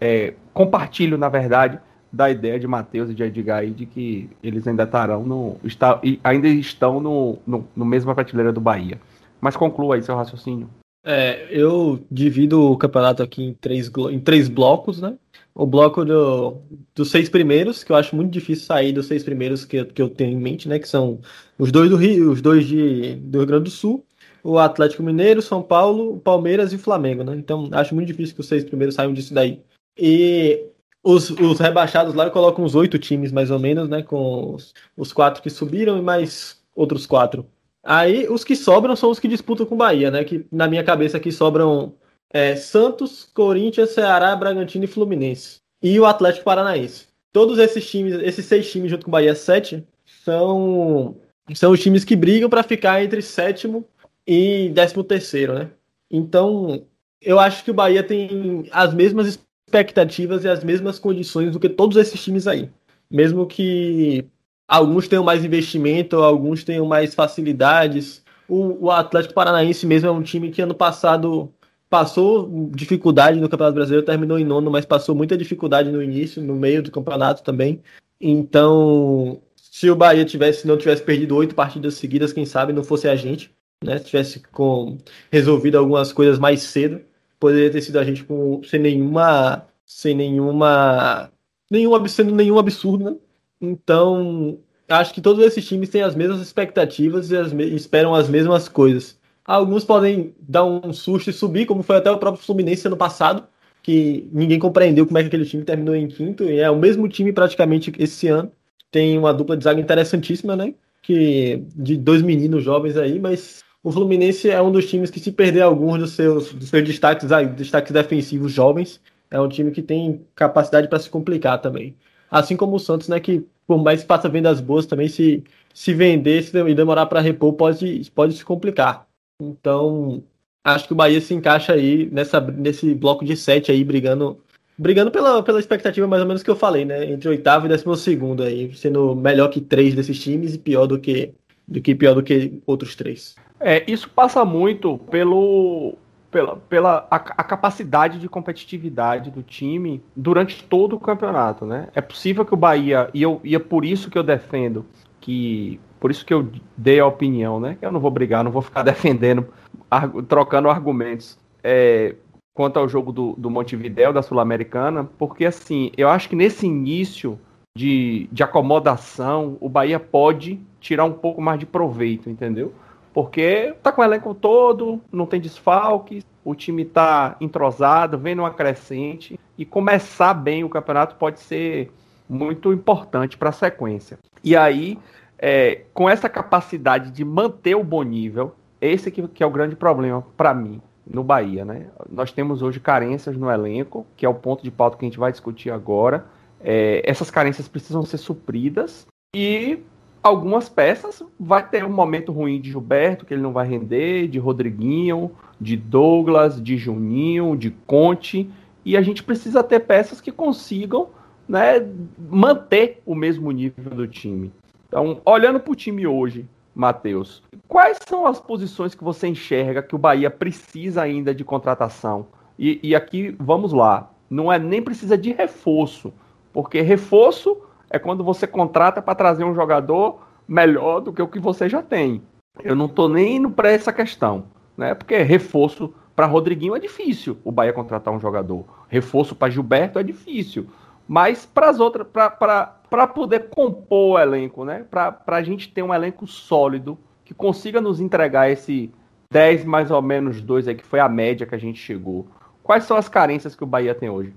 É, 0.00 0.34
compartilho, 0.54 1.18
na 1.18 1.28
verdade, 1.28 1.80
da 2.12 2.30
ideia 2.30 2.58
de 2.60 2.68
Matheus 2.68 3.10
e 3.10 3.14
de 3.14 3.24
Edgar 3.24 3.58
aí 3.58 3.70
de 3.70 3.84
que 3.84 4.30
eles 4.40 4.66
ainda 4.68 4.84
estarão 4.84 5.24
no. 5.24 5.56
Está, 5.64 6.00
ainda 6.22 6.46
estão 6.46 7.00
no, 7.00 7.38
no, 7.44 7.66
no 7.74 7.84
mesma 7.84 8.14
prateleira 8.14 8.52
do 8.52 8.60
Bahia. 8.60 9.00
Mas 9.40 9.56
conclua 9.56 9.96
aí 9.96 10.02
seu 10.02 10.14
raciocínio. 10.14 10.68
É, 11.04 11.48
eu 11.50 12.00
divido 12.10 12.70
o 12.70 12.76
campeonato 12.76 13.22
aqui 13.22 13.42
em 13.42 13.54
três, 13.54 13.90
em 14.10 14.20
três 14.20 14.48
blocos, 14.48 15.00
né? 15.00 15.16
O 15.58 15.66
bloco 15.66 16.04
do, 16.04 16.62
dos 16.94 17.10
seis 17.10 17.28
primeiros, 17.28 17.82
que 17.82 17.90
eu 17.90 17.96
acho 17.96 18.14
muito 18.14 18.30
difícil 18.30 18.64
sair 18.64 18.92
dos 18.92 19.06
seis 19.06 19.24
primeiros 19.24 19.64
que, 19.64 19.84
que 19.86 20.00
eu 20.00 20.08
tenho 20.08 20.30
em 20.30 20.40
mente, 20.40 20.68
né? 20.68 20.78
Que 20.78 20.88
são 20.88 21.20
os 21.58 21.72
dois 21.72 21.90
do 21.90 21.96
Rio, 21.96 22.30
os 22.30 22.40
dois 22.40 22.64
de, 22.64 23.16
do 23.16 23.38
Rio 23.38 23.46
Grande 23.48 23.64
do 23.64 23.70
Sul, 23.70 24.06
o 24.44 24.56
Atlético 24.56 25.02
Mineiro, 25.02 25.42
São 25.42 25.60
Paulo, 25.60 26.20
Palmeiras 26.20 26.72
e 26.72 26.76
o 26.76 26.78
Flamengo, 26.78 27.24
né? 27.24 27.34
Então 27.36 27.68
acho 27.72 27.92
muito 27.92 28.06
difícil 28.06 28.36
que 28.36 28.40
os 28.40 28.46
seis 28.46 28.62
primeiros 28.62 28.94
saiam 28.94 29.12
disso 29.12 29.34
daí. 29.34 29.60
E 29.98 30.64
os, 31.02 31.28
os 31.30 31.58
rebaixados 31.58 32.14
lá 32.14 32.26
eu 32.26 32.30
coloco 32.30 32.62
uns 32.62 32.76
oito 32.76 32.96
times, 32.96 33.32
mais 33.32 33.50
ou 33.50 33.58
menos, 33.58 33.88
né? 33.88 34.00
Com 34.00 34.54
os, 34.54 34.72
os, 34.96 35.12
quatro 35.12 35.42
que 35.42 35.50
subiram 35.50 35.98
e 35.98 36.02
mais 36.02 36.62
outros 36.72 37.04
quatro. 37.04 37.44
Aí 37.82 38.28
os 38.28 38.44
que 38.44 38.54
sobram 38.54 38.94
são 38.94 39.10
os 39.10 39.18
que 39.18 39.26
disputam 39.26 39.66
com 39.66 39.74
o 39.74 39.78
Bahia, 39.78 40.08
né? 40.08 40.22
Que 40.22 40.46
na 40.52 40.68
minha 40.68 40.84
cabeça 40.84 41.16
aqui 41.16 41.32
sobram 41.32 41.94
é, 42.30 42.56
Santos, 42.56 43.28
Corinthians, 43.32 43.90
Ceará, 43.90 44.34
Bragantino 44.36 44.84
e 44.84 44.88
Fluminense. 44.88 45.56
E 45.82 45.98
o 45.98 46.06
Atlético 46.06 46.44
Paranaense. 46.44 47.06
Todos 47.32 47.58
esses 47.58 47.88
times, 47.88 48.14
esses 48.22 48.44
seis 48.44 48.70
times 48.70 48.90
junto 48.90 49.04
com 49.04 49.10
o 49.10 49.12
Bahia 49.12 49.34
sete, 49.34 49.86
são, 50.24 51.16
são 51.54 51.72
os 51.72 51.80
times 51.80 52.04
que 52.04 52.16
brigam 52.16 52.48
para 52.48 52.62
ficar 52.62 53.02
entre 53.02 53.22
sétimo 53.22 53.84
e 54.26 54.70
décimo 54.70 55.04
terceiro, 55.04 55.54
né? 55.54 55.70
Então, 56.10 56.84
eu 57.20 57.38
acho 57.38 57.64
que 57.64 57.70
o 57.70 57.74
Bahia 57.74 58.02
tem 58.02 58.68
as 58.70 58.92
mesmas 58.94 59.38
expectativas 59.66 60.44
e 60.44 60.48
as 60.48 60.64
mesmas 60.64 60.98
condições 60.98 61.52
do 61.52 61.60
que 61.60 61.68
todos 61.68 61.96
esses 61.96 62.22
times 62.22 62.46
aí. 62.46 62.70
Mesmo 63.10 63.46
que 63.46 64.24
alguns 64.66 65.06
tenham 65.08 65.24
mais 65.24 65.44
investimento, 65.44 66.16
alguns 66.16 66.64
tenham 66.64 66.86
mais 66.86 67.14
facilidades. 67.14 68.22
O, 68.48 68.86
o 68.86 68.90
Atlético 68.90 69.34
Paranaense 69.34 69.86
mesmo 69.86 70.08
é 70.08 70.12
um 70.12 70.22
time 70.22 70.50
que 70.50 70.62
ano 70.62 70.74
passado 70.74 71.52
passou 71.88 72.70
dificuldade 72.74 73.40
no 73.40 73.48
Campeonato 73.48 73.74
Brasileiro, 73.74 74.04
terminou 74.04 74.38
em 74.38 74.44
nono, 74.44 74.70
mas 74.70 74.84
passou 74.84 75.14
muita 75.14 75.36
dificuldade 75.36 75.90
no 75.90 76.02
início, 76.02 76.42
no 76.42 76.54
meio 76.54 76.82
do 76.82 76.90
campeonato 76.90 77.42
também. 77.42 77.82
Então, 78.20 79.40
se 79.56 79.88
o 79.90 79.96
Bahia 79.96 80.24
tivesse, 80.24 80.66
não 80.66 80.76
tivesse 80.76 81.02
perdido 81.02 81.36
oito 81.36 81.54
partidas 81.54 81.94
seguidas, 81.94 82.32
quem 82.32 82.44
sabe 82.44 82.72
não 82.72 82.84
fosse 82.84 83.08
a 83.08 83.16
gente, 83.16 83.50
né? 83.82 83.98
Se 83.98 84.06
tivesse 84.06 84.40
com, 84.52 84.98
resolvido 85.30 85.78
algumas 85.78 86.12
coisas 86.12 86.38
mais 86.38 86.62
cedo, 86.62 87.00
poderia 87.38 87.70
ter 87.70 87.80
sido 87.80 87.98
a 87.98 88.04
gente 88.04 88.24
com, 88.24 88.62
sem 88.64 88.80
nenhuma, 88.80 89.66
sem 89.86 90.14
nenhuma, 90.14 91.30
nenhum, 91.70 92.08
sendo 92.08 92.34
nenhum 92.34 92.58
absurdo, 92.58 93.04
né? 93.04 93.16
Então, 93.60 94.58
acho 94.88 95.14
que 95.14 95.20
todos 95.20 95.44
esses 95.44 95.66
times 95.66 95.88
têm 95.88 96.02
as 96.02 96.14
mesmas 96.14 96.40
expectativas 96.40 97.30
e, 97.30 97.36
as, 97.36 97.52
esperam 97.52 98.14
as 98.14 98.28
mesmas 98.28 98.68
coisas. 98.68 99.17
Alguns 99.48 99.82
podem 99.82 100.34
dar 100.38 100.62
um 100.66 100.92
susto 100.92 101.30
e 101.30 101.32
subir, 101.32 101.64
como 101.64 101.82
foi 101.82 101.96
até 101.96 102.10
o 102.10 102.18
próprio 102.18 102.44
Fluminense 102.44 102.86
ano 102.86 102.98
passado, 102.98 103.44
que 103.82 104.28
ninguém 104.30 104.58
compreendeu 104.58 105.06
como 105.06 105.16
é 105.16 105.22
que 105.22 105.28
aquele 105.28 105.46
time 105.46 105.64
terminou 105.64 105.96
em 105.96 106.06
quinto, 106.06 106.44
e 106.44 106.58
é 106.58 106.70
o 106.70 106.76
mesmo 106.76 107.08
time 107.08 107.32
praticamente 107.32 107.90
esse 107.98 108.28
ano. 108.28 108.52
Tem 108.90 109.16
uma 109.16 109.32
dupla 109.32 109.56
de 109.56 109.64
zaga 109.64 109.80
interessantíssima, 109.80 110.54
né? 110.54 110.74
Que, 111.00 111.62
de 111.74 111.96
dois 111.96 112.20
meninos 112.20 112.62
jovens 112.62 112.98
aí, 112.98 113.18
mas 113.18 113.64
o 113.82 113.90
Fluminense 113.90 114.50
é 114.50 114.60
um 114.60 114.70
dos 114.70 114.86
times 114.86 115.10
que, 115.10 115.18
se 115.18 115.32
perder 115.32 115.62
alguns 115.62 115.98
dos 115.98 116.10
seus, 116.10 116.52
dos 116.52 116.68
seus 116.68 116.84
destaques, 116.84 117.26
destaques 117.56 117.90
defensivos 117.90 118.52
jovens, 118.52 119.00
é 119.30 119.40
um 119.40 119.48
time 119.48 119.70
que 119.70 119.80
tem 119.80 120.26
capacidade 120.34 120.88
para 120.88 120.98
se 120.98 121.08
complicar 121.08 121.58
também. 121.58 121.96
Assim 122.30 122.54
como 122.54 122.76
o 122.76 122.78
Santos, 122.78 123.08
né? 123.08 123.18
Que 123.18 123.46
por 123.66 123.82
mais 123.82 124.02
que 124.02 124.06
faça 124.06 124.28
vendas 124.28 124.60
boas, 124.60 124.84
também 124.84 125.08
se, 125.08 125.42
se 125.72 125.94
vender 125.94 126.42
se, 126.42 126.54
e 126.54 126.74
demorar 126.74 127.06
para 127.06 127.22
repor, 127.22 127.54
pode, 127.54 128.10
pode 128.14 128.34
se 128.34 128.44
complicar. 128.44 129.07
Então, 129.40 130.22
acho 130.64 130.86
que 130.86 130.92
o 130.92 130.96
Bahia 130.96 131.20
se 131.20 131.32
encaixa 131.32 131.72
aí 131.72 132.08
nessa, 132.10 132.40
nesse 132.40 132.94
bloco 132.94 133.24
de 133.24 133.36
sete 133.36 133.70
aí, 133.70 133.84
brigando 133.84 134.38
brigando 134.78 135.10
pela, 135.10 135.42
pela 135.42 135.58
expectativa 135.58 136.06
mais 136.06 136.22
ou 136.22 136.28
menos 136.28 136.42
que 136.42 136.50
eu 136.50 136.56
falei, 136.56 136.84
né? 136.84 137.10
Entre 137.10 137.28
oitavo 137.28 137.66
e 137.66 137.68
décimo 137.68 137.96
segundo 137.96 138.42
aí, 138.42 138.72
sendo 138.74 139.14
melhor 139.14 139.48
que 139.48 139.60
três 139.60 139.94
desses 139.94 140.22
times 140.22 140.54
e 140.54 140.58
pior 140.58 140.86
do 140.86 140.98
que, 140.98 141.34
do 141.66 141.80
que 141.80 141.94
pior 141.94 142.14
do 142.14 142.22
que 142.22 142.62
outros 142.64 142.94
três. 142.94 143.34
É, 143.58 143.84
isso 143.90 144.08
passa 144.08 144.44
muito 144.44 144.98
pelo 145.10 145.94
pela, 146.30 146.56
pela 146.56 147.06
a, 147.10 147.16
a, 147.16 147.44
capacidade 147.44 148.20
de 148.20 148.28
competitividade 148.28 149.30
do 149.30 149.42
time 149.42 150.02
durante 150.14 150.62
todo 150.62 150.94
o 150.94 151.00
campeonato, 151.00 151.64
né? 151.64 151.88
É 151.94 152.00
possível 152.00 152.44
que 152.44 152.54
o 152.54 152.56
Bahia 152.56 153.08
e 153.12 153.22
eu 153.22 153.40
e 153.42 153.56
é 153.56 153.58
por 153.58 153.84
isso 153.84 154.10
que 154.10 154.18
eu 154.18 154.22
defendo 154.22 154.84
que 155.20 155.80
por 155.98 156.10
isso 156.10 156.24
que 156.24 156.32
eu 156.32 156.48
dei 156.76 157.00
a 157.00 157.06
opinião, 157.06 157.60
né? 157.60 157.76
Eu 157.80 157.92
não 157.92 158.00
vou 158.00 158.10
brigar, 158.10 158.44
não 158.44 158.50
vou 158.50 158.62
ficar 158.62 158.82
defendendo, 158.84 159.46
arg 159.90 160.22
trocando 160.22 160.68
argumentos 160.68 161.38
é, 161.62 162.14
quanto 162.54 162.78
ao 162.78 162.88
jogo 162.88 163.12
do, 163.12 163.34
do 163.36 163.50
Montevideo 163.50 164.12
da 164.12 164.22
Sul-Americana, 164.22 165.08
porque 165.18 165.44
assim, 165.44 165.92
eu 165.96 166.08
acho 166.08 166.28
que 166.28 166.36
nesse 166.36 166.66
início 166.66 167.38
de, 167.76 168.28
de 168.32 168.42
acomodação, 168.42 169.56
o 169.60 169.68
Bahia 169.68 170.00
pode 170.00 170.60
tirar 170.80 171.04
um 171.04 171.12
pouco 171.12 171.40
mais 171.40 171.60
de 171.60 171.66
proveito, 171.66 172.28
entendeu? 172.28 172.72
Porque 173.14 173.74
tá 173.82 173.92
com 173.92 174.00
o 174.00 174.04
elenco 174.04 174.34
todo, 174.34 175.00
não 175.12 175.26
tem 175.26 175.40
desfalques, 175.40 176.24
o 176.44 176.54
time 176.54 176.84
tá 176.84 177.36
entrosado, 177.40 178.18
vendo 178.18 178.40
uma 178.40 178.50
crescente 178.50 179.38
e 179.56 179.64
começar 179.64 180.34
bem 180.34 180.64
o 180.64 180.68
campeonato 180.68 181.16
pode 181.16 181.40
ser 181.40 181.92
muito 182.28 182.72
importante 182.72 183.36
para 183.36 183.50
a 183.50 183.52
sequência. 183.52 184.18
E 184.42 184.56
aí, 184.56 184.98
é, 185.38 185.82
com 185.94 186.08
essa 186.08 186.28
capacidade 186.28 187.10
de 187.10 187.24
manter 187.24 187.74
o 187.74 187.84
bom 187.84 188.02
nível, 188.02 188.54
esse 188.80 189.10
que, 189.10 189.26
que 189.28 189.42
é 189.42 189.46
o 189.46 189.50
grande 189.50 189.76
problema 189.76 190.24
para 190.36 190.52
mim 190.52 190.80
no 191.08 191.24
Bahia, 191.24 191.64
né? 191.64 191.86
Nós 192.10 192.30
temos 192.32 192.60
hoje 192.62 192.80
carências 192.80 193.36
no 193.36 193.50
elenco, 193.50 194.06
que 194.16 194.26
é 194.26 194.28
o 194.28 194.34
ponto 194.34 194.62
de 194.62 194.70
pauta 194.70 194.96
que 194.96 195.04
a 195.04 195.08
gente 195.08 195.18
vai 195.18 195.32
discutir 195.32 195.70
agora. 195.70 196.26
É, 196.60 197.02
essas 197.04 197.30
carências 197.30 197.66
precisam 197.68 198.02
ser 198.02 198.18
supridas 198.18 199.06
e 199.34 199.78
algumas 200.22 200.68
peças 200.68 201.22
vai 201.38 201.66
ter 201.66 201.84
um 201.84 201.92
momento 201.92 202.32
ruim 202.32 202.60
de 202.60 202.70
Gilberto, 202.70 203.24
que 203.24 203.32
ele 203.32 203.42
não 203.42 203.52
vai 203.52 203.66
render, 203.66 204.28
de 204.28 204.38
Rodriguinho, 204.38 205.30
de 205.60 205.76
Douglas, 205.76 206.62
de 206.62 206.76
Juninho, 206.76 207.56
de 207.56 207.70
Conte, 207.86 208.50
e 208.84 208.96
a 208.96 209.02
gente 209.02 209.22
precisa 209.22 209.62
ter 209.62 209.80
peças 209.80 210.20
que 210.20 210.32
consigam 210.32 211.08
né, 211.48 211.86
manter 212.18 213.00
o 213.06 213.14
mesmo 213.14 213.50
nível 213.50 213.94
do 213.94 214.06
time. 214.06 214.52
Então, 214.88 215.20
olhando 215.24 215.60
para 215.60 215.72
o 215.72 215.76
time 215.76 216.06
hoje, 216.06 216.48
Matheus, 216.74 217.42
quais 217.68 217.98
são 218.08 218.26
as 218.26 218.40
posições 218.40 218.94
que 218.94 219.04
você 219.04 219.28
enxerga 219.28 219.82
que 219.82 219.94
o 219.94 219.98
Bahia 219.98 220.30
precisa 220.30 221.02
ainda 221.02 221.34
de 221.34 221.44
contratação? 221.44 222.26
E, 222.58 222.80
e 222.82 222.94
aqui, 222.94 223.36
vamos 223.38 223.72
lá, 223.72 224.10
não 224.30 224.50
é 224.50 224.58
nem 224.58 224.82
precisa 224.82 225.16
de 225.16 225.32
reforço, 225.32 226.12
porque 226.52 226.80
reforço 226.80 227.58
é 227.90 227.98
quando 227.98 228.24
você 228.24 228.46
contrata 228.46 229.02
para 229.02 229.14
trazer 229.14 229.44
um 229.44 229.54
jogador 229.54 230.26
melhor 230.46 231.00
do 231.00 231.12
que 231.12 231.20
o 231.20 231.28
que 231.28 231.38
você 231.38 231.68
já 231.68 231.82
tem. 231.82 232.22
Eu 232.64 232.74
não 232.74 232.86
estou 232.86 233.08
nem 233.08 233.36
indo 233.36 233.50
para 233.50 233.70
essa 233.70 233.92
questão, 233.92 234.44
né? 234.76 234.94
Porque 234.94 235.18
reforço 235.18 235.92
para 236.16 236.26
Rodriguinho 236.26 236.74
é 236.74 236.80
difícil 236.80 237.36
o 237.44 237.52
Bahia 237.52 237.72
contratar 237.72 238.12
um 238.12 238.18
jogador. 238.18 238.64
Reforço 238.88 239.36
para 239.36 239.50
Gilberto 239.50 239.98
é 239.98 240.02
difícil. 240.02 240.66
Mas 241.08 241.46
para 241.46 241.70
as 241.70 241.80
outras, 241.80 242.06
para 242.06 243.06
poder 243.06 243.48
compor 243.48 244.16
o 244.16 244.18
elenco, 244.18 244.64
né? 244.64 244.84
Para 244.90 245.16
a 245.26 245.42
gente 245.42 245.72
ter 245.72 245.82
um 245.82 245.94
elenco 245.94 246.26
sólido 246.26 246.98
que 247.24 247.32
consiga 247.32 247.80
nos 247.80 247.98
entregar 247.98 248.50
esse 248.50 248.92
10 249.32 249.64
mais 249.64 249.90
ou 249.90 250.02
menos 250.02 250.42
2 250.42 250.68
aí, 250.68 250.74
que 250.74 250.84
foi 250.84 251.00
a 251.00 251.08
média 251.08 251.46
que 251.46 251.54
a 251.54 251.58
gente 251.58 251.80
chegou. 251.80 252.26
Quais 252.62 252.84
são 252.84 252.96
as 252.96 253.08
carências 253.08 253.56
que 253.56 253.64
o 253.64 253.66
Bahia 253.66 253.94
tem 253.94 254.10
hoje? 254.10 254.34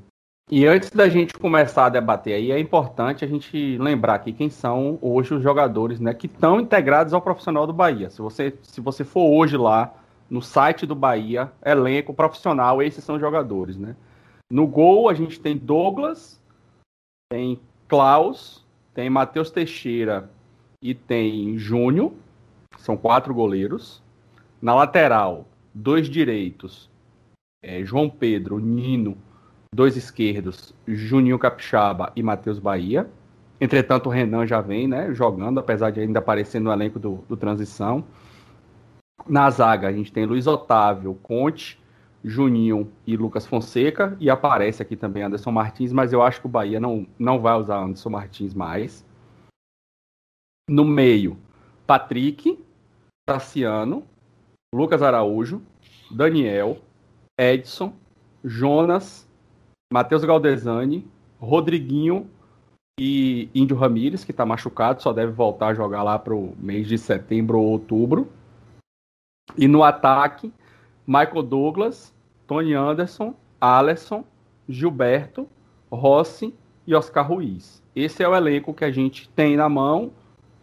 E 0.49 0.65
antes 0.65 0.89
da 0.89 1.07
gente 1.07 1.34
começar 1.34 1.86
a 1.86 1.89
debater 1.89 2.34
aí, 2.34 2.51
é 2.51 2.60
importante 2.60 3.23
a 3.23 3.27
gente 3.27 3.77
lembrar 3.77 4.15
aqui 4.15 4.34
quem 4.34 4.49
são 4.49 4.97
hoje 5.01 5.34
os 5.34 5.41
jogadores 5.41 5.99
né, 5.99 6.13
que 6.13 6.27
estão 6.27 6.60
integrados 6.60 7.13
ao 7.13 7.21
profissional 7.21 7.65
do 7.65 7.71
Bahia. 7.71 8.10
Se 8.10 8.21
você, 8.21 8.53
se 8.62 8.81
você 8.81 9.05
for 9.05 9.29
hoje 9.29 9.55
lá 9.55 9.93
no 10.29 10.41
site 10.41 10.86
do 10.86 10.95
Bahia, 10.95 11.49
elenco 11.65 12.13
profissional, 12.13 12.81
esses 12.81 13.03
são 13.03 13.15
os 13.15 13.21
jogadores. 13.21 13.77
Né? 13.77 13.95
No 14.49 14.67
gol, 14.67 15.07
a 15.07 15.13
gente 15.13 15.39
tem 15.39 15.55
Douglas, 15.55 16.40
tem 17.31 17.57
Klaus, 17.87 18.61
tem 18.93 19.09
Matheus 19.09 19.49
Teixeira 19.49 20.29
e 20.81 20.93
tem 20.93 21.57
Júnior, 21.57 22.11
são 22.77 22.97
quatro 22.97 23.33
goleiros. 23.33 24.03
Na 24.61 24.75
lateral, 24.75 25.47
dois 25.73 26.09
direitos, 26.09 26.89
é, 27.63 27.83
João 27.85 28.09
Pedro, 28.09 28.59
Nino 28.59 29.17
dois 29.73 29.95
esquerdos, 29.95 30.75
Juninho 30.85 31.39
Capixaba 31.39 32.11
e 32.13 32.21
Matheus 32.21 32.59
Bahia. 32.59 33.09
Entretanto, 33.59 34.07
o 34.07 34.11
Renan 34.11 34.45
já 34.45 34.59
vem 34.59 34.85
né, 34.85 35.13
jogando, 35.13 35.61
apesar 35.61 35.91
de 35.91 36.01
ainda 36.01 36.19
aparecer 36.19 36.59
no 36.59 36.73
elenco 36.73 36.99
do, 36.99 37.23
do 37.29 37.37
Transição. 37.37 38.03
Na 39.25 39.49
zaga, 39.49 39.87
a 39.87 39.93
gente 39.93 40.11
tem 40.11 40.25
Luiz 40.25 40.45
Otávio, 40.45 41.17
Conte, 41.23 41.80
Juninho 42.23 42.91
e 43.05 43.17
Lucas 43.17 43.45
Fonseca. 43.45 44.15
E 44.19 44.29
aparece 44.29 44.81
aqui 44.81 44.95
também 44.95 45.23
Anderson 45.23 45.51
Martins, 45.51 45.91
mas 45.91 46.13
eu 46.13 46.21
acho 46.21 46.39
que 46.39 46.47
o 46.47 46.49
Bahia 46.49 46.79
não, 46.79 47.07
não 47.17 47.39
vai 47.39 47.55
usar 47.55 47.77
Anderson 47.77 48.10
Martins 48.10 48.53
mais. 48.53 49.05
No 50.69 50.86
meio, 50.86 51.38
Patrick, 51.86 52.57
Tassiano, 53.25 54.05
Lucas 54.73 55.01
Araújo, 55.01 55.62
Daniel, 56.10 56.79
Edson, 57.38 57.93
Jonas, 58.43 59.27
Matheus 59.91 60.23
Galdesani, 60.23 61.05
Rodriguinho 61.39 62.29
e 62.99 63.49
Índio 63.53 63.75
Ramírez, 63.75 64.23
que 64.23 64.31
está 64.31 64.45
machucado, 64.45 65.01
só 65.01 65.12
deve 65.12 65.31
voltar 65.31 65.69
a 65.69 65.73
jogar 65.73 66.03
lá 66.03 66.17
para 66.17 66.36
o 66.36 66.55
mês 66.57 66.88
de 66.88 66.97
setembro 66.97 67.60
ou 67.60 67.67
outubro. 67.67 68.32
E 69.57 69.67
no 69.67 69.84
ataque, 69.84 70.53
Michael 71.12 71.43
Douglas, 71.43 72.14
Tony 72.47 72.74
Anderson, 72.74 73.36
Alisson, 73.59 74.24
Gilberto, 74.70 75.49
Rossi 75.91 76.55
e 76.88 76.95
Oscar 76.95 77.28
Ruiz. 77.28 77.84
Esse 77.93 78.24
é 78.24 78.30
o 78.30 78.34
elenco 78.34 78.74
que 78.74 78.86
a 78.86 78.91
gente 78.91 79.28
tem 79.28 79.57
na 79.57 79.68
mão 79.68 80.14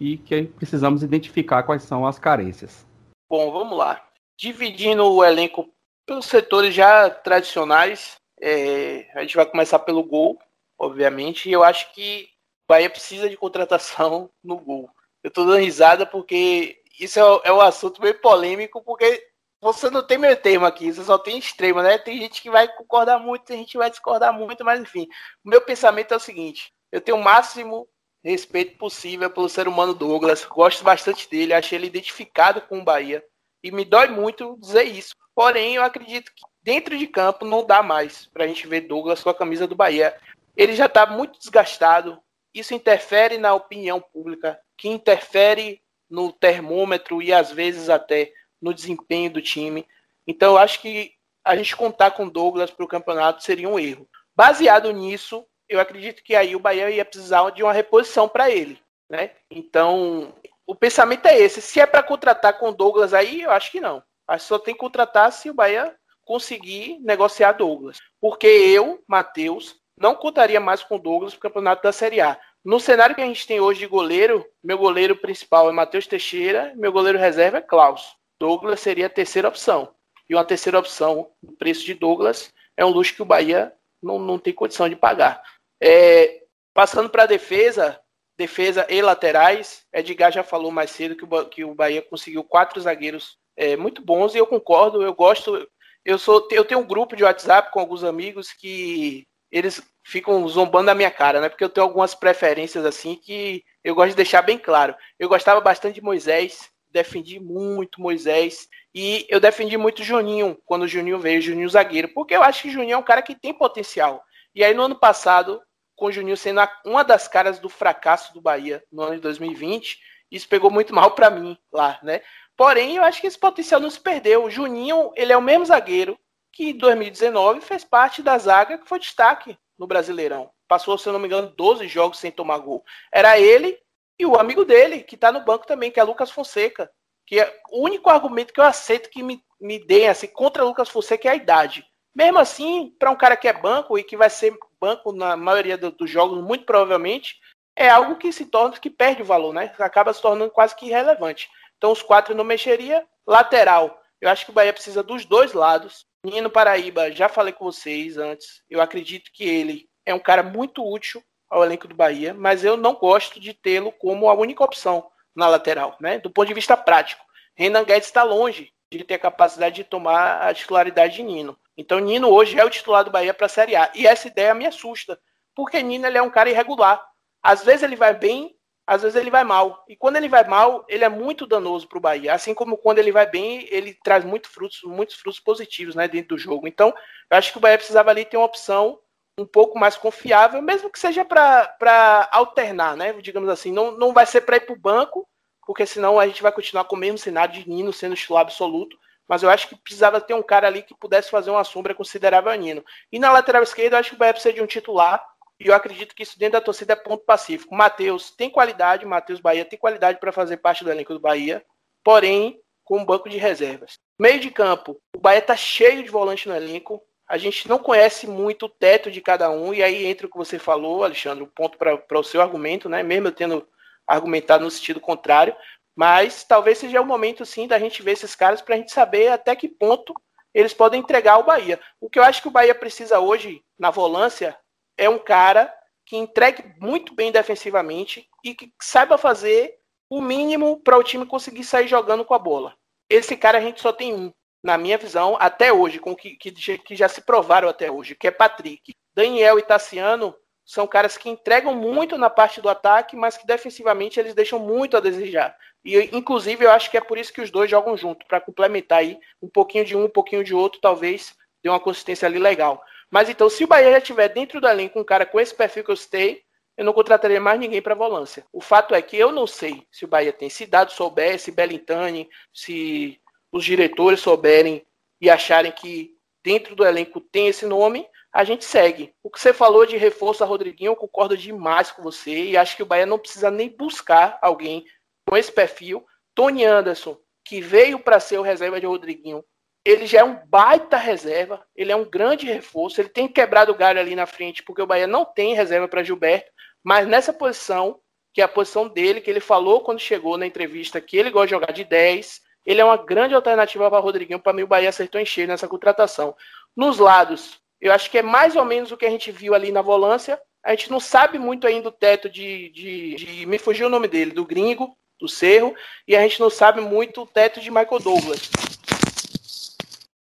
e 0.01 0.17
que 0.17 0.45
precisamos 0.45 1.03
identificar 1.03 1.65
quais 1.65 1.83
são 1.83 2.07
as 2.07 2.19
carências. 2.19 2.87
Bom, 3.29 3.53
vamos 3.53 3.77
lá. 3.77 4.03
Dividindo 4.39 5.05
o 5.05 5.23
elenco 5.23 5.69
pelos 6.07 6.25
setores 6.25 6.75
já 6.75 7.11
tradicionais, 7.11 8.17
é, 8.41 9.07
a 9.15 9.21
gente 9.21 9.37
vai 9.37 9.45
começar 9.45 9.81
pelo 9.81 10.03
gol, 10.03 10.39
obviamente, 10.79 11.51
e 11.51 11.53
eu 11.53 11.63
acho 11.63 11.93
que 11.93 12.27
o 12.65 12.73
Bahia 12.73 12.89
precisa 12.89 13.29
de 13.29 13.37
contratação 13.37 14.31
no 14.43 14.57
gol. 14.57 14.89
Eu 15.23 15.31
tô 15.31 15.45
dando 15.45 15.59
risada 15.59 16.07
porque 16.07 16.81
isso 16.99 17.21
é, 17.21 17.49
é 17.51 17.53
um 17.53 17.61
assunto 17.61 18.01
meio 18.01 18.19
polêmico, 18.19 18.81
porque 18.83 19.29
você 19.61 19.91
não 19.91 20.07
tem 20.07 20.19
meio 20.19 20.37
termo 20.37 20.67
aqui, 20.67 20.93
você 20.93 21.03
só 21.03 21.19
tem 21.19 21.39
extremo, 21.39 21.83
né? 21.83 21.99
Tem 21.99 22.19
gente 22.19 22.41
que 22.41 22.51
vai 22.51 22.69
concordar 22.69 23.19
muito, 23.19 23.45
tem 23.45 23.59
gente 23.59 23.73
que 23.73 23.79
vai 23.79 23.91
discordar 23.91 24.33
muito, 24.33 24.65
mas 24.65 24.81
enfim. 24.81 25.09
O 25.45 25.49
meu 25.49 25.61
pensamento 25.61 26.15
é 26.15 26.17
o 26.17 26.21
seguinte: 26.21 26.73
eu 26.93 27.01
tenho 27.01 27.17
o 27.19 27.23
máximo 27.23 27.89
respeito 28.25 28.77
possível 28.79 29.31
pelo 29.31 29.49
ser 29.49 29.69
humano 29.69 29.95
Douglas. 29.95 30.45
Gosto 30.45 30.85
bastante 30.85 31.29
dele, 31.29 31.55
achei 31.55 31.79
ele 31.79 31.87
identificado 31.87 32.61
com 32.63 32.79
o 32.79 32.85
Bahia. 32.85 33.25
E 33.63 33.71
me 33.71 33.85
dói 33.85 34.09
muito 34.09 34.57
dizer 34.61 34.85
isso. 34.85 35.15
Porém, 35.35 35.75
eu 35.75 35.83
acredito 35.83 36.33
que 36.35 36.43
dentro 36.63 36.97
de 36.97 37.07
campo 37.07 37.45
não 37.45 37.65
dá 37.65 37.83
mais 37.83 38.27
para 38.27 38.45
a 38.45 38.47
gente 38.47 38.67
ver 38.67 38.83
Douglas 38.83 39.23
com 39.23 39.31
a 39.31 39.35
camisa 39.35 39.67
do 39.67 39.75
Bahia. 39.75 40.17
Ele 40.57 40.75
já 40.75 40.87
está 40.87 41.07
muito 41.07 41.39
desgastado. 41.39 42.21
Isso 42.55 42.75
interfere 42.75 43.39
na 43.39 43.55
opinião 43.55 44.01
pública, 44.01 44.59
que 44.77 44.89
interfere 44.89 45.81
no 46.09 46.33
termômetro 46.33 47.21
e 47.21 47.33
às 47.33 47.53
vezes 47.53 47.89
até 47.89 48.33
no 48.61 48.75
desempenho 48.75 49.31
do 49.31 49.43
time. 49.43 49.87
Então, 50.27 50.53
eu 50.53 50.59
acho 50.59 50.81
que 50.81 51.13
a 51.45 51.57
gente 51.57 51.77
contar 51.77 52.11
com 52.11 52.29
Douglas 52.29 52.71
para 52.71 52.85
o 52.85 52.89
campeonato 52.89 53.43
seria 53.43 53.69
um 53.69 53.79
erro. 53.79 54.09
Baseado 54.37 54.93
nisso, 54.93 55.47
eu 55.69 55.81
acredito 55.81 56.23
que 56.23 56.35
aí 56.35 56.55
o 56.55 56.61
Bahia 56.61 56.91
ia 56.91 57.05
precisar 57.05 57.51
de 57.51 57.63
uma 57.63 57.73
reposição 57.73 58.29
para 58.29 58.51
ele. 58.51 58.79
Né? 59.11 59.31
Então, 59.51 60.35
o 60.67 60.75
pensamento 60.75 61.27
é 61.27 61.39
esse. 61.39 61.63
Se 61.63 61.81
é 61.81 61.87
para 61.87 62.03
contratar 62.03 62.59
com 62.59 62.73
Douglas 62.73 63.15
aí, 63.15 63.43
eu 63.43 63.51
acho 63.51 63.71
que 63.71 63.81
não. 63.81 64.03
Acho 64.27 64.45
que 64.45 64.49
só 64.49 64.59
tem 64.59 64.75
que 64.75 64.81
contratar 64.81 65.33
se 65.33 65.49
o 65.49 65.55
Bahia 65.55 65.95
conseguir 66.25 66.99
negociar 67.01 67.53
Douglas. 67.53 67.99
Porque 68.21 68.47
eu, 68.47 69.03
Matheus, 69.09 69.77
não 69.99 70.15
contaria 70.15 70.61
mais 70.61 70.83
com 70.83 70.99
Douglas 70.99 71.33
para 71.33 71.39
o 71.39 71.43
campeonato 71.43 71.83
da 71.83 71.93
Série 71.93 72.21
A. 72.21 72.39
No 72.63 72.79
cenário 72.79 73.15
que 73.15 73.23
a 73.23 73.27
gente 73.27 73.47
tem 73.47 73.61
hoje 73.61 73.81
de 73.81 73.87
goleiro, 73.87 74.45
meu 74.63 74.77
goleiro 74.77 75.17
principal 75.17 75.71
é 75.71 75.73
Matheus 75.73 76.07
Teixeira, 76.07 76.75
meu 76.77 76.93
goleiro 76.93 77.19
reserva 77.19 77.59
é 77.59 77.63
Klaus. 77.63 78.15
Douglas 78.39 78.81
seria 78.81 79.07
a 79.07 79.11
terceira 79.11 79.49
opção. 79.49 79.95
E 80.29 80.35
uma 80.35 80.45
terceira 80.45 80.79
opção, 80.79 81.31
o 81.43 81.53
preço 81.53 81.85
de 81.85 81.95
Douglas, 81.95 82.53
é 82.77 82.85
um 82.85 82.91
luxo 82.91 83.15
que 83.15 83.23
o 83.23 83.27
Bahia 83.27 83.73
não, 84.03 84.19
não 84.19 84.39
tem 84.39 84.53
condição 84.53 84.89
de 84.89 84.97
pagar. 84.97 85.43
É, 85.83 86.43
passando 86.75 87.09
para 87.09 87.25
a 87.25 87.27
defesa, 87.27 88.01
defesa 88.37 88.87
e 88.89 89.01
laterais, 89.03 89.85
Edgar 89.93 90.31
já 90.31 90.43
falou 90.43 90.71
mais 90.71 90.91
cedo 90.91 91.17
que 91.17 91.25
o, 91.25 91.45
que 91.47 91.65
o 91.65 91.75
Bahia 91.75 92.03
conseguiu 92.03 92.45
quatro 92.45 92.81
zagueiros 92.81 93.37
é, 93.57 93.77
muito 93.77 94.03
bons 94.03 94.35
e 94.35 94.39
eu 94.39 94.47
concordo, 94.47 95.03
eu 95.03 95.13
gosto. 95.15 95.69
Eu, 96.05 96.19
sou, 96.19 96.47
eu 96.53 96.65
tenho 96.65 96.81
um 96.81 96.87
grupo 96.87 97.17
de 97.17 97.25
WhatsApp 97.25 97.73
com 97.73 97.81
alguns 97.81 98.05
amigos 98.05 98.53
que 98.53 99.27
eles 99.51 99.83
ficam 100.05 100.47
zombando 100.47 100.87
da 100.87 100.95
minha 100.95 101.11
cara, 101.11 101.41
né? 101.41 101.49
Porque 101.49 101.65
eu 101.65 101.69
tenho 101.69 101.87
algumas 101.87 102.15
preferências 102.15 102.85
assim 102.85 103.17
que 103.17 103.65
eu 103.83 103.95
gosto 103.95 104.11
de 104.11 104.17
deixar 104.17 104.43
bem 104.43 104.59
claro. 104.59 104.95
Eu 105.19 105.29
gostava 105.29 105.61
bastante 105.61 105.97
de 105.97 106.03
Moisés, 106.03 106.71
defendi 106.91 107.39
muito 107.39 108.01
Moisés 108.01 108.69
e 108.95 109.27
eu 109.29 109.41
defendi 109.41 109.77
muito 109.77 110.03
Juninho 110.03 110.59
quando 110.65 110.83
o 110.83 110.89
Juninho 110.89 111.19
veio, 111.19 111.43
Juninho 111.43 111.69
zagueiro, 111.69 112.09
porque 112.15 112.35
eu 112.35 112.43
acho 112.43 112.63
que 112.63 112.71
Juninho 112.71 112.95
é 112.95 112.99
um 112.99 113.03
cara 113.03 113.23
que 113.23 113.35
tem 113.35 113.53
potencial. 113.53 114.23
E 114.55 114.65
aí 114.65 114.75
no 114.75 114.83
ano 114.83 114.99
passado, 114.99 115.61
com 115.95 116.07
o 116.07 116.13
Juninho 116.13 116.37
sendo 116.37 116.61
uma 116.85 117.03
das 117.03 117.29
caras 117.29 117.59
do 117.59 117.69
fracasso 117.69 118.33
do 118.33 118.41
Bahia 118.41 118.83
no 118.91 119.03
ano 119.03 119.17
de 119.17 119.21
2020, 119.21 119.99
isso 120.31 120.49
pegou 120.49 120.71
muito 120.71 120.95
mal 120.95 121.13
para 121.13 121.31
mim 121.31 121.57
lá, 121.73 121.99
né? 122.03 122.23
Porém, 122.57 122.97
eu 122.97 123.05
acho 123.05 123.21
que 123.21 123.27
esse 123.27 123.39
potencial 123.39 123.81
não 123.81 123.89
se 123.89 124.01
perdeu. 124.01 124.45
O 124.45 124.51
Juninho, 124.51 125.13
ele 125.15 125.33
é 125.33 125.37
o 125.37 125.43
mesmo 125.43 125.65
zagueiro 125.65 126.19
que 126.53 126.71
em 126.71 126.77
2019 126.77 127.61
fez 127.61 127.85
parte 127.85 128.21
da 128.21 128.37
zaga 128.37 128.79
que 128.79 128.89
foi 128.89 128.99
destaque 128.99 129.57
no 129.79 129.87
Brasileirão. 129.87 130.51
Passou, 130.67 130.99
se 130.99 131.09
eu 131.09 131.13
não 131.13 131.21
me 131.21 131.27
engano, 131.27 131.55
12 131.57 131.87
jogos 131.87 132.19
sem 132.19 132.33
tomar 132.33 132.59
gol. 132.59 132.85
Era 133.13 133.39
ele 133.39 133.79
e 134.19 134.27
o 134.27 134.37
amigo 134.37 134.65
dele, 134.65 135.03
que 135.03 135.15
está 135.15 135.31
no 135.31 135.45
banco 135.45 135.67
também, 135.67 135.91
que 135.91 136.01
é 136.01 136.03
Lucas 136.03 136.31
Fonseca. 136.31 136.91
Que 137.27 137.41
é 137.41 137.61
o 137.71 137.85
único 137.85 138.11
argumento 138.11 138.53
que 138.53 138.61
eu 138.61 138.65
aceito 138.65 139.11
que 139.11 139.23
me, 139.23 139.41
me 139.61 139.79
deem 139.79 140.09
assim, 140.09 140.27
contra 140.27 140.65
Lucas 140.65 140.89
Fonseca 140.89 141.29
é 141.29 141.33
a 141.33 141.37
idade. 141.37 141.85
Mesmo 142.15 142.39
assim, 142.39 142.93
para 142.99 143.11
um 143.11 143.17
cara 143.17 143.37
que 143.37 143.47
é 143.47 143.53
banco 143.53 143.99
e 143.99 144.03
que 144.03 144.17
vai 144.17 144.29
ser 144.29 144.57
banco 144.81 145.13
na 145.13 145.37
maioria 145.37 145.77
do, 145.77 145.91
dos 145.91 146.11
jogos, 146.11 146.43
muito 146.43 146.65
provavelmente, 146.65 147.37
é 147.77 147.89
algo 147.89 148.17
que 148.17 148.33
se 148.33 148.47
torna, 148.47 148.77
que 148.77 148.91
perde 148.91 149.23
o 149.23 149.27
valor, 149.27 149.53
né? 149.53 149.73
Acaba 149.79 150.13
se 150.13 150.21
tornando 150.21 150.51
quase 150.51 150.75
que 150.75 150.87
irrelevante. 150.87 151.49
Então, 151.77 151.93
os 151.93 152.03
quatro 152.03 152.35
não 152.35 152.43
mexeria. 152.43 153.07
Lateral, 153.25 154.03
eu 154.21 154.29
acho 154.29 154.45
que 154.45 154.51
o 154.51 154.55
Bahia 154.55 154.73
precisa 154.73 155.03
dos 155.03 155.25
dois 155.25 155.53
lados. 155.53 156.07
Nino 156.25 156.51
Paraíba, 156.51 157.13
já 157.13 157.29
falei 157.29 157.53
com 157.53 157.67
vocês 157.67 158.19
antes. 158.19 158.63
Eu 158.69 158.81
acredito 158.81 159.31
que 159.33 159.45
ele 159.45 159.89
é 160.05 160.13
um 160.13 160.19
cara 160.19 160.43
muito 160.43 160.85
útil 160.85 161.23
ao 161.49 161.65
elenco 161.65 161.89
do 161.89 161.95
Bahia, 161.95 162.35
mas 162.35 162.65
eu 162.65 162.77
não 162.77 162.95
gosto 162.95 163.41
de 163.41 163.55
tê-lo 163.55 163.93
como 163.93 164.29
a 164.29 164.35
única 164.35 164.63
opção 164.63 165.11
na 165.35 165.49
lateral, 165.49 165.97
né? 166.01 166.19
Do 166.19 166.31
ponto 166.31 166.49
de 166.49 166.55
vista 166.55 166.77
prático. 166.77 167.25
Renan 167.55 167.85
Guedes 167.85 168.09
está 168.09 168.23
longe 168.23 168.73
de 168.91 169.05
ter 169.05 169.15
a 169.15 169.19
capacidade 169.19 169.77
de 169.77 169.85
tomar 169.85 170.43
a 170.43 170.55
titularidade 170.55 171.17
de 171.17 171.23
Nino. 171.23 171.59
Então, 171.77 171.99
Nino 171.99 172.29
hoje 172.29 172.59
é 172.59 172.65
o 172.65 172.71
titular 172.71 173.05
do 173.05 173.11
Bahia 173.11 173.35
para 173.35 173.47
a 173.47 173.49
Série 173.49 173.77
A. 173.77 173.91
E 173.95 174.07
essa 174.07 174.29
ideia 174.29 174.55
me 174.55 174.67
assusta, 174.67 175.19
porque 175.55 175.83
Nino 175.83 176.07
ele 176.07 176.19
é 176.19 176.23
um 176.23 176.31
cara 176.31 176.51
irregular. 176.51 177.05
Às 177.43 177.63
vezes 177.63 177.83
ele 177.83 177.97
vai 177.97 178.15
bem, 178.15 178.57
às 178.87 179.03
vezes 179.03 179.17
ele 179.17 179.31
vai 179.31 179.45
mal. 179.45 179.85
E 179.89 179.95
quando 179.95 180.17
ele 180.17 180.29
vai 180.29 180.45
mal, 180.45 180.85
ele 180.89 181.05
é 181.05 181.09
muito 181.09 181.47
danoso 181.47 181.87
para 181.87 181.99
o 181.99 182.01
Bahia. 182.01 182.33
Assim 182.33 182.55
como 182.55 182.77
quando 182.77 182.99
ele 182.99 183.13
vai 183.13 183.31
bem, 183.31 183.69
ele 183.71 183.95
traz 184.03 184.25
frutos, 184.47 184.81
muitos 184.83 185.17
frutos 185.17 185.39
positivos 185.39 185.95
né, 185.95 186.09
dentro 186.09 186.37
do 186.37 186.39
jogo. 186.39 186.67
Então, 186.67 186.95
eu 187.31 187.37
acho 187.37 187.53
que 187.53 187.59
o 187.59 187.61
Bahia 187.61 187.79
precisava 187.79 188.11
ali 188.11 188.25
ter 188.25 188.37
uma 188.37 188.47
opção 188.47 188.99
um 189.39 189.47
pouco 189.47 189.79
mais 189.79 189.97
confiável, 189.97 190.61
mesmo 190.61 190.91
que 190.91 190.99
seja 190.99 191.25
para 191.25 192.29
alternar, 192.33 192.97
né? 192.97 193.13
Digamos 193.15 193.49
assim, 193.49 193.73
não, 193.73 193.93
não 193.93 194.13
vai 194.13 194.27
ser 194.27 194.41
para 194.41 194.57
ir 194.57 194.61
para 194.61 194.75
o 194.75 194.79
banco, 194.79 195.27
porque 195.65 195.87
senão 195.87 196.19
a 196.19 196.27
gente 196.27 196.43
vai 196.43 196.51
continuar 196.51 196.85
com 196.85 196.97
o 196.97 196.99
mesmo 196.99 197.19
cenário 197.19 197.55
de 197.55 197.69
Nino 197.69 197.93
sendo 197.93 198.17
titular 198.17 198.43
absoluto. 198.43 198.97
Mas 199.29 199.43
eu 199.43 199.51
acho 199.51 199.69
que 199.69 199.77
precisava 199.77 200.21
ter 200.21 200.35
um 200.35 200.43
cara 200.43 200.67
ali 200.67 200.83
que 200.83 200.95
pudesse 200.95 201.31
fazer 201.31 201.51
uma 201.51 201.63
sombra 201.63 201.95
considerável 201.95 202.51
a 202.51 202.57
Nino. 202.57 202.83
E 203.13 203.19
na 203.19 203.31
lateral 203.31 203.63
esquerda, 203.63 203.97
eu 203.97 204.01
acho 204.01 204.11
que 204.11 204.17
o 204.17 204.19
Bahia 204.19 204.33
precisa 204.33 204.55
de 204.55 204.63
um 204.63 204.67
titular 204.67 205.23
e 205.61 205.67
eu 205.67 205.75
acredito 205.75 206.15
que 206.15 206.23
isso 206.23 206.39
dentro 206.39 206.59
da 206.59 206.65
torcida 206.65 206.93
é 206.93 206.97
ponto 206.97 207.25
pacífico. 207.25 207.75
Matheus 207.75 208.31
tem 208.31 208.49
qualidade, 208.49 209.05
Matheus 209.05 209.41
Bahia 209.41 209.65
tem 209.65 209.79
qualidade 209.79 210.19
para 210.19 210.33
fazer 210.33 210.57
parte 210.59 210.83
do 210.83 210.91
elenco 210.91 211.13
do 211.13 211.21
Bahia, 211.21 211.65
porém 212.03 212.61
com 212.85 212.99
um 212.99 213.05
banco 213.05 213.29
de 213.29 213.37
reservas. 213.37 213.99
Meio 214.19 214.41
de 214.41 214.51
campo, 214.51 214.99
o 215.15 215.21
Bahia 215.21 215.41
está 215.41 215.55
cheio 215.55 216.03
de 216.03 216.09
volante 216.09 216.49
no 216.49 216.57
elenco. 216.57 217.03
A 217.29 217.37
gente 217.37 217.69
não 217.69 217.79
conhece 217.79 218.27
muito 218.27 218.67
o 218.67 218.69
teto 218.71 219.11
de 219.11 219.21
cada 219.21 219.51
um, 219.51 219.75
e 219.75 219.83
aí 219.83 220.07
entra 220.07 220.27
o 220.27 220.31
que 220.31 220.37
você 220.37 220.59
falou, 220.59 221.05
Alexandre, 221.05 221.45
o 221.45 221.47
ponto 221.47 221.77
para 221.77 222.19
o 222.19 222.25
seu 222.25 222.41
argumento, 222.41 222.89
né? 222.89 223.03
Mesmo 223.03 223.29
eu 223.29 223.33
tendo 223.33 223.69
argumentado 224.07 224.65
no 224.65 224.71
sentido 224.71 224.99
contrário, 224.99 225.55
mas 225.95 226.43
talvez 226.45 226.79
seja 226.79 227.01
o 227.01 227.07
momento 227.07 227.45
sim 227.45 227.67
da 227.67 227.79
gente 227.79 228.03
ver 228.03 228.13
esses 228.13 228.35
caras 228.35 228.63
para 228.63 228.75
a 228.75 228.79
gente 228.79 228.93
saber 228.93 229.29
até 229.29 229.55
que 229.55 229.69
ponto 229.69 230.15
eles 230.55 230.73
podem 230.73 231.01
entregar 231.01 231.35
ao 231.35 231.45
Bahia. 231.45 231.79
O 232.01 232.09
que 232.09 232.19
eu 232.19 232.23
acho 232.23 232.41
que 232.41 232.49
o 232.49 232.53
Bahia 232.53 232.75
precisa 232.75 233.21
hoje 233.21 233.63
na 233.79 233.91
volância 233.91 234.57
é 234.97 235.09
um 235.09 235.19
cara 235.19 235.73
que 236.07 236.17
entregue 236.17 236.65
muito 236.81 237.15
bem 237.15 237.31
defensivamente 237.31 238.27
e 238.43 238.55
que 238.55 238.73
saiba 238.81 239.19
fazer 239.19 239.79
o 240.09 240.23
mínimo 240.23 240.81
para 240.81 240.97
o 240.97 241.05
time 241.05 241.27
conseguir 241.27 241.65
sair 241.65 241.87
jogando 241.87 242.25
com 242.25 242.33
a 242.33 242.39
bola. 242.39 242.75
Esse 243.11 243.37
cara 243.37 243.59
a 243.59 243.61
gente 243.61 243.81
só 243.81 243.93
tem 243.93 244.15
um, 244.15 244.33
na 244.63 244.77
minha 244.77 244.99
visão, 244.99 245.37
até 245.39 245.73
hoje, 245.73 245.99
com 245.99 246.15
que, 246.15 246.37
que, 246.37 246.51
que 246.79 246.97
já 246.97 247.09
se 247.09 247.21
provaram 247.21 247.69
até 247.69 247.91
hoje, 247.91 248.15
que 248.15 248.27
é 248.27 248.31
Patrick. 248.31 248.95
Daniel 249.15 249.59
e 249.59 249.63
Tassiano 249.63 250.35
são 250.65 250.87
caras 250.87 251.17
que 251.17 251.31
entregam 251.31 251.75
muito 251.75 252.19
na 252.19 252.29
parte 252.29 252.61
do 252.61 252.69
ataque, 252.69 253.17
mas 253.17 253.37
que 253.37 253.47
defensivamente 253.47 254.21
eles 254.21 254.35
deixam 254.35 254.59
muito 254.59 254.97
a 254.97 255.01
desejar. 255.01 255.57
E 255.85 255.97
inclusive 256.13 256.65
eu 256.65 256.71
acho 256.71 256.91
que 256.91 256.99
é 256.99 257.01
por 257.01 257.17
isso 257.17 257.33
que 257.33 257.41
os 257.41 257.51
dois 257.51 257.71
jogam 257.71 257.97
junto, 257.97 258.27
para 258.27 258.41
complementar 258.41 258.99
aí 258.99 259.19
um 259.41 259.49
pouquinho 259.49 259.85
de 259.85 259.97
um, 259.97 260.05
um 260.05 260.11
pouquinho 260.11 260.45
de 260.45 260.55
outro, 260.55 260.81
talvez 260.81 261.35
dê 261.63 261.71
uma 261.71 261.81
consistência 261.81 262.27
ali 262.27 262.39
legal. 262.39 262.83
Mas 263.11 263.29
então, 263.31 263.49
se 263.49 263.65
o 263.65 263.67
Bahia 263.67 263.93
já 263.93 264.01
tiver 264.01 264.29
dentro 264.29 264.61
do 264.61 264.69
elenco 264.69 265.01
um 265.01 265.05
cara 265.05 265.25
com 265.25 265.41
esse 265.41 265.55
perfil 265.55 265.85
que 265.85 265.91
eu 265.91 265.97
citei, 265.97 266.43
eu 266.77 266.85
não 266.85 266.93
contrataria 266.93 267.41
mais 267.41 267.59
ninguém 267.59 267.83
para 267.83 267.95
volância. 267.95 268.45
O 268.53 268.61
fato 268.61 268.95
é 268.95 269.03
que 269.03 269.17
eu 269.17 269.33
não 269.33 269.47
sei 269.47 269.87
se 269.91 270.05
o 270.05 270.09
Bahia 270.09 270.33
tem. 270.33 270.49
Se 270.49 270.67
Dado 270.67 270.93
souber, 270.93 271.39
se 271.41 271.51
Belintani, 271.51 272.29
se 272.53 273.21
os 273.53 273.65
diretores 273.65 274.21
souberem 274.21 274.87
e 275.21 275.29
acharem 275.31 275.73
que 275.73 276.17
dentro 276.43 276.75
do 276.75 276.85
elenco 276.85 277.21
tem 277.21 277.49
esse 277.49 277.67
nome, 277.67 278.07
a 278.33 278.45
gente 278.45 278.65
segue. 278.65 279.13
O 279.23 279.31
que 279.31 279.41
você 279.41 279.53
falou 279.53 279.87
de 279.87 279.97
reforço 279.97 280.45
a 280.45 280.47
Rodriguinho, 280.47 280.93
eu 280.93 280.97
concordo 280.97 281.37
demais 281.37 281.91
com 281.91 282.03
você 282.03 282.45
e 282.45 282.57
acho 282.57 282.77
que 282.77 282.83
o 282.83 282.87
Bahia 282.87 283.07
não 283.07 283.19
precisa 283.19 283.51
nem 283.51 283.69
buscar 283.69 284.39
alguém 284.43 284.85
com 285.27 285.37
esse 285.37 285.51
perfil. 285.51 286.07
Tony 286.35 286.65
Anderson, 286.65 287.19
que 287.45 287.61
veio 287.61 287.99
para 287.99 288.21
ser 288.21 288.39
o 288.39 288.43
reserva 288.43 288.79
de 288.79 288.87
Rodriguinho, 288.87 289.45
ele 289.85 290.07
já 290.07 290.21
é 290.21 290.25
um 290.25 290.39
baita 290.47 290.97
reserva, 290.97 291.67
ele 291.75 291.91
é 291.91 291.97
um 291.97 292.05
grande 292.05 292.47
reforço, 292.47 293.01
ele 293.01 293.09
tem 293.09 293.27
quebrado 293.27 293.73
o 293.73 293.75
galho 293.75 293.99
ali 293.99 294.15
na 294.15 294.27
frente, 294.27 294.63
porque 294.63 294.83
o 294.83 294.87
Bahia 294.87 295.07
não 295.07 295.25
tem 295.25 295.55
reserva 295.55 295.89
para 295.89 296.03
Gilberto, 296.03 296.51
mas 296.85 297.07
nessa 297.09 297.33
posição, 297.33 297.99
que 298.35 298.41
é 298.41 298.45
a 298.45 298.49
posição 298.49 298.87
dele, 298.87 299.21
que 299.21 299.31
ele 299.31 299.41
falou 299.41 299.81
quando 299.81 299.99
chegou 299.99 300.37
na 300.37 300.47
entrevista 300.47 301.01
que 301.01 301.17
ele 301.17 301.31
gosta 301.31 301.47
de 301.47 301.51
jogar 301.51 301.73
de 301.73 301.85
10, 301.85 302.41
ele 302.69 302.83
é 302.83 302.85
uma 302.85 302.99
grande 302.99 303.35
alternativa 303.35 303.89
para 303.89 303.99
Rodriguinho, 303.99 304.39
para 304.39 304.53
mim 304.53 304.63
o 304.63 304.67
Bahia 304.67 304.91
acertou 304.91 305.19
em 305.19 305.25
cheio 305.25 305.49
nessa 305.49 305.67
contratação. 305.67 306.37
Nos 306.77 306.99
lados, 306.99 307.59
eu 307.81 307.91
acho 307.91 308.11
que 308.11 308.19
é 308.19 308.23
mais 308.23 308.57
ou 308.57 308.65
menos 308.67 308.93
o 308.93 308.97
que 308.99 309.07
a 309.07 309.11
gente 309.11 309.33
viu 309.33 309.55
ali 309.55 309.73
na 309.73 309.81
volância, 309.81 310.39
a 310.63 310.73
gente 310.73 310.91
não 310.91 311.01
sabe 311.01 311.39
muito 311.39 311.67
ainda 311.67 311.89
o 311.89 311.93
teto 311.93 312.29
de, 312.29 312.69
de, 312.69 313.15
de 313.15 313.47
me 313.47 313.59
fugiu 313.59 313.87
o 313.87 313.91
nome 313.91 314.07
dele, 314.07 314.33
do 314.33 314.45
gringo, 314.45 314.95
do 315.19 315.27
Cerro, 315.27 315.75
e 316.07 316.15
a 316.15 316.21
gente 316.21 316.39
não 316.41 316.51
sabe 316.51 316.83
muito 316.83 317.23
o 317.23 317.27
teto 317.27 317.59
de 317.59 317.71
Michael 317.71 318.01
Douglas. 318.01 318.51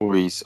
Ruiz. 0.02 0.42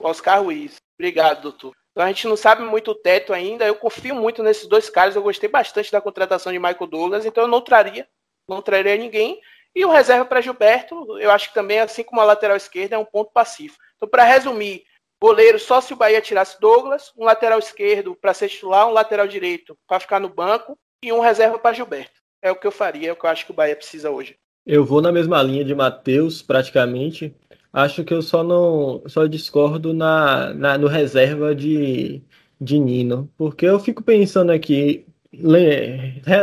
Oscar 0.00 0.42
Ruiz. 0.42 0.76
Obrigado, 0.98 1.42
doutor. 1.42 1.74
Então 1.90 2.02
a 2.02 2.08
gente 2.08 2.26
não 2.26 2.36
sabe 2.36 2.62
muito 2.62 2.92
o 2.92 2.94
teto 2.94 3.34
ainda. 3.34 3.66
Eu 3.66 3.74
confio 3.74 4.14
muito 4.14 4.42
nesses 4.42 4.66
dois 4.66 4.88
caras. 4.88 5.14
Eu 5.14 5.22
gostei 5.22 5.50
bastante 5.50 5.92
da 5.92 6.00
contratação 6.00 6.50
de 6.50 6.58
Michael 6.58 6.86
Douglas, 6.86 7.26
então 7.26 7.44
eu 7.44 7.48
não 7.48 7.60
traria, 7.60 8.08
não 8.48 8.62
traria 8.62 8.96
ninguém. 8.96 9.38
E 9.76 9.84
o 9.84 9.90
reserva 9.90 10.24
para 10.24 10.40
Gilberto, 10.40 11.18
eu 11.18 11.30
acho 11.30 11.48
que 11.48 11.54
também, 11.54 11.80
assim 11.80 12.02
como 12.02 12.22
a 12.22 12.24
lateral 12.24 12.56
esquerda, 12.56 12.96
é 12.96 12.98
um 12.98 13.04
ponto 13.04 13.30
passivo. 13.30 13.74
Então, 13.94 14.08
para 14.08 14.24
resumir, 14.24 14.84
goleiro 15.20 15.58
só 15.58 15.82
se 15.82 15.92
o 15.92 15.96
Bahia 15.96 16.18
tirasse 16.22 16.58
Douglas, 16.58 17.12
um 17.14 17.26
lateral 17.26 17.58
esquerdo 17.58 18.16
para 18.18 18.32
ser 18.32 18.48
titular, 18.48 18.88
um 18.88 18.94
lateral 18.94 19.28
direito 19.28 19.76
para 19.86 20.00
ficar 20.00 20.18
no 20.18 20.30
banco 20.30 20.78
e 21.04 21.12
um 21.12 21.20
reserva 21.20 21.58
para 21.58 21.74
Gilberto. 21.74 22.22
É 22.40 22.50
o 22.50 22.56
que 22.56 22.66
eu 22.66 22.72
faria, 22.72 23.10
é 23.10 23.12
o 23.12 23.16
que 23.16 23.26
eu 23.26 23.28
acho 23.28 23.44
que 23.44 23.50
o 23.50 23.54
Bahia 23.54 23.76
precisa 23.76 24.10
hoje. 24.10 24.38
Eu 24.64 24.82
vou 24.82 25.02
na 25.02 25.12
mesma 25.12 25.42
linha 25.42 25.62
de 25.62 25.74
Matheus, 25.74 26.40
praticamente. 26.40 27.36
Acho 27.70 28.02
que 28.02 28.14
eu 28.14 28.22
só 28.22 28.42
não 28.42 29.02
só 29.06 29.26
discordo 29.26 29.92
na, 29.92 30.54
na 30.54 30.78
no 30.78 30.88
reserva 30.88 31.54
de, 31.54 32.22
de 32.58 32.78
Nino, 32.78 33.30
porque 33.36 33.66
eu 33.66 33.78
fico 33.78 34.02
pensando 34.02 34.52
aqui, 34.52 35.06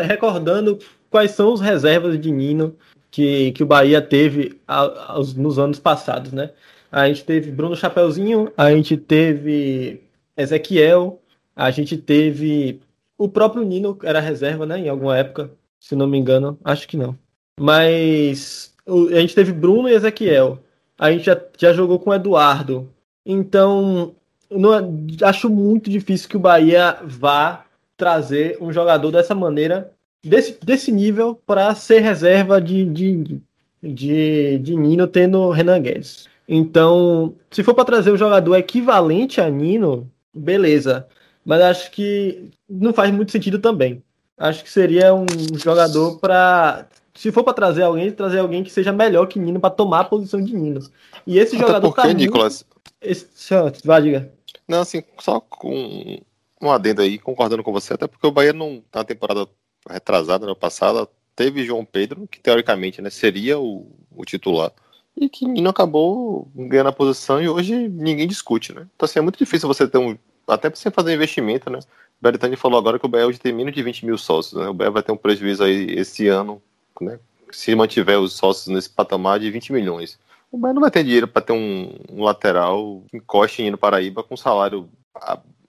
recordando 0.07 0.77
quais 1.09 1.31
são 1.31 1.51
os 1.51 1.61
reservas 1.61 2.19
de 2.19 2.29
Nino 2.29 2.77
que, 3.14 3.51
que 3.51 3.61
o 3.61 3.66
Bahia 3.66 4.01
teve 4.01 4.59
a, 4.68 5.16
nos 5.38 5.59
anos 5.59 5.80
passados, 5.80 6.34
né? 6.34 6.51
A 6.91 7.07
gente 7.07 7.24
teve 7.24 7.51
Bruno 7.51 7.76
Chapeuzinho, 7.76 8.51
a 8.57 8.72
gente 8.72 8.97
teve 8.97 10.01
Ezequiel, 10.36 11.22
a 11.55 11.70
gente 11.72 11.95
teve 11.95 12.82
o 13.18 13.30
próprio 13.30 13.64
Nino, 13.64 13.97
era 14.03 14.20
reserva, 14.20 14.66
né? 14.66 14.80
Em 14.80 14.89
alguma 14.89 15.16
época, 15.18 15.51
se 15.80 15.95
não 15.95 16.07
me 16.07 16.18
engano, 16.18 16.57
acho 16.64 16.88
que 16.88 16.97
não. 16.97 17.16
Mas 17.59 18.74
a 18.88 19.20
gente 19.20 19.36
teve 19.36 19.51
Bruno 19.51 19.88
e 19.88 19.93
Ezequiel 19.93 20.59
a 20.97 21.11
gente 21.11 21.26
já, 21.26 21.39
já 21.57 21.74
jogou 21.74 21.99
com 21.99 22.09
o 22.09 22.14
Eduardo. 22.14 22.89
Então, 23.26 24.16
não, 24.49 25.05
acho 25.22 25.49
muito 25.49 25.89
difícil 25.89 26.30
que 26.30 26.38
o 26.38 26.39
Bahia 26.39 26.97
vá 27.03 27.66
trazer 27.95 28.57
um 28.61 28.72
jogador 28.72 29.11
dessa 29.11 29.36
maneira, 29.36 29.92
desse, 30.24 30.57
desse 30.63 30.91
nível, 30.91 31.39
para 31.45 31.74
ser 31.76 31.99
reserva 31.99 32.61
de, 32.61 32.86
de, 32.86 33.41
de, 33.82 34.57
de 34.59 34.76
Nino 34.76 35.07
tendo 35.07 35.49
Renan 35.49 35.82
Guedes. 35.82 36.28
Então, 36.47 37.36
se 37.51 37.63
for 37.63 37.74
para 37.74 37.86
trazer 37.86 38.11
um 38.11 38.17
jogador 38.17 38.55
equivalente 38.55 39.39
a 39.41 39.49
Nino, 39.49 40.09
beleza. 40.34 41.07
Mas 41.45 41.61
acho 41.61 41.91
que 41.91 42.49
não 42.69 42.93
faz 42.93 43.11
muito 43.11 43.32
sentido 43.32 43.59
também. 43.59 44.01
Acho 44.38 44.63
que 44.63 44.69
seria 44.69 45.13
um 45.13 45.26
jogador 45.55 46.19
para 46.19 46.88
se 47.13 47.32
for 47.32 47.43
para 47.43 47.53
trazer 47.53 47.84
alguém, 47.84 48.11
trazer 48.11 48.39
alguém 48.39 48.63
que 48.63 48.71
seja 48.71 48.91
melhor 48.91 49.28
que 49.28 49.38
Nino 49.38 49.59
para 49.59 49.69
tomar 49.69 49.99
a 50.01 50.05
posição 50.05 50.41
de 50.41 50.55
Nino. 50.55 50.82
E 51.28 51.38
esse 51.38 51.55
Até 51.55 51.65
jogador 51.65 51.88
porque, 51.89 52.01
tá 52.01 52.13
Nicolas? 52.13 52.65
Muito... 52.65 52.74
Esse... 53.01 53.86
Vai, 53.86 54.01
diga. 54.01 54.34
Não, 54.67 54.82
assim, 54.82 55.03
só 55.19 55.39
com 55.39 56.19
um 56.61 56.71
adendo 56.71 57.01
aí, 57.01 57.19
concordando 57.19 57.63
com 57.63 57.71
você, 57.71 57.93
até 57.93 58.07
porque 58.07 58.26
o 58.26 58.32
Bahia 58.32 58.53
não, 58.53 58.82
na 58.93 59.03
temporada 59.03 59.47
retrasada, 59.89 60.45
no 60.45 60.55
passado, 60.55 61.07
teve 61.36 61.63
João 61.63 61.86
Pedro, 61.86 62.27
que 62.27 62.39
teoricamente 62.39 63.01
né, 63.01 63.09
seria 63.09 63.59
o, 63.59 63.91
o 64.15 64.23
titular, 64.25 64.71
e 65.15 65.29
que 65.29 65.47
Nino 65.47 65.69
acabou 65.69 66.47
ganhando 66.55 66.89
a 66.89 66.93
posição 66.93 67.41
e 67.41 67.47
hoje 67.47 67.88
ninguém 67.88 68.27
discute, 68.27 68.73
né? 68.73 68.88
Então, 68.95 69.05
assim, 69.05 69.19
é 69.19 69.21
muito 69.21 69.38
difícil 69.38 69.67
você 69.67 69.88
ter 69.88 69.97
um. 69.97 70.17
Até 70.47 70.69
pra 70.69 70.77
você 70.77 70.89
fazer 70.89 71.13
investimento, 71.13 71.69
né? 71.69 71.79
O 71.79 72.23
Beretani 72.23 72.55
falou 72.55 72.79
agora 72.79 72.97
que 72.97 73.05
o 73.05 73.09
Bahia 73.09 73.27
hoje 73.27 73.39
tem 73.39 73.53
menos 73.53 73.73
de 73.73 73.84
20 73.84 74.05
mil 74.05 74.17
sócios, 74.17 74.59
né? 74.59 74.67
O 74.67 74.73
Bahia 74.73 74.91
vai 74.91 75.03
ter 75.03 75.11
um 75.11 75.17
prejuízo 75.17 75.63
aí 75.63 75.86
esse 75.91 76.27
ano 76.27 76.61
né, 76.99 77.19
se 77.51 77.75
mantiver 77.75 78.19
os 78.19 78.34
sócios 78.34 78.67
nesse 78.67 78.89
patamar 78.89 79.39
de 79.39 79.51
20 79.51 79.71
milhões. 79.71 80.19
O 80.51 80.57
Bahia 80.57 80.73
não 80.73 80.81
vai 80.81 80.91
ter 80.91 81.03
dinheiro 81.03 81.27
para 81.27 81.41
ter 81.41 81.53
um, 81.53 81.95
um, 82.11 82.23
lateral 82.23 83.03
encoste 83.13 83.69
no 83.69 83.77
Paraíba 83.77 84.23
com 84.23 84.36
salário, 84.36 84.89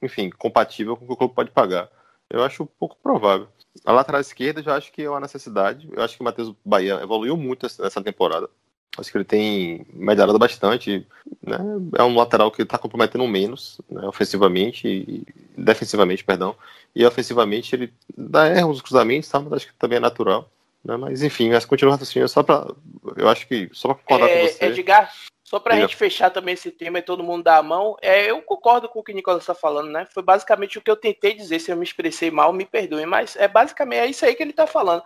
enfim, 0.02 0.30
compatível 0.30 0.96
com 0.96 1.04
o 1.04 1.08
que 1.08 1.12
o 1.14 1.16
clube 1.16 1.34
pode 1.34 1.50
pagar. 1.50 1.88
Eu 2.30 2.42
acho 2.42 2.66
pouco 2.78 2.96
provável. 3.02 3.48
A 3.84 3.92
lateral 3.92 4.20
esquerda 4.20 4.62
já 4.62 4.76
acho 4.76 4.92
que 4.92 5.02
é 5.02 5.10
uma 5.10 5.20
necessidade. 5.20 5.88
Eu 5.92 6.02
acho 6.02 6.16
que 6.16 6.20
o 6.20 6.24
Matheus 6.24 6.54
Bahia 6.64 7.00
evoluiu 7.02 7.36
muito 7.36 7.66
nessa 7.80 8.02
temporada. 8.02 8.48
Acho 8.96 9.10
que 9.10 9.18
ele 9.18 9.24
tem 9.24 9.86
melhorado 9.92 10.38
bastante. 10.38 11.06
Né? 11.42 11.56
É 11.98 12.02
um 12.02 12.16
lateral 12.16 12.50
que 12.50 12.62
está 12.62 12.78
comprometendo 12.78 13.26
menos, 13.26 13.80
né? 13.90 14.06
ofensivamente 14.06 14.86
e 14.86 15.26
defensivamente, 15.56 16.22
perdão. 16.22 16.54
E 16.94 17.04
ofensivamente 17.04 17.74
ele 17.74 17.92
dá 18.16 18.48
erros 18.48 18.76
nos 18.76 18.82
cruzamentos, 18.82 19.28
tá? 19.28 19.40
mas 19.40 19.52
acho 19.54 19.66
que 19.66 19.74
também 19.74 19.96
é 19.96 20.00
natural. 20.00 20.48
Né? 20.84 20.96
Mas 20.96 21.22
enfim, 21.22 21.50
mas 21.50 21.64
continua 21.64 21.94
assim, 21.94 22.26
só 22.28 22.42
para. 22.42 22.72
Eu 23.16 23.28
acho 23.28 23.48
que 23.48 23.68
só 23.72 23.88
para 23.88 23.96
concordar 23.96 24.28
é, 24.28 24.46
com 24.46 24.52
você. 24.52 24.64
Edgar, 24.66 25.12
só 25.54 25.60
para 25.60 25.76
a 25.76 25.80
gente 25.80 25.94
fechar 25.94 26.30
também 26.30 26.54
esse 26.54 26.72
tema 26.72 26.98
e 26.98 27.02
todo 27.02 27.22
mundo 27.22 27.44
dar 27.44 27.58
a 27.58 27.62
mão, 27.62 27.96
é, 28.02 28.28
eu 28.28 28.42
concordo 28.42 28.88
com 28.88 28.98
o 28.98 29.04
que 29.04 29.12
o 29.12 29.14
Nicolas 29.14 29.44
está 29.44 29.54
falando, 29.54 29.88
né? 29.88 30.04
Foi 30.12 30.20
basicamente 30.20 30.78
o 30.78 30.82
que 30.82 30.90
eu 30.90 30.96
tentei 30.96 31.32
dizer. 31.32 31.60
Se 31.60 31.70
eu 31.70 31.76
me 31.76 31.84
expressei 31.84 32.28
mal, 32.28 32.52
me 32.52 32.64
perdoe, 32.64 33.06
mas 33.06 33.36
é 33.36 33.46
basicamente 33.46 34.00
é 34.00 34.06
isso 34.06 34.24
aí 34.24 34.34
que 34.34 34.42
ele 34.42 34.50
está 34.50 34.66
falando. 34.66 35.04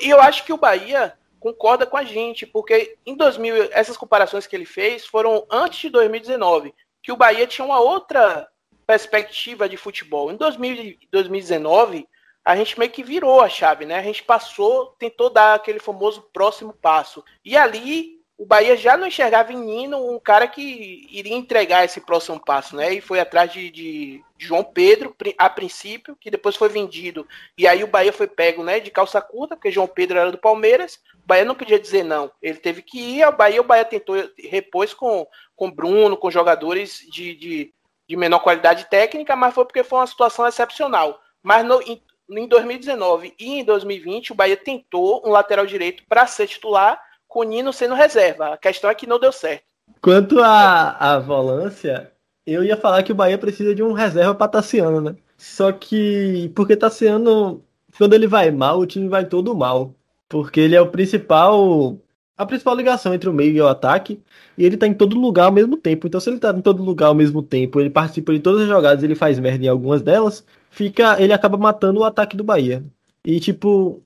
E 0.00 0.08
eu 0.08 0.18
acho 0.18 0.46
que 0.46 0.54
o 0.54 0.56
Bahia 0.56 1.12
concorda 1.38 1.84
com 1.84 1.98
a 1.98 2.02
gente, 2.02 2.46
porque 2.46 2.96
em 3.04 3.14
2000, 3.14 3.68
essas 3.72 3.94
comparações 3.94 4.46
que 4.46 4.56
ele 4.56 4.64
fez 4.64 5.04
foram 5.04 5.46
antes 5.50 5.80
de 5.80 5.90
2019, 5.90 6.74
que 7.02 7.12
o 7.12 7.16
Bahia 7.16 7.46
tinha 7.46 7.66
uma 7.66 7.80
outra 7.80 8.48
perspectiva 8.86 9.68
de 9.68 9.76
futebol. 9.76 10.32
Em 10.32 10.36
2000, 10.36 10.96
2019 11.12 12.08
a 12.42 12.56
gente 12.56 12.78
meio 12.78 12.90
que 12.90 13.02
virou 13.02 13.42
a 13.42 13.50
chave, 13.50 13.84
né? 13.84 13.98
A 13.98 14.02
gente 14.02 14.22
passou, 14.22 14.94
tentou 14.98 15.28
dar 15.28 15.52
aquele 15.52 15.78
famoso 15.78 16.22
próximo 16.32 16.72
passo. 16.72 17.22
E 17.44 17.54
ali 17.54 18.19
o 18.40 18.46
Bahia 18.46 18.74
já 18.74 18.96
não 18.96 19.06
enxergava 19.06 19.52
em 19.52 19.58
Nino 19.58 19.98
um 20.14 20.18
cara 20.18 20.48
que 20.48 21.06
iria 21.10 21.36
entregar 21.36 21.84
esse 21.84 22.00
próximo 22.00 22.40
passo, 22.42 22.74
né? 22.74 22.94
E 22.94 22.98
foi 22.98 23.20
atrás 23.20 23.52
de, 23.52 23.70
de, 23.70 24.24
João 24.38 24.64
Pedro, 24.64 25.14
a 25.36 25.50
princípio, 25.50 26.16
que 26.18 26.30
depois 26.30 26.56
foi 26.56 26.70
vendido. 26.70 27.28
E 27.58 27.68
aí 27.68 27.84
o 27.84 27.86
Bahia 27.86 28.14
foi 28.14 28.26
pego, 28.26 28.64
né, 28.64 28.80
de 28.80 28.90
calça 28.90 29.20
curta, 29.20 29.56
porque 29.56 29.70
João 29.70 29.86
Pedro 29.86 30.18
era 30.18 30.32
do 30.32 30.38
Palmeiras. 30.38 30.98
O 31.22 31.26
Bahia 31.26 31.44
não 31.44 31.54
podia 31.54 31.78
dizer 31.78 32.02
não. 32.02 32.32
Ele 32.40 32.56
teve 32.56 32.80
que 32.80 32.98
ir 32.98 33.22
ao 33.22 33.36
Bahia, 33.36 33.60
o 33.60 33.64
Bahia 33.64 33.84
tentou 33.84 34.16
repôs 34.38 34.94
com, 34.94 35.26
com 35.54 35.70
Bruno, 35.70 36.16
com 36.16 36.30
jogadores 36.30 37.00
de, 37.12 37.34
de, 37.34 37.74
de 38.08 38.16
menor 38.16 38.38
qualidade 38.38 38.86
técnica, 38.88 39.36
mas 39.36 39.52
foi 39.52 39.66
porque 39.66 39.84
foi 39.84 39.98
uma 39.98 40.06
situação 40.06 40.46
excepcional. 40.46 41.20
Mas 41.42 41.62
no, 41.62 41.78
em 41.82 42.48
2019 42.48 43.34
e 43.38 43.60
em 43.60 43.64
2020, 43.64 44.32
o 44.32 44.34
Bahia 44.34 44.56
tentou 44.56 45.22
um 45.26 45.30
lateral 45.30 45.66
direito 45.66 46.04
para 46.08 46.26
ser 46.26 46.46
titular, 46.46 46.98
com 47.30 47.40
o 47.40 47.44
Nino 47.44 47.72
sendo 47.72 47.94
reserva. 47.94 48.54
A 48.54 48.56
questão 48.58 48.90
é 48.90 48.94
que 48.94 49.06
não 49.06 49.18
deu 49.18 49.32
certo. 49.32 49.64
Quanto 50.02 50.40
à, 50.40 51.18
volância, 51.20 52.12
eu 52.44 52.62
ia 52.64 52.76
falar 52.76 53.02
que 53.02 53.12
o 53.12 53.14
Bahia 53.14 53.38
precisa 53.38 53.74
de 53.74 53.82
um 53.82 53.92
reserva 53.92 54.34
para 54.34 54.48
Tassiano, 54.48 55.00
né? 55.00 55.16
Só 55.38 55.72
que, 55.72 56.50
porque 56.54 56.76
Tassiano, 56.76 57.64
quando 57.96 58.14
ele 58.14 58.26
vai 58.26 58.50
mal, 58.50 58.80
o 58.80 58.86
time 58.86 59.08
vai 59.08 59.24
todo 59.24 59.56
mal. 59.56 59.94
Porque 60.28 60.60
ele 60.60 60.74
é 60.74 60.80
o 60.80 60.90
principal 60.90 61.96
a 62.36 62.46
principal 62.46 62.74
ligação 62.74 63.12
entre 63.12 63.28
o 63.28 63.34
meio 63.34 63.54
e 63.54 63.60
o 63.60 63.68
ataque, 63.68 64.18
e 64.56 64.64
ele 64.64 64.78
tá 64.78 64.86
em 64.86 64.94
todo 64.94 65.18
lugar 65.18 65.44
ao 65.44 65.52
mesmo 65.52 65.76
tempo. 65.76 66.06
Então, 66.06 66.18
se 66.18 66.30
ele 66.30 66.38
tá 66.38 66.50
em 66.56 66.62
todo 66.62 66.82
lugar 66.82 67.08
ao 67.08 67.14
mesmo 67.14 67.42
tempo, 67.42 67.78
ele 67.78 67.90
participa 67.90 68.32
de 68.32 68.40
todas 68.40 68.62
as 68.62 68.68
jogadas, 68.68 69.04
ele 69.04 69.14
faz 69.14 69.38
merda 69.38 69.66
em 69.66 69.68
algumas 69.68 70.00
delas, 70.00 70.42
fica, 70.70 71.20
ele 71.22 71.34
acaba 71.34 71.58
matando 71.58 72.00
o 72.00 72.04
ataque 72.04 72.38
do 72.38 72.42
Bahia. 72.42 72.82
E 73.22 73.38
tipo, 73.38 74.02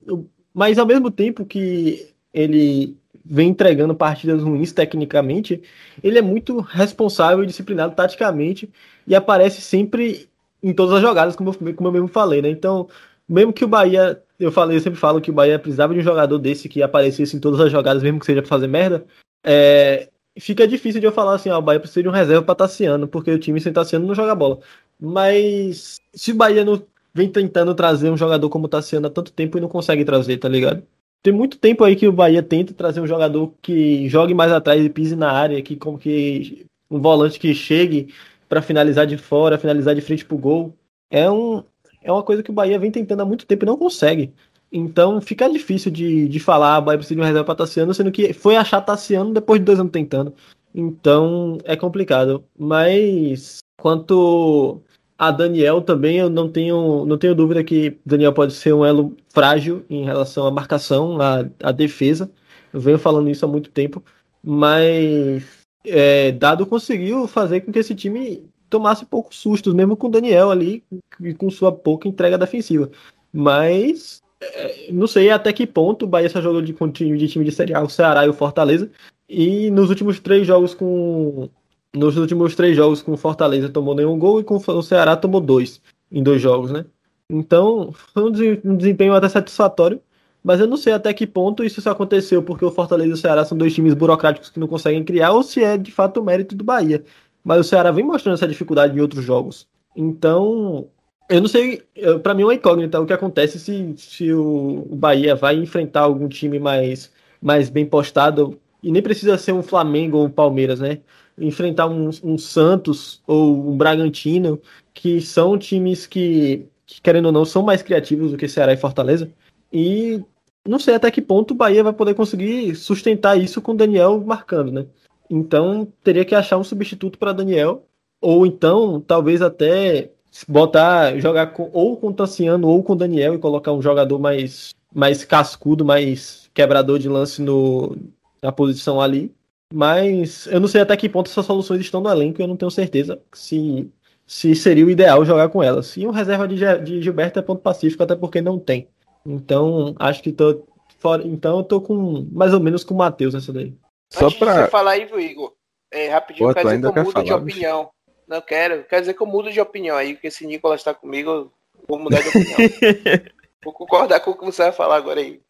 mas 0.53 0.77
ao 0.77 0.85
mesmo 0.85 1.09
tempo 1.09 1.45
que 1.45 2.13
ele 2.33 2.97
vem 3.25 3.49
entregando 3.49 3.95
partidas 3.95 4.43
ruins 4.43 4.71
tecnicamente, 4.71 5.61
ele 6.03 6.19
é 6.19 6.21
muito 6.21 6.59
responsável 6.59 7.43
e 7.43 7.47
disciplinado 7.47 7.95
taticamente 7.95 8.69
e 9.07 9.15
aparece 9.15 9.61
sempre 9.61 10.29
em 10.61 10.73
todas 10.73 10.95
as 10.95 11.01
jogadas, 11.01 11.35
como 11.35 11.49
eu, 11.49 11.73
como 11.73 11.87
eu 11.87 11.93
mesmo 11.93 12.07
falei, 12.07 12.41
né? 12.41 12.49
Então, 12.49 12.87
mesmo 13.27 13.51
que 13.51 13.65
o 13.65 13.67
Bahia, 13.67 14.21
eu 14.39 14.51
falei, 14.51 14.77
eu 14.77 14.81
sempre 14.81 14.99
falo 14.99 15.21
que 15.21 15.31
o 15.31 15.33
Bahia 15.33 15.57
precisava 15.57 15.93
de 15.93 15.99
um 15.99 16.03
jogador 16.03 16.37
desse 16.37 16.69
que 16.69 16.83
aparecesse 16.83 17.35
em 17.35 17.39
todas 17.39 17.59
as 17.59 17.71
jogadas, 17.71 18.03
mesmo 18.03 18.19
que 18.19 18.25
seja 18.25 18.41
para 18.41 18.49
fazer 18.49 18.67
merda, 18.67 19.05
é, 19.43 20.09
fica 20.39 20.67
difícil 20.67 20.99
de 20.99 21.07
eu 21.07 21.11
falar 21.11 21.35
assim, 21.35 21.49
ó, 21.49 21.57
o 21.57 21.61
Bahia 21.61 21.79
precisa 21.79 22.03
de 22.03 22.09
um 22.09 22.11
reserva 22.11 22.43
para 22.43 22.55
Tassiano, 22.55 23.07
porque 23.07 23.31
o 23.31 23.39
time 23.39 23.59
sem 23.59 23.73
Tassiano 23.73 24.07
não 24.07 24.15
joga 24.15 24.35
bola. 24.35 24.59
Mas 24.99 25.99
se 26.13 26.31
o 26.31 26.35
Bahia 26.35 26.63
não 26.63 26.81
vem 27.13 27.29
tentando 27.29 27.73
trazer 27.73 28.09
um 28.09 28.17
jogador 28.17 28.49
como 28.49 28.65
o 28.65 28.69
Tassiano 28.69 29.07
há 29.07 29.09
tanto 29.09 29.31
tempo 29.31 29.57
e 29.57 29.61
não 29.61 29.69
consegue 29.69 30.05
trazer, 30.05 30.37
tá 30.37 30.49
ligado? 30.49 30.83
Tem 31.25 31.33
muito 31.33 31.57
tempo 31.57 31.83
aí 31.83 31.95
que 31.95 32.07
o 32.07 32.11
Bahia 32.11 32.43
tenta 32.43 32.71
trazer 32.71 33.01
um 33.01 33.07
jogador 33.07 33.51
que 33.59 34.07
jogue 34.07 34.35
mais 34.35 34.51
atrás 34.51 34.85
e 34.85 34.89
pise 34.91 35.15
na 35.15 35.31
área, 35.31 35.59
que 35.59 35.75
como 35.75 35.97
que 35.97 36.67
um 36.87 37.01
volante 37.01 37.39
que 37.39 37.51
chegue 37.51 38.13
para 38.47 38.61
finalizar 38.61 39.07
de 39.07 39.17
fora, 39.17 39.57
finalizar 39.57 39.95
de 39.95 40.01
frente 40.01 40.23
pro 40.23 40.37
gol. 40.37 40.77
É 41.09 41.27
um 41.27 41.63
é 42.03 42.11
uma 42.11 42.21
coisa 42.21 42.43
que 42.43 42.51
o 42.51 42.53
Bahia 42.53 42.77
vem 42.77 42.91
tentando 42.91 43.21
há 43.21 43.25
muito 43.25 43.47
tempo 43.47 43.65
e 43.65 43.65
não 43.65 43.75
consegue. 43.75 44.31
Então 44.71 45.19
fica 45.19 45.49
difícil 45.49 45.91
de, 45.91 46.29
de 46.29 46.39
falar, 46.39 46.77
o 46.77 46.83
Bahia 46.83 46.99
precisa 46.99 47.15
de 47.15 47.21
uma 47.21 47.25
reserva 47.25 47.43
para 47.43 47.55
Tassiano, 47.55 47.91
sendo 47.91 48.11
que 48.11 48.31
foi 48.31 48.55
achar 48.55 48.81
Tassiano 48.81 49.33
depois 49.33 49.59
de 49.59 49.65
dois 49.65 49.79
anos 49.79 49.91
tentando. 49.91 50.31
Então 50.75 51.57
é 51.63 51.75
complicado. 51.75 52.45
Mas 52.55 53.57
quanto 53.81 54.79
a 55.17 55.31
Daniel 55.31 55.81
também, 55.81 56.17
eu 56.17 56.29
não 56.29 56.49
tenho, 56.49 57.05
não 57.05 57.17
tenho 57.17 57.35
dúvida 57.35 57.63
que 57.63 57.97
Daniel 58.05 58.33
pode 58.33 58.53
ser 58.53 58.73
um 58.73 58.85
elo 58.85 59.15
frágil 59.29 59.85
em 59.89 60.03
relação 60.03 60.45
à 60.45 60.51
marcação, 60.51 61.19
à, 61.21 61.45
à 61.63 61.71
defesa. 61.71 62.29
Eu 62.73 62.79
venho 62.79 62.99
falando 62.99 63.29
isso 63.29 63.45
há 63.45 63.47
muito 63.47 63.69
tempo. 63.71 64.03
Mas 64.43 65.43
é, 65.85 66.31
Dado 66.31 66.65
conseguiu 66.65 67.27
fazer 67.27 67.61
com 67.61 67.71
que 67.71 67.79
esse 67.79 67.95
time 67.95 68.43
tomasse 68.69 69.05
poucos 69.05 69.37
sustos, 69.37 69.73
mesmo 69.73 69.95
com 69.95 70.09
Daniel 70.09 70.51
ali 70.51 70.83
e 71.19 71.33
com 71.33 71.49
sua 71.49 71.71
pouca 71.71 72.07
entrega 72.07 72.37
defensiva. 72.37 72.91
Mas 73.31 74.21
é, 74.41 74.91
não 74.91 75.07
sei 75.07 75.29
até 75.29 75.53
que 75.53 75.65
ponto 75.65 76.05
o 76.05 76.07
Bahia 76.07 76.29
só 76.29 76.41
jogou 76.41 76.61
de, 76.61 76.73
de 76.73 77.27
time 77.27 77.45
de 77.45 77.51
Série 77.51 77.73
A, 77.73 77.81
o 77.81 77.89
Ceará 77.89 78.25
e 78.25 78.29
o 78.29 78.33
Fortaleza. 78.33 78.91
E 79.27 79.71
nos 79.71 79.89
últimos 79.89 80.19
três 80.19 80.45
jogos 80.45 80.73
com. 80.73 81.49
Nos 81.95 82.17
últimos 82.17 82.55
três 82.55 82.75
jogos 82.75 83.01
com 83.01 83.13
o 83.13 83.17
Fortaleza 83.17 83.69
tomou 83.69 83.95
nenhum 83.95 84.19
gol 84.19 84.39
e 84.39 84.43
com 84.43 84.57
o 84.57 84.83
Ceará 84.83 85.15
tomou 85.15 85.39
dois 85.39 85.81
em 86.11 86.21
dois 86.21 86.41
jogos, 86.41 86.71
né? 86.71 86.85
Então, 87.29 87.91
foi 88.13 88.23
um 88.23 88.75
desempenho 88.75 89.13
até 89.13 89.27
satisfatório. 89.29 90.01
Mas 90.45 90.59
eu 90.59 90.67
não 90.67 90.77
sei 90.77 90.93
até 90.93 91.11
que 91.11 91.25
ponto 91.25 91.63
isso 91.63 91.89
aconteceu, 91.89 92.43
porque 92.43 92.63
o 92.63 92.69
Fortaleza 92.69 93.09
e 93.09 93.13
o 93.13 93.17
Ceará 93.17 93.43
são 93.43 93.57
dois 93.57 93.73
times 93.73 93.95
burocráticos 93.95 94.51
que 94.51 94.59
não 94.59 94.67
conseguem 94.67 95.03
criar, 95.03 95.31
ou 95.31 95.41
se 95.41 95.63
é 95.63 95.75
de 95.75 95.91
fato 95.91 96.19
o 96.19 96.23
mérito 96.23 96.55
do 96.55 96.63
Bahia. 96.63 97.03
Mas 97.43 97.61
o 97.61 97.63
Ceará 97.63 97.89
vem 97.89 98.05
mostrando 98.05 98.35
essa 98.35 98.47
dificuldade 98.47 98.95
em 98.95 99.01
outros 99.01 99.23
jogos. 99.23 99.67
Então, 99.95 100.87
eu 101.27 101.41
não 101.41 101.47
sei, 101.47 101.81
para 102.21 102.35
mim 102.35 102.43
é 102.43 102.45
uma 102.45 102.53
incógnita 102.53 103.01
o 103.01 103.07
que 103.07 103.13
acontece 103.13 103.59
se, 103.59 103.95
se 103.97 104.31
o, 104.33 104.85
Bahia 104.91 105.35
vai 105.35 105.55
enfrentar 105.55 106.01
algum 106.01 106.27
time 106.27 106.59
mais, 106.59 107.11
mais 107.41 107.67
bem 107.67 107.85
postado, 107.85 108.59
e 108.83 108.91
nem 108.91 109.01
precisa 109.01 109.39
ser 109.39 109.51
um 109.51 109.63
Flamengo 109.63 110.17
ou 110.17 110.25
um 110.25 110.29
Palmeiras, 110.29 110.79
né? 110.79 110.99
Enfrentar 111.37 111.87
um, 111.87 112.09
um 112.23 112.37
Santos 112.37 113.21
ou 113.27 113.71
um 113.71 113.77
Bragantino, 113.77 114.61
que 114.93 115.19
são 115.21 115.57
times 115.57 116.07
que, 116.07 116.65
que, 116.85 117.01
querendo 117.01 117.27
ou 117.27 117.31
não, 117.31 117.45
são 117.45 117.61
mais 117.61 117.81
criativos 117.81 118.31
do 118.31 118.37
que 118.37 118.47
Ceará 118.47 118.73
e 118.73 118.77
Fortaleza. 118.77 119.29
E 119.71 120.21
não 120.67 120.79
sei 120.79 120.95
até 120.95 121.11
que 121.11 121.21
ponto 121.21 121.51
o 121.51 121.57
Bahia 121.57 121.83
vai 121.83 121.93
poder 121.93 122.15
conseguir 122.15 122.75
sustentar 122.75 123.39
isso 123.39 123.61
com 123.61 123.73
o 123.73 123.77
Daniel 123.77 124.23
marcando, 124.25 124.71
né? 124.71 124.85
Então 125.29 125.87
teria 126.03 126.25
que 126.25 126.35
achar 126.35 126.57
um 126.57 126.63
substituto 126.63 127.17
para 127.17 127.33
Daniel, 127.33 127.85
ou 128.21 128.45
então 128.45 129.01
talvez 129.01 129.41
até 129.41 130.11
botar, 130.47 131.17
jogar 131.19 131.47
com, 131.47 131.69
ou 131.71 131.95
com 131.95 132.07
o 132.07 132.13
Tassiano 132.13 132.67
ou 132.67 132.83
com 132.83 132.93
o 132.93 132.95
Daniel 132.95 133.35
e 133.35 133.39
colocar 133.39 133.71
um 133.71 133.81
jogador 133.81 134.19
mais, 134.19 134.73
mais 134.93 135.23
cascudo, 135.23 135.85
mais 135.85 136.49
quebrador 136.53 136.99
de 136.99 137.07
lance 137.07 137.41
no, 137.41 137.95
na 138.41 138.51
posição 138.51 138.99
ali. 138.99 139.33
Mas 139.73 140.47
eu 140.47 140.59
não 140.59 140.67
sei 140.67 140.81
até 140.81 140.95
que 140.95 141.09
ponto 141.09 141.29
essas 141.29 141.45
soluções 141.45 141.81
estão 141.81 142.01
no 142.01 142.09
elenco 142.09 142.39
e 142.39 142.43
eu 142.43 142.47
não 142.47 142.57
tenho 142.57 142.71
certeza 142.71 143.21
se, 143.33 143.91
se 144.25 144.55
seria 144.55 144.85
o 144.85 144.89
ideal 144.89 145.25
jogar 145.25 145.49
com 145.49 145.61
elas. 145.61 145.97
E 145.97 146.05
um 146.05 146.11
reserva 146.11 146.47
de, 146.47 146.55
de 146.83 147.01
Gilberto 147.01 147.39
é 147.39 147.41
ponto 147.41 147.61
pacífico, 147.61 148.03
até 148.03 148.15
porque 148.15 148.41
não 148.41 148.59
tem. 148.59 148.87
Então, 149.25 149.95
acho 149.99 150.21
que 150.21 150.31
tô 150.31 150.65
fora. 150.99 151.23
Então 151.25 151.57
eu 151.57 151.63
tô 151.63 151.81
com 151.81 152.27
mais 152.31 152.53
ou 152.53 152.59
menos 152.59 152.83
com 152.83 152.93
o 152.93 152.97
Matheus 152.97 153.33
nessa 153.33 153.51
daí. 153.51 153.73
Só 154.11 154.27
Antes 154.27 154.37
pra... 154.37 154.65
você 154.65 154.71
falar 154.71 154.91
aí, 154.91 155.03
Igor, 155.03 155.53
é, 155.91 156.09
rapidinho, 156.09 156.47
Pô, 156.47 156.53
quer 156.53 156.63
dizer 156.63 156.79
que 156.79 156.87
eu 156.87 157.03
mudo 157.03 157.11
falar, 157.11 157.25
de 157.25 157.33
opinião. 157.33 157.89
Não 158.27 158.41
quero. 158.41 158.83
Quer 158.85 158.99
dizer 159.01 159.13
que 159.13 159.21
eu 159.21 159.27
mudo 159.27 159.51
de 159.51 159.61
opinião 159.61 159.97
aí, 159.97 160.13
porque 160.13 160.31
se 160.31 160.45
Nicolas 160.45 160.81
está 160.81 160.93
comigo, 160.93 161.29
eu 161.29 161.51
vou 161.87 161.99
mudar 161.99 162.21
de 162.21 162.29
opinião. 162.29 162.57
vou 163.63 163.73
concordar 163.73 164.19
com 164.19 164.31
o 164.31 164.37
que 164.37 164.45
você 164.45 164.63
vai 164.63 164.71
falar 164.71 164.97
agora 164.97 165.19
aí. 165.19 165.41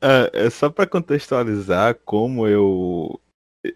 É, 0.00 0.30
é 0.46 0.50
só 0.50 0.68
para 0.70 0.86
contextualizar 0.86 1.94
como 2.04 2.46
eu 2.46 3.20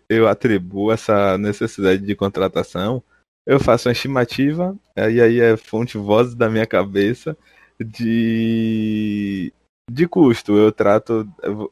eu 0.08 0.28
atribuo 0.28 0.92
essa 0.92 1.36
necessidade 1.38 2.04
de 2.04 2.14
contratação. 2.14 3.02
Eu 3.44 3.58
faço 3.58 3.88
uma 3.88 3.92
estimativa, 3.92 4.76
e 4.96 5.20
aí 5.20 5.40
é 5.40 5.56
fonte 5.56 5.98
voz 5.98 6.34
da 6.34 6.48
minha 6.48 6.66
cabeça 6.66 7.36
de 7.80 9.52
de 9.90 10.06
custo. 10.06 10.56
Eu 10.56 10.72
trato, 10.72 11.28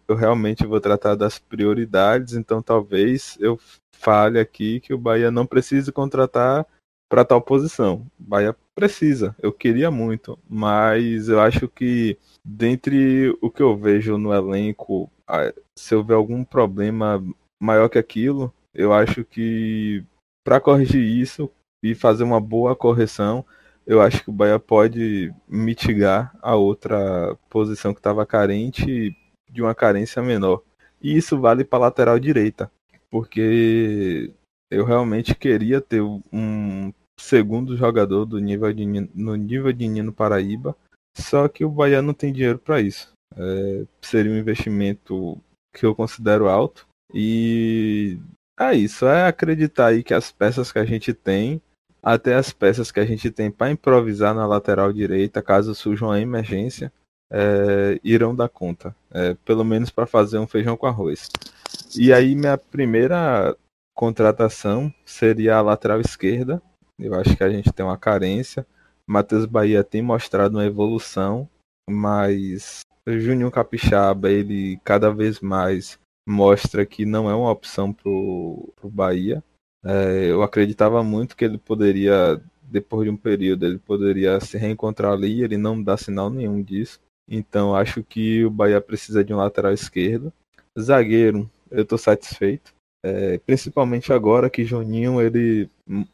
eu 0.08 0.16
realmente 0.16 0.66
vou 0.66 0.80
tratar 0.80 1.14
das 1.14 1.38
prioridades, 1.38 2.34
então 2.34 2.60
talvez 2.62 3.36
eu 3.40 3.58
fale 3.94 4.38
aqui 4.40 4.80
que 4.80 4.92
o 4.92 4.98
Bahia 4.98 5.30
não 5.30 5.46
precise 5.46 5.92
contratar 5.92 6.66
para 7.08 7.24
tal 7.24 7.40
posição. 7.40 8.06
O 8.18 8.22
Bahia 8.22 8.54
precisa, 8.74 9.34
eu 9.40 9.52
queria 9.52 9.90
muito, 9.90 10.38
mas 10.48 11.28
eu 11.28 11.40
acho 11.40 11.68
que 11.68 12.18
dentre 12.44 13.36
o 13.40 13.50
que 13.50 13.62
eu 13.62 13.76
vejo 13.76 14.18
no 14.18 14.32
elenco, 14.32 15.10
se 15.78 15.94
houver 15.94 16.16
algum 16.16 16.44
problema 16.44 17.22
maior 17.60 17.88
que 17.88 17.98
aquilo, 17.98 18.52
eu 18.74 18.92
acho 18.92 19.24
que 19.24 20.04
para 20.44 20.60
corrigir 20.60 21.02
isso 21.02 21.50
e 21.82 21.94
fazer 21.94 22.24
uma 22.24 22.40
boa 22.40 22.74
correção, 22.74 23.44
eu 23.86 24.00
acho 24.00 24.22
que 24.24 24.30
o 24.30 24.32
Bahia 24.32 24.58
pode 24.58 25.32
mitigar 25.48 26.36
a 26.42 26.54
outra 26.54 27.36
posição 27.48 27.92
que 27.92 28.00
estava 28.00 28.26
carente 28.26 29.16
de 29.50 29.62
uma 29.62 29.74
carência 29.74 30.22
menor. 30.22 30.62
E 31.02 31.16
isso 31.16 31.40
vale 31.40 31.64
para 31.64 31.80
lateral 31.80 32.18
direita 32.18 32.70
porque 33.10 34.32
eu 34.70 34.84
realmente 34.84 35.34
queria 35.34 35.80
ter 35.80 36.00
um 36.00 36.92
segundo 37.18 37.76
jogador 37.76 38.24
do 38.24 38.38
nível 38.38 38.72
de, 38.72 38.86
no 38.86 39.34
nível 39.34 39.72
de 39.72 39.88
Nino 39.88 40.12
Paraíba, 40.12 40.76
só 41.16 41.48
que 41.48 41.64
o 41.64 41.70
Bahia 41.70 42.02
não 42.02 42.14
tem 42.14 42.32
dinheiro 42.32 42.58
para 42.58 42.80
isso. 42.80 43.12
É, 43.36 43.84
seria 44.02 44.32
um 44.32 44.38
investimento 44.38 45.38
que 45.72 45.86
eu 45.86 45.94
considero 45.94 46.48
alto 46.48 46.86
e 47.14 48.18
é 48.58 48.74
isso, 48.74 49.06
é 49.06 49.26
acreditar 49.26 49.86
aí 49.86 50.02
que 50.02 50.12
as 50.12 50.30
peças 50.30 50.70
que 50.70 50.78
a 50.78 50.84
gente 50.84 51.14
tem, 51.14 51.62
até 52.02 52.34
as 52.34 52.52
peças 52.52 52.90
que 52.90 53.00
a 53.00 53.06
gente 53.06 53.30
tem 53.30 53.50
para 53.50 53.70
improvisar 53.70 54.34
na 54.34 54.46
lateral 54.46 54.92
direita, 54.92 55.42
caso 55.42 55.74
surja 55.74 56.06
uma 56.06 56.20
emergência, 56.20 56.92
é, 57.30 58.00
irão 58.02 58.34
dar 58.34 58.48
conta, 58.48 58.94
é, 59.10 59.34
pelo 59.44 59.64
menos 59.64 59.90
para 59.90 60.06
fazer 60.06 60.38
um 60.38 60.46
feijão 60.46 60.76
com 60.76 60.86
arroz. 60.86 61.28
E 61.96 62.12
aí 62.12 62.34
minha 62.34 62.58
primeira 62.58 63.56
contratação 63.94 64.92
seria 65.04 65.56
a 65.56 65.62
lateral 65.62 66.00
esquerda. 66.00 66.62
Eu 66.98 67.14
acho 67.14 67.36
que 67.36 67.44
a 67.44 67.50
gente 67.50 67.72
tem 67.72 67.84
uma 67.84 67.98
carência. 67.98 68.66
Matheus 69.06 69.46
Bahia 69.46 69.82
tem 69.82 70.02
mostrado 70.02 70.56
uma 70.56 70.64
evolução, 70.64 71.48
mas 71.88 72.80
o 73.06 73.18
Juninho 73.18 73.50
Capixaba, 73.50 74.30
ele 74.30 74.78
cada 74.84 75.12
vez 75.12 75.40
mais 75.40 75.98
mostra 76.28 76.86
que 76.86 77.04
não 77.04 77.28
é 77.28 77.34
uma 77.34 77.50
opção 77.50 77.92
pro, 77.92 78.72
pro 78.76 78.88
Bahia. 78.88 79.42
É, 79.84 80.30
eu 80.30 80.42
acreditava 80.42 81.02
muito 81.02 81.36
que 81.36 81.44
ele 81.44 81.58
poderia, 81.58 82.40
depois 82.62 83.04
de 83.04 83.10
um 83.10 83.16
período, 83.16 83.66
ele 83.66 83.78
poderia 83.78 84.38
se 84.40 84.56
reencontrar 84.56 85.12
ali, 85.12 85.42
ele 85.42 85.56
não 85.56 85.82
dá 85.82 85.96
sinal 85.96 86.30
nenhum 86.30 86.62
disso. 86.62 87.00
Então 87.28 87.74
acho 87.74 88.02
que 88.02 88.44
o 88.44 88.50
Bahia 88.50 88.80
precisa 88.80 89.24
de 89.24 89.32
um 89.32 89.38
lateral 89.38 89.72
esquerdo. 89.72 90.32
Zagueiro, 90.78 91.50
eu 91.70 91.82
estou 91.82 91.98
satisfeito. 91.98 92.72
É, 93.02 93.38
principalmente 93.38 94.12
agora 94.12 94.50
que 94.50 94.64
Joninho 94.64 95.22
ele 95.22 95.70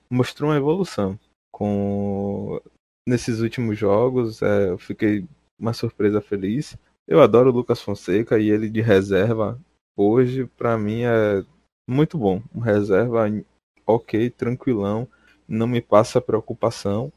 mostrou 0.08 0.50
uma 0.50 0.56
evolução 0.56 1.18
com 1.50 2.60
nesses 3.06 3.40
últimos 3.40 3.78
jogos. 3.78 4.42
É, 4.42 4.70
eu 4.70 4.78
fiquei 4.78 5.26
uma 5.58 5.72
surpresa 5.72 6.20
feliz. 6.20 6.76
Eu 7.06 7.20
adoro 7.22 7.50
o 7.50 7.52
Lucas 7.52 7.80
Fonseca 7.80 8.38
e 8.38 8.50
ele 8.50 8.68
de 8.68 8.80
reserva 8.80 9.58
hoje 9.96 10.46
para 10.58 10.76
mim 10.76 11.02
é 11.02 11.44
muito 11.88 12.18
bom. 12.18 12.42
Um 12.54 12.60
reserva 12.60 13.26
ok, 13.86 14.30
tranquilão, 14.30 15.08
não 15.48 15.66
me 15.66 15.80
passa 15.80 16.20
preocupação. 16.20 17.12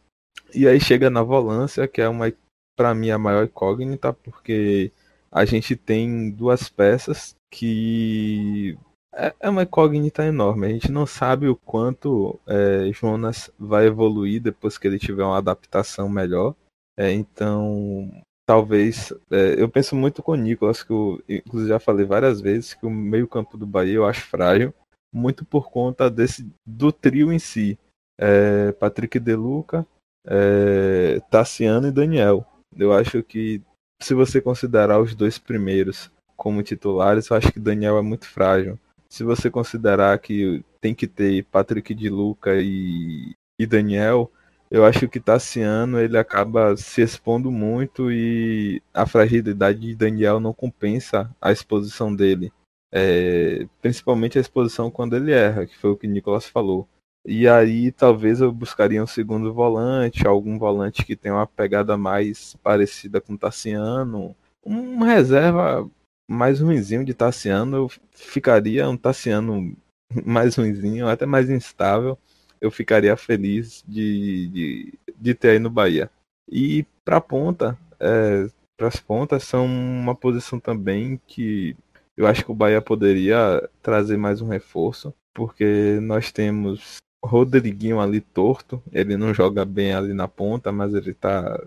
E 0.54 0.68
aí 0.68 0.80
chega 0.80 1.10
na 1.10 1.24
volância, 1.24 1.88
que 1.88 2.02
é 2.02 2.08
uma 2.08 2.32
para 2.78 2.96
mim 2.96 3.10
a 3.10 3.18
maior 3.18 3.46
incógnita, 3.46 4.14
porque 4.14 4.92
a 5.32 5.44
gente 5.44 5.76
tem 5.76 6.32
duas 6.32 6.70
peças 6.70 7.36
que 7.52 8.78
é, 9.20 9.36
é 9.40 9.50
uma 9.50 9.64
incógnita 9.64 10.24
enorme. 10.26 10.68
A 10.68 10.70
gente 10.70 10.92
não 10.92 11.06
sabe 11.06 11.48
o 11.48 11.56
quanto 11.56 12.40
é, 12.48 12.92
Jonas 12.94 13.52
vai 13.60 13.88
evoluir 13.88 14.42
depois 14.42 14.78
que 14.78 14.88
ele 14.88 14.98
tiver 14.98 15.24
uma 15.24 15.38
adaptação 15.38 16.08
melhor. 16.08 16.56
É, 16.98 17.12
então, 17.12 18.10
talvez. 18.46 19.12
É, 19.30 19.62
eu 19.62 19.70
penso 19.70 19.96
muito 19.96 20.24
com 20.24 20.32
o 20.32 20.36
Nicolas, 20.36 20.82
que 20.82 20.92
eu 20.92 21.22
inclusive 21.28 21.70
já 21.70 21.80
falei 21.80 22.06
várias 22.06 22.42
vezes 22.42 22.74
que 22.74 22.86
o 22.86 22.90
meio-campo 22.90 23.58
do 23.58 23.66
Bahia 23.66 23.96
eu 23.96 24.06
acho 24.06 24.26
frágil, 24.26 24.74
muito 25.14 25.46
por 25.46 25.70
conta 25.70 26.10
desse 26.10 26.48
do 26.66 26.92
trio 26.92 27.32
em 27.32 27.40
si. 27.40 27.78
É, 28.18 28.72
Patrick 28.74 29.20
Deluca, 29.20 29.86
é, 30.26 31.22
Tassiano 31.30 31.88
e 31.88 31.92
Daniel. 31.92 32.46
Eu 32.76 32.94
acho 32.94 33.24
que 33.24 33.62
se 34.02 34.14
você 34.14 34.42
considerar 34.42 35.00
os 35.00 35.14
dois 35.16 35.38
primeiros 35.38 36.12
como 36.36 36.64
titulares, 36.64 37.30
eu 37.30 37.38
acho 37.38 37.52
que 37.52 37.60
Daniel 37.60 37.98
é 37.98 38.02
muito 38.02 38.28
frágil. 38.28 38.80
Se 39.12 39.24
você 39.24 39.50
considerar 39.50 40.18
que 40.20 40.64
tem 40.80 40.94
que 40.94 41.08
ter 41.08 41.44
Patrick 41.46 41.94
de 41.94 42.10
Luca 42.10 42.62
e, 42.62 43.34
e 43.60 43.66
Daniel, 43.66 44.32
eu 44.70 44.86
acho 44.86 45.10
que 45.10 45.20
Tassiano 45.20 46.00
ele 46.00 46.18
acaba 46.18 46.78
se 46.78 47.02
expondo 47.02 47.52
muito 47.52 48.12
e 48.12 48.82
a 48.94 49.06
fragilidade 49.08 49.80
de 49.80 49.96
Daniel 49.96 50.40
não 50.40 50.54
compensa 50.54 51.36
a 51.42 51.52
exposição 51.52 52.16
dele. 52.16 52.52
É, 52.92 53.68
principalmente 53.82 54.38
a 54.38 54.42
exposição 54.42 54.90
quando 54.90 55.16
ele 55.16 55.32
erra, 55.32 55.66
que 55.66 55.78
foi 55.78 55.92
o 55.92 55.98
que 55.98 56.08
o 56.08 56.10
Nicolas 56.10 56.46
falou. 56.46 56.88
E 57.26 57.48
aí 57.48 57.92
talvez 57.92 58.42
eu 58.42 58.52
buscaria 58.52 59.04
um 59.04 59.08
segundo 59.08 59.54
volante, 59.54 60.26
algum 60.28 60.58
volante 60.58 61.06
que 61.06 61.16
tenha 61.16 61.36
uma 61.36 61.48
pegada 61.48 61.98
mais 61.98 62.56
parecida 62.64 63.20
com 63.20 63.36
Tassiano. 63.38 64.36
Um 64.64 65.00
reserva 65.04 65.90
mais 66.30 66.60
ruimzinho 66.62 67.04
de 67.04 67.14
Tassiano, 67.14 67.76
eu 67.76 67.92
ficaria 68.14 68.88
um 68.88 68.96
Tassiano 68.96 69.76
mais 70.26 70.56
ruimzinho, 70.56 71.08
até 71.08 71.26
mais 71.26 71.50
instável. 71.50 72.18
eu 72.62 72.70
ficaria 72.70 73.16
feliz 73.18 73.84
de, 73.88 74.48
de, 74.50 75.00
de 75.18 75.34
ter 75.34 75.52
aí 75.52 75.60
no 75.60 75.70
Bahia. 75.70 76.10
E 76.52 76.86
para 77.04 77.20
ponta, 77.20 77.78
é, 78.00 78.48
para 78.78 78.88
as 78.88 78.98
pontas 78.98 79.44
são 79.44 79.66
uma 79.66 80.16
posição 80.16 80.60
também 80.60 81.20
que 81.28 81.76
eu 82.18 82.28
acho 82.28 82.44
que 82.44 82.52
o 82.52 82.56
Bahia 82.56 82.82
poderia 82.82 83.68
trazer 83.82 84.18
mais 84.18 84.42
um 84.42 84.50
reforço, 84.50 85.14
porque 85.34 86.00
nós 86.02 86.32
temos 86.32 86.98
Rodriguinho 87.24 88.00
ali 88.00 88.22
torto, 88.22 88.82
ele 88.92 89.18
não 89.18 89.34
joga 89.34 89.66
bem 89.66 89.94
ali 89.94 90.14
na 90.14 90.28
ponta, 90.28 90.72
mas 90.72 90.94
ele 90.94 91.14
tá. 91.14 91.62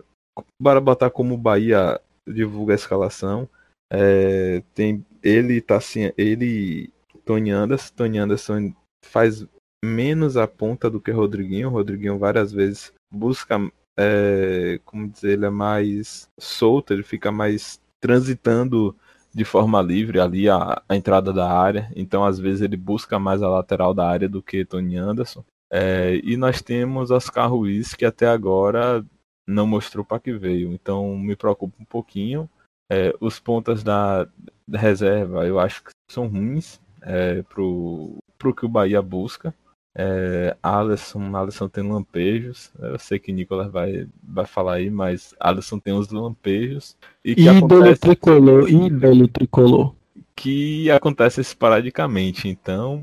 Bora 0.61 0.81
botar 0.81 1.11
como 1.11 1.35
o 1.35 1.39
Bahia 1.39 2.01
divulga 2.29 2.75
a 2.75 2.77
escalação. 2.77 3.49
É, 3.93 4.62
tem 4.74 5.05
ele 5.22 5.61
tá 5.61 5.76
assim, 5.76 6.11
ele 6.16 6.90
Tony 7.24 7.51
Anderson, 7.51 7.93
Tony 7.95 8.18
Anderson 8.18 8.72
faz 9.05 9.47
menos 9.84 10.36
a 10.36 10.47
ponta 10.47 10.90
do 10.90 11.01
que 11.01 11.11
Rodriguinho. 11.11 11.68
Rodriguinho 11.68 12.18
várias 12.18 12.53
vezes 12.53 12.93
busca, 13.12 13.59
é, 13.99 14.80
como 14.84 15.09
dizer, 15.09 15.32
ele 15.32 15.47
é 15.47 15.51
mais 15.51 16.28
solto, 16.38 16.93
ele 16.93 17.03
fica 17.03 17.30
mais 17.30 17.80
transitando 18.01 18.97
de 19.34 19.45
forma 19.45 19.80
livre 19.80 20.20
ali 20.20 20.49
a, 20.49 20.82
a, 20.88 20.97
entrada 20.97 21.32
da 21.32 21.51
área. 21.51 21.90
Então, 21.95 22.24
às 22.24 22.38
vezes, 22.38 22.62
ele 22.62 22.76
busca 22.76 23.18
mais 23.18 23.43
a 23.43 23.49
lateral 23.49 23.95
da 23.95 24.07
área 24.07 24.28
do 24.28 24.43
que 24.43 24.64
Tony 24.64 24.97
Anderson. 24.97 25.45
É, 25.70 26.20
e 26.22 26.36
nós 26.36 26.61
temos 26.61 27.11
Oscar 27.11 27.51
Ruiz, 27.51 27.95
que 27.95 28.05
até 28.05 28.26
agora 28.26 29.05
não 29.47 29.66
mostrou 29.66 30.05
para 30.05 30.20
que 30.20 30.32
veio. 30.32 30.72
Então, 30.72 31.16
me 31.16 31.34
preocupa 31.34 31.76
um 31.80 31.84
pouquinho. 31.84 32.49
É, 32.93 33.14
os 33.20 33.40
pontas 33.40 33.82
da, 33.82 34.28
da, 34.68 34.78
reserva 34.78 35.47
eu 35.47 35.59
acho 35.59 35.82
que 35.82 35.90
são 36.11 36.26
ruins 36.26 36.78
é, 37.01 37.40
pro, 37.40 38.18
pro 38.36 38.55
que 38.55 38.66
o 38.66 38.68
Bahia 38.68 39.01
busca. 39.01 39.55
É, 39.97 40.55
Alisson, 40.62 41.34
Alisson 41.34 41.70
tem 41.70 41.90
lampejos. 41.90 42.70
Eu 42.78 42.99
sei 42.99 43.18
que 43.18 43.32
Nicolas 43.32 43.72
vai, 43.72 44.07
vai 44.22 44.45
falar 44.45 44.74
aí, 44.74 44.90
mas 44.90 45.34
Alisson 45.40 45.78
tem 45.78 45.95
uns 45.95 46.11
lampejos. 46.11 46.95
E 47.24 47.34
que 47.34 47.40
ídolo 47.40 47.82
acontece... 47.82 48.01
tricolor, 48.01 48.68
ídolo 48.68 49.26
tricolor. 49.26 49.95
Que 50.36 50.90
acontece 50.90 51.40
esporadicamente. 51.40 52.47
Então, 52.47 53.03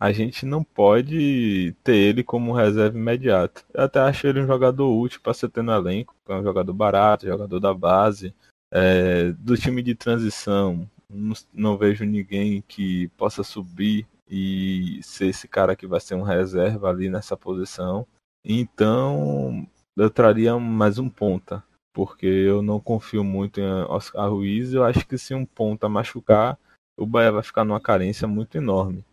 a 0.00 0.10
gente 0.10 0.44
não 0.44 0.64
pode 0.64 1.76
ter 1.84 1.94
ele 1.94 2.24
como 2.24 2.52
reserva 2.52 2.98
imediato. 2.98 3.64
Eu 3.72 3.84
até 3.84 4.00
acho 4.00 4.26
ele 4.26 4.40
um 4.40 4.46
jogador 4.48 4.92
útil 4.92 5.20
para 5.22 5.32
ser 5.32 5.48
ter 5.48 5.62
no 5.62 5.72
elenco. 5.72 6.12
É 6.28 6.34
um 6.34 6.42
jogador 6.42 6.72
barato, 6.72 7.26
jogador 7.26 7.60
da 7.60 7.72
base. 7.72 8.34
É, 8.72 9.32
do 9.32 9.56
time 9.56 9.82
de 9.82 9.94
transição, 9.94 10.88
não, 11.08 11.34
não 11.52 11.76
vejo 11.76 12.04
ninguém 12.04 12.64
que 12.66 13.08
possa 13.18 13.44
subir 13.44 14.06
e 14.28 14.98
ser 15.02 15.26
esse 15.26 15.46
cara 15.46 15.76
que 15.76 15.86
vai 15.86 16.00
ser 16.00 16.14
um 16.14 16.22
reserva 16.22 16.88
ali 16.88 17.10
nessa 17.10 17.36
posição. 17.36 18.06
Então, 18.42 19.66
eu 19.94 20.08
traria 20.08 20.58
mais 20.58 20.98
um 20.98 21.08
ponta, 21.08 21.62
porque 21.92 22.26
eu 22.26 22.62
não 22.62 22.80
confio 22.80 23.22
muito 23.22 23.60
em 23.60 23.82
Oscar 23.88 24.30
Ruiz. 24.30 24.72
Eu 24.72 24.84
acho 24.84 25.06
que 25.06 25.18
se 25.18 25.34
um 25.34 25.44
ponta 25.44 25.86
machucar, 25.88 26.58
o 26.98 27.04
Bahia 27.04 27.30
vai 27.30 27.42
ficar 27.42 27.64
numa 27.64 27.80
carência 27.80 28.26
muito 28.26 28.56
enorme. 28.56 29.04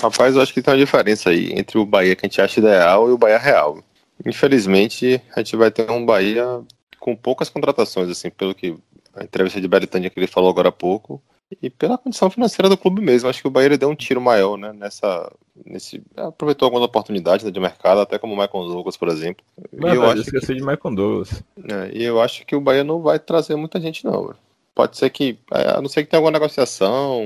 Rapaz, 0.00 0.34
eu 0.34 0.40
acho 0.40 0.54
que 0.54 0.62
tem 0.62 0.72
uma 0.72 0.80
diferença 0.80 1.28
aí 1.28 1.52
entre 1.52 1.76
o 1.76 1.84
Bahia 1.84 2.16
que 2.16 2.24
a 2.24 2.28
gente 2.28 2.40
acha 2.40 2.60
ideal 2.60 3.08
e 3.10 3.12
o 3.12 3.18
Bahia 3.18 3.38
real. 3.38 3.82
Infelizmente, 4.24 5.20
a 5.34 5.40
gente 5.40 5.56
vai 5.56 5.70
ter 5.70 5.90
um 5.90 6.06
Bahia 6.06 6.62
com 6.98 7.16
poucas 7.16 7.48
contratações, 7.48 8.08
assim, 8.08 8.30
pelo 8.30 8.54
que 8.54 8.76
a 9.14 9.24
entrevista 9.24 9.60
de 9.60 9.68
Beritânia 9.68 10.10
que 10.10 10.18
ele 10.18 10.26
falou 10.26 10.50
agora 10.50 10.68
há 10.68 10.72
pouco. 10.72 11.22
E 11.62 11.70
pela 11.70 11.96
condição 11.96 12.28
financeira 12.28 12.68
do 12.68 12.76
clube 12.76 13.00
mesmo, 13.00 13.28
acho 13.28 13.40
que 13.40 13.48
o 13.48 13.50
Bahia 13.50 13.78
deu 13.78 13.88
um 13.88 13.94
tiro 13.94 14.20
maior, 14.20 14.58
né? 14.58 14.70
Nessa, 14.74 15.32
nesse, 15.64 16.02
aproveitou 16.14 16.66
algumas 16.66 16.84
oportunidades 16.84 17.42
né, 17.42 17.50
de 17.50 17.58
mercado, 17.58 18.02
até 18.02 18.18
como 18.18 18.34
o 18.34 18.36
Michael 18.36 18.66
Douglas, 18.66 18.98
por 18.98 19.08
exemplo. 19.08 19.42
Mas, 19.74 19.94
e 19.94 19.96
eu 19.96 20.04
acho 20.04 20.20
esqueci 20.20 20.48
que, 20.48 20.54
de 20.54 20.60
Michael 20.60 20.94
Douglas. 20.94 21.42
É, 21.56 21.90
e 21.96 22.04
eu 22.04 22.20
acho 22.20 22.44
que 22.44 22.54
o 22.54 22.60
Bahia 22.60 22.84
não 22.84 23.00
vai 23.00 23.18
trazer 23.18 23.56
muita 23.56 23.80
gente, 23.80 24.04
não. 24.04 24.34
Pode 24.74 24.98
ser 24.98 25.08
que, 25.08 25.38
é, 25.52 25.70
a 25.70 25.80
não 25.80 25.88
ser 25.88 26.04
que 26.04 26.10
tenha 26.10 26.18
alguma 26.18 26.38
negociação, 26.38 27.22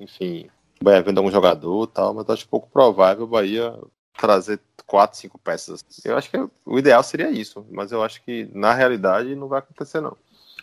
enfim, 0.00 0.46
o 0.80 0.84
Bahia 0.84 1.02
vendo 1.02 1.18
algum 1.18 1.30
jogador 1.30 1.84
e 1.84 1.92
tal, 1.92 2.14
mas 2.14 2.30
acho 2.30 2.48
pouco 2.48 2.68
provável 2.70 3.24
o 3.24 3.28
Bahia 3.28 3.74
trazer 4.18 4.58
quatro, 4.90 5.16
cinco 5.16 5.38
peças. 5.38 5.84
Eu 6.04 6.16
acho 6.16 6.28
que 6.28 6.36
o 6.66 6.76
ideal 6.76 7.00
seria 7.04 7.30
isso, 7.30 7.64
mas 7.70 7.92
eu 7.92 8.02
acho 8.02 8.20
que 8.24 8.50
na 8.52 8.74
realidade 8.74 9.36
não 9.36 9.46
vai 9.46 9.60
acontecer, 9.60 10.00
não. 10.00 10.16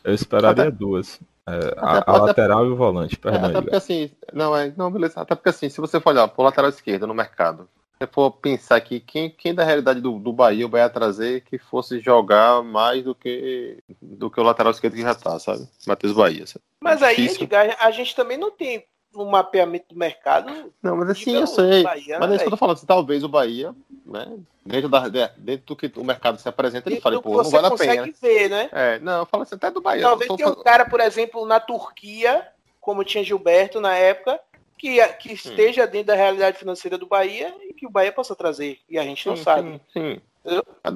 Eu 0.04 0.14
esperaria 0.14 0.64
até, 0.64 0.70
duas. 0.70 1.18
É, 1.48 1.74
a, 1.78 2.12
a 2.12 2.18
lateral 2.18 2.66
e 2.66 2.70
o 2.70 2.76
volante, 2.76 3.18
perdão. 3.18 3.46
É, 3.46 3.46
até 3.46 3.62
porque 3.62 3.76
assim, 3.78 4.12
não, 4.34 4.54
é, 4.54 4.74
não, 4.76 4.92
beleza. 4.92 5.22
Até 5.22 5.34
porque 5.34 5.48
assim, 5.48 5.70
se 5.70 5.80
você 5.80 6.02
for 6.02 6.10
olhar 6.10 6.28
pro 6.28 6.44
lateral 6.44 6.70
esquerdo 6.70 7.08
no 7.08 7.14
mercado, 7.14 7.70
se 7.98 8.06
for 8.06 8.30
pensar 8.32 8.82
que 8.82 9.00
quem, 9.00 9.30
quem 9.30 9.56
da 9.56 9.64
realidade 9.64 10.02
do, 10.02 10.20
do 10.20 10.34
Bahia 10.34 10.68
Bahia 10.68 10.90
trazer 10.90 11.42
que 11.42 11.58
fosse 11.58 12.02
jogar 12.02 12.62
mais 12.62 13.06
do 13.06 13.16
que 13.16 13.82
do 14.02 14.30
que 14.30 14.42
o 14.42 14.44
lateral 14.44 14.74
esquerdo 14.74 14.96
que 14.96 15.02
já 15.02 15.16
tá, 15.16 15.40
sabe? 15.40 15.66
Matheus 15.88 16.12
Bahia. 16.12 16.46
Sabe? 16.46 16.64
Mas 16.84 17.02
aí, 17.02 17.28
Edgar, 17.28 17.78
a 17.80 17.92
gente 17.92 18.14
também 18.14 18.38
não 18.38 18.52
tem 18.52 18.84
um 19.24 19.30
mapeamento 19.30 19.94
do 19.94 20.00
mercado. 20.00 20.72
Não, 20.82 20.96
mas 20.96 21.10
assim, 21.10 21.36
eu 21.36 21.48
sei. 21.48 21.84
Bahia, 21.84 22.20
mas 22.20 22.32
é 22.32 22.36
isso 22.36 22.44
que 22.44 22.48
eu 22.48 22.52
tô 22.52 22.58
falando. 22.58 22.78
Se 22.78 22.86
talvez 22.86 23.24
o 23.24 23.30
Bahia, 23.30 23.74
né, 24.06 24.38
dentro, 24.66 24.90
da, 24.90 25.08
dentro 25.38 25.66
do 25.66 25.76
que 25.76 25.92
o 25.98 26.04
mercado 26.04 26.40
se 26.40 26.48
apresenta, 26.48 26.90
ele 26.90 27.02
fala, 27.02 27.22
pô, 27.22 27.42
não 27.42 27.50
vale 27.50 27.68
a 27.68 27.72
pena. 27.72 28.06
Né? 28.06 28.14
Ver, 28.22 28.50
né? 28.50 28.70
É, 28.72 29.00
não, 29.00 29.20
eu 29.20 29.26
falo 29.26 29.44
assim, 29.44 29.56
até 29.56 29.72
do 29.72 29.82
Bahia. 29.82 30.02
Talvez 30.02 30.32
tenha 30.36 30.50
um 30.50 30.64
cara, 30.64 30.86
por 30.86 31.00
exemplo, 31.00 31.46
na 31.46 31.60
Turquia, 31.60 32.48
como 32.80 33.04
tinha 33.04 33.24
Gilberto 33.24 33.80
na 33.80 33.96
época, 33.96 34.40
que, 34.78 35.06
que 35.14 35.34
esteja 35.34 35.86
hum. 35.86 35.90
dentro 35.90 36.08
da 36.08 36.16
realidade 36.16 36.58
financeira 36.58 36.98
do 36.98 37.08
Bahia 37.08 37.54
e 37.62 37.74
que 37.74 37.88
o 37.88 37.92
Bahia 37.92 38.12
possa 38.12 38.36
trazer. 38.36 38.80
E 38.90 38.98
a 38.98 39.04
gente 39.04 39.28
não 39.28 39.36
sim, 39.36 39.44
sabe. 39.44 39.82
Sim, 39.94 40.12
sim. 40.16 40.22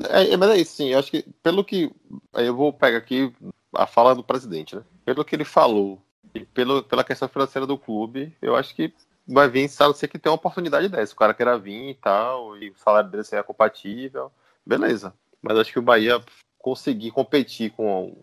É, 0.09 0.33
é, 0.33 0.37
mas 0.37 0.49
é 0.49 0.57
isso, 0.57 0.75
sim. 0.75 0.89
Eu 0.89 0.99
acho 0.99 1.11
que, 1.11 1.25
pelo 1.43 1.63
que. 1.63 1.91
Aí 2.33 2.47
eu 2.47 2.55
vou 2.55 2.71
pegar 2.71 2.97
aqui 2.97 3.33
a 3.73 3.85
fala 3.85 4.15
do 4.15 4.23
presidente, 4.23 4.75
né? 4.75 4.83
Pelo 5.03 5.25
que 5.25 5.35
ele 5.35 5.43
falou 5.43 6.01
e 6.33 6.45
pelo, 6.45 6.83
pela 6.83 7.03
questão 7.03 7.27
financeira 7.27 7.65
do 7.65 7.77
clube, 7.77 8.35
eu 8.41 8.55
acho 8.55 8.75
que 8.75 8.93
vai 9.27 9.47
vir, 9.47 9.67
sabe, 9.69 9.95
você 9.95 10.07
que 10.07 10.19
tem 10.19 10.29
uma 10.29 10.35
oportunidade 10.35 10.89
dessa. 10.89 11.13
O 11.13 11.17
cara 11.17 11.33
queira 11.33 11.57
vir 11.57 11.91
e 11.91 11.95
tal, 11.95 12.57
e 12.57 12.69
o 12.69 12.77
salário 12.77 13.09
dele 13.09 13.23
seja 13.23 13.43
compatível, 13.43 14.31
beleza. 14.65 15.13
Mas 15.41 15.57
acho 15.57 15.71
que 15.71 15.79
o 15.79 15.83
Bahia 15.83 16.21
conseguir 16.57 17.11
competir 17.11 17.71
com, 17.71 18.15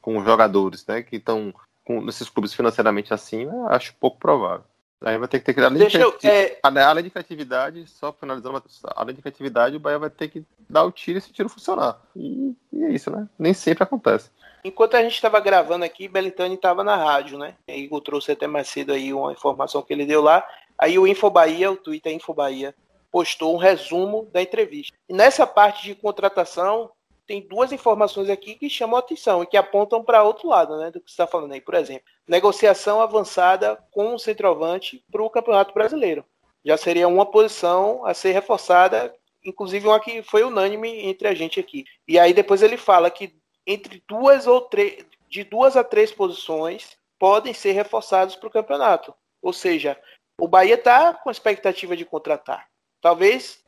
com 0.00 0.24
jogadores 0.24 0.86
né, 0.86 1.02
que 1.02 1.16
estão 1.16 1.52
nesses 1.86 2.30
clubes 2.30 2.54
financeiramente 2.54 3.12
assim, 3.12 3.46
acho 3.68 3.94
pouco 3.96 4.18
provável. 4.18 4.64
Aí 5.02 5.18
vai 5.18 5.28
ter 5.28 5.38
que 5.38 5.44
ter 5.44 5.52
que 5.52 5.60
além, 5.60 5.86
de, 5.86 5.98
eu, 5.98 6.16
é... 6.22 6.58
além 6.62 7.04
de 7.04 7.10
criatividade, 7.10 7.86
só 7.86 8.10
finalizando, 8.10 8.62
além 8.96 9.14
de 9.14 9.20
criatividade, 9.20 9.76
o 9.76 9.80
Bahia 9.80 9.98
vai 9.98 10.08
ter 10.08 10.28
que 10.28 10.42
dar 10.68 10.84
o 10.84 10.90
tiro 10.90 11.18
e 11.18 11.20
esse 11.20 11.30
tiro 11.30 11.48
funcionar. 11.48 12.00
E, 12.16 12.56
e 12.72 12.84
é 12.84 12.90
isso, 12.90 13.10
né? 13.10 13.28
Nem 13.38 13.52
sempre 13.52 13.84
acontece. 13.84 14.30
Enquanto 14.64 14.94
a 14.94 15.02
gente 15.02 15.14
estava 15.14 15.38
gravando 15.40 15.84
aqui, 15.84 16.08
Belintani 16.08 16.54
estava 16.54 16.82
na 16.82 16.96
rádio, 16.96 17.38
né? 17.38 17.54
E 17.68 17.74
Igor 17.74 18.00
trouxe 18.00 18.32
até 18.32 18.46
mais 18.46 18.66
cedo 18.66 18.94
aí 18.94 19.12
uma 19.12 19.30
informação 19.30 19.82
que 19.82 19.92
ele 19.92 20.06
deu 20.06 20.22
lá. 20.22 20.42
Aí 20.78 20.98
o 20.98 21.06
Infobahia, 21.06 21.70
o 21.70 21.76
Twitter 21.76 22.14
Infobahia, 22.14 22.74
postou 23.12 23.54
um 23.54 23.58
resumo 23.58 24.26
da 24.32 24.40
entrevista. 24.40 24.96
E 25.06 25.12
nessa 25.12 25.46
parte 25.46 25.84
de 25.84 25.94
contratação, 25.94 26.90
tem 27.26 27.46
duas 27.46 27.72
informações 27.72 28.30
aqui 28.30 28.54
que 28.54 28.70
chamam 28.70 28.96
a 28.96 29.00
atenção 29.00 29.42
e 29.42 29.46
que 29.46 29.56
apontam 29.58 30.02
para 30.02 30.22
outro 30.22 30.48
lado, 30.48 30.78
né? 30.78 30.90
Do 30.90 30.98
que 30.98 31.10
você 31.10 31.12
está 31.12 31.26
falando 31.26 31.52
aí. 31.52 31.60
Por 31.60 31.74
exemplo, 31.74 32.04
negociação 32.26 33.02
avançada 33.02 33.78
com 33.90 34.14
o 34.14 34.18
centroavante 34.18 35.04
para 35.12 35.22
o 35.22 35.28
Campeonato 35.28 35.74
Brasileiro. 35.74 36.24
Já 36.64 36.78
seria 36.78 37.06
uma 37.06 37.26
posição 37.26 38.04
a 38.06 38.14
ser 38.14 38.32
reforçada, 38.32 39.14
inclusive 39.44 39.86
uma 39.86 40.00
que 40.00 40.22
foi 40.22 40.42
unânime 40.42 41.06
entre 41.06 41.28
a 41.28 41.34
gente 41.34 41.60
aqui. 41.60 41.84
E 42.08 42.18
aí 42.18 42.32
depois 42.32 42.62
ele 42.62 42.78
fala 42.78 43.10
que 43.10 43.34
entre 43.66 44.02
duas 44.08 44.46
ou 44.46 44.60
três, 44.62 45.04
de 45.28 45.44
duas 45.44 45.76
a 45.76 45.84
três 45.84 46.12
posições 46.12 46.96
podem 47.18 47.54
ser 47.54 47.72
reforçados 47.72 48.36
para 48.36 48.48
o 48.48 48.52
campeonato. 48.52 49.14
Ou 49.42 49.52
seja, 49.52 49.98
o 50.38 50.48
Bahia 50.48 50.74
está 50.74 51.14
com 51.14 51.30
expectativa 51.30 51.96
de 51.96 52.04
contratar. 52.04 52.68
Talvez 53.00 53.62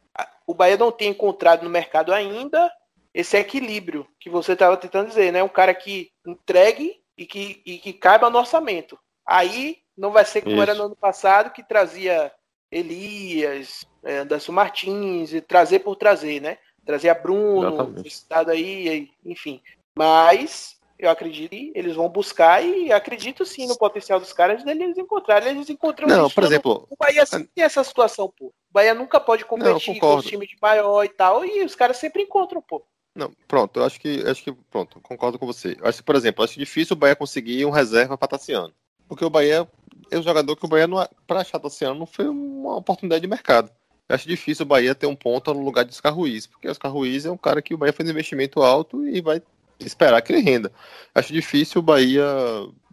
o 0.47 0.55
Bahia 0.55 0.77
não 0.77 0.93
tenha 0.93 1.11
encontrado 1.11 1.63
no 1.63 1.71
mercado 1.71 2.13
ainda 2.13 2.73
esse 3.13 3.37
equilíbrio 3.37 4.07
que 4.21 4.29
você 4.29 4.53
estava 4.53 4.77
tentando 4.77 5.09
dizer, 5.09 5.33
né? 5.33 5.43
Um 5.43 5.49
cara 5.49 5.75
que 5.75 6.11
entregue 6.27 7.01
e 7.17 7.25
que, 7.25 7.63
e 7.65 7.79
que 7.79 7.93
caiba 7.93 8.29
no 8.29 8.39
orçamento. 8.39 8.99
Aí 9.25 9.79
não 9.97 10.11
vai 10.11 10.25
ser 10.25 10.43
como 10.43 10.55
Isso. 10.55 10.63
era 10.63 10.75
no 10.75 10.85
ano 10.85 10.97
passado, 10.97 11.51
que 11.51 11.63
trazia 11.63 12.31
Elias, 12.71 13.87
é, 14.05 14.19
Anderson 14.19 14.53
Martins, 14.53 15.33
e 15.33 15.41
trazer 15.41 15.79
por 15.81 15.97
trazer, 15.97 16.41
né? 16.41 16.59
Trazer 16.85 17.09
a 17.09 17.15
Bruno, 17.15 18.05
citado 18.09 18.51
aí, 18.51 19.11
enfim. 19.25 19.63
Mas 19.97 20.77
eu 20.99 21.11
acredito 21.11 21.51
que 21.51 21.73
eles 21.75 21.95
vão 21.95 22.09
buscar 22.09 22.65
e 22.65 22.91
acredito 22.93 23.45
sim 23.45 23.67
no 23.67 23.77
potencial 23.77 24.19
dos 24.19 24.33
caras 24.33 24.65
deles 24.65 24.97
encontrarem. 24.97 25.51
Eles 25.51 25.69
encontram 25.69 26.09
Não, 26.09 26.31
por 26.31 26.45
exemplo. 26.45 26.87
O 26.91 26.97
Bahia 26.97 27.25
sempre 27.27 27.51
tem 27.55 27.65
essa 27.65 27.85
situação, 27.85 28.33
pô. 28.37 28.47
O 28.47 28.73
Bahia 28.73 28.95
nunca 28.95 29.21
pode 29.21 29.45
competir 29.45 29.95
Não, 29.95 30.01
com 30.01 30.17
os 30.17 30.25
times 30.25 30.49
de 30.49 30.57
maior 30.61 31.05
e 31.05 31.09
tal, 31.09 31.45
e 31.45 31.65
os 31.65 31.75
caras 31.75 31.99
sempre 31.99 32.23
encontram, 32.23 32.63
pô. 32.63 32.85
Não, 33.15 33.33
pronto, 33.49 33.81
eu 33.81 33.85
acho 33.85 33.99
que, 33.99 34.23
acho 34.27 34.45
que, 34.45 34.53
pronto, 34.71 35.01
concordo 35.01 35.39
com 35.39 35.47
você. 35.47 35.77
Eu 35.81 35.89
acho 35.89 35.99
que, 35.99 36.05
por 36.05 36.15
exemplo, 36.15 36.45
acho 36.45 36.59
difícil 36.59 36.95
o 36.95 36.99
Bahia 36.99 37.17
conseguir 37.17 37.65
um 37.65 37.71
reserva 37.71 38.17
para 38.17 38.29
Tassiano. 38.29 38.75
Porque 39.09 39.25
o 39.25 39.31
Bahia 39.31 39.67
é 40.11 40.19
um 40.19 40.23
jogador 40.23 40.55
que 40.55 40.65
o 40.65 40.69
Bahia, 40.69 40.87
não, 40.87 41.07
para 41.27 41.41
achar 41.41 41.59
Tassiano, 41.59 41.99
não 41.99 42.07
foi 42.07 42.29
uma 42.29 42.77
oportunidade 42.77 43.23
de 43.23 43.29
mercado. 43.29 43.71
Eu 44.09 44.15
acho 44.15 44.29
difícil 44.29 44.65
o 44.65 44.69
Bahia 44.69 44.95
ter 44.95 45.07
um 45.07 45.17
ponto 45.17 45.53
no 45.53 45.65
lugar 45.65 45.85
de 45.85 45.93
Oscar 45.93 46.15
Ruiz, 46.15 46.47
porque 46.47 46.69
Oscar 46.69 46.93
Ruiz 46.93 47.25
é 47.25 47.31
um 47.31 47.37
cara 47.37 47.63
que 47.63 47.75
o 47.75 47.79
Bahia 47.79 47.93
faz 47.93 48.09
investimento 48.09 48.63
alto 48.63 49.07
e 49.09 49.21
vai 49.21 49.43
esperar 49.81 50.21
que 50.23 50.33
ele 50.33 50.43
renda. 50.43 50.73
Acho 51.15 51.33
difícil 51.33 51.81
o 51.81 51.85
Bahia 51.85 52.25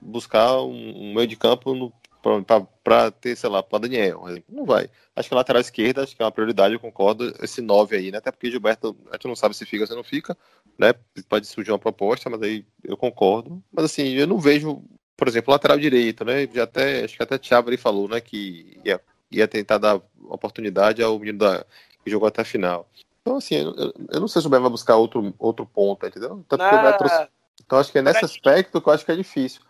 buscar 0.01 0.61
um, 0.61 1.09
um 1.09 1.13
meio 1.13 1.27
de 1.27 1.35
campo 1.35 1.93
para 2.83 3.11
ter, 3.11 3.35
sei 3.35 3.49
lá, 3.49 3.61
para 3.61 3.79
Daniel. 3.79 4.23
Não 4.49 4.65
vai. 4.65 4.89
Acho 5.15 5.27
que 5.27 5.35
a 5.35 5.37
lateral 5.37 5.61
esquerda, 5.61 6.03
acho 6.03 6.15
que 6.15 6.21
é 6.21 6.25
uma 6.25 6.31
prioridade, 6.31 6.73
eu 6.73 6.79
concordo. 6.79 7.33
Esse 7.41 7.61
9 7.61 7.95
aí, 7.95 8.11
né? 8.11 8.17
Até 8.17 8.31
porque 8.31 8.49
Gilberto, 8.49 8.95
a 9.09 9.15
gente 9.15 9.27
não 9.27 9.35
sabe 9.35 9.55
se 9.55 9.65
fica 9.65 9.83
ou 9.83 9.87
se 9.87 9.95
não 9.95 10.03
fica, 10.03 10.37
né? 10.77 10.93
Pode 11.27 11.47
surgir 11.47 11.71
uma 11.71 11.79
proposta, 11.79 12.29
mas 12.29 12.41
aí 12.41 12.65
eu 12.83 12.95
concordo. 12.95 13.61
Mas 13.71 13.85
assim, 13.85 14.13
eu 14.13 14.25
não 14.25 14.39
vejo, 14.39 14.81
por 15.17 15.27
exemplo, 15.27 15.51
lateral 15.51 15.77
direito, 15.77 16.23
né? 16.23 16.47
Já 16.53 16.63
até, 16.63 17.03
acho 17.03 17.17
que 17.17 17.23
até 17.23 17.37
Thiago 17.37 17.67
ali 17.67 17.77
falou, 17.77 18.07
né? 18.07 18.21
Que 18.21 18.79
ia, 18.85 19.01
ia 19.29 19.47
tentar 19.47 19.77
dar 19.77 20.01
oportunidade 20.29 21.03
ao 21.03 21.19
menino 21.19 21.39
da, 21.39 21.65
que 22.03 22.09
jogou 22.09 22.27
até 22.27 22.41
a 22.41 22.45
final. 22.45 22.89
Então, 23.23 23.37
assim, 23.37 23.55
eu, 23.55 23.93
eu 24.11 24.19
não 24.19 24.27
sei 24.27 24.41
se 24.41 24.47
o 24.47 24.49
Bahia 24.49 24.61
vai 24.61 24.69
buscar 24.69 24.97
outro, 24.97 25.33
outro 25.39 25.65
ponto, 25.65 26.05
entendeu? 26.05 26.43
Então, 26.45 26.59
trouxe... 26.97 27.27
então 27.63 27.79
acho 27.79 27.91
que 27.91 27.97
é 27.97 28.01
nesse 28.01 28.25
aspecto 28.25 28.81
que 28.81 28.89
eu 28.89 28.93
acho 28.93 29.05
que 29.05 29.11
é 29.11 29.15
difícil. 29.15 29.61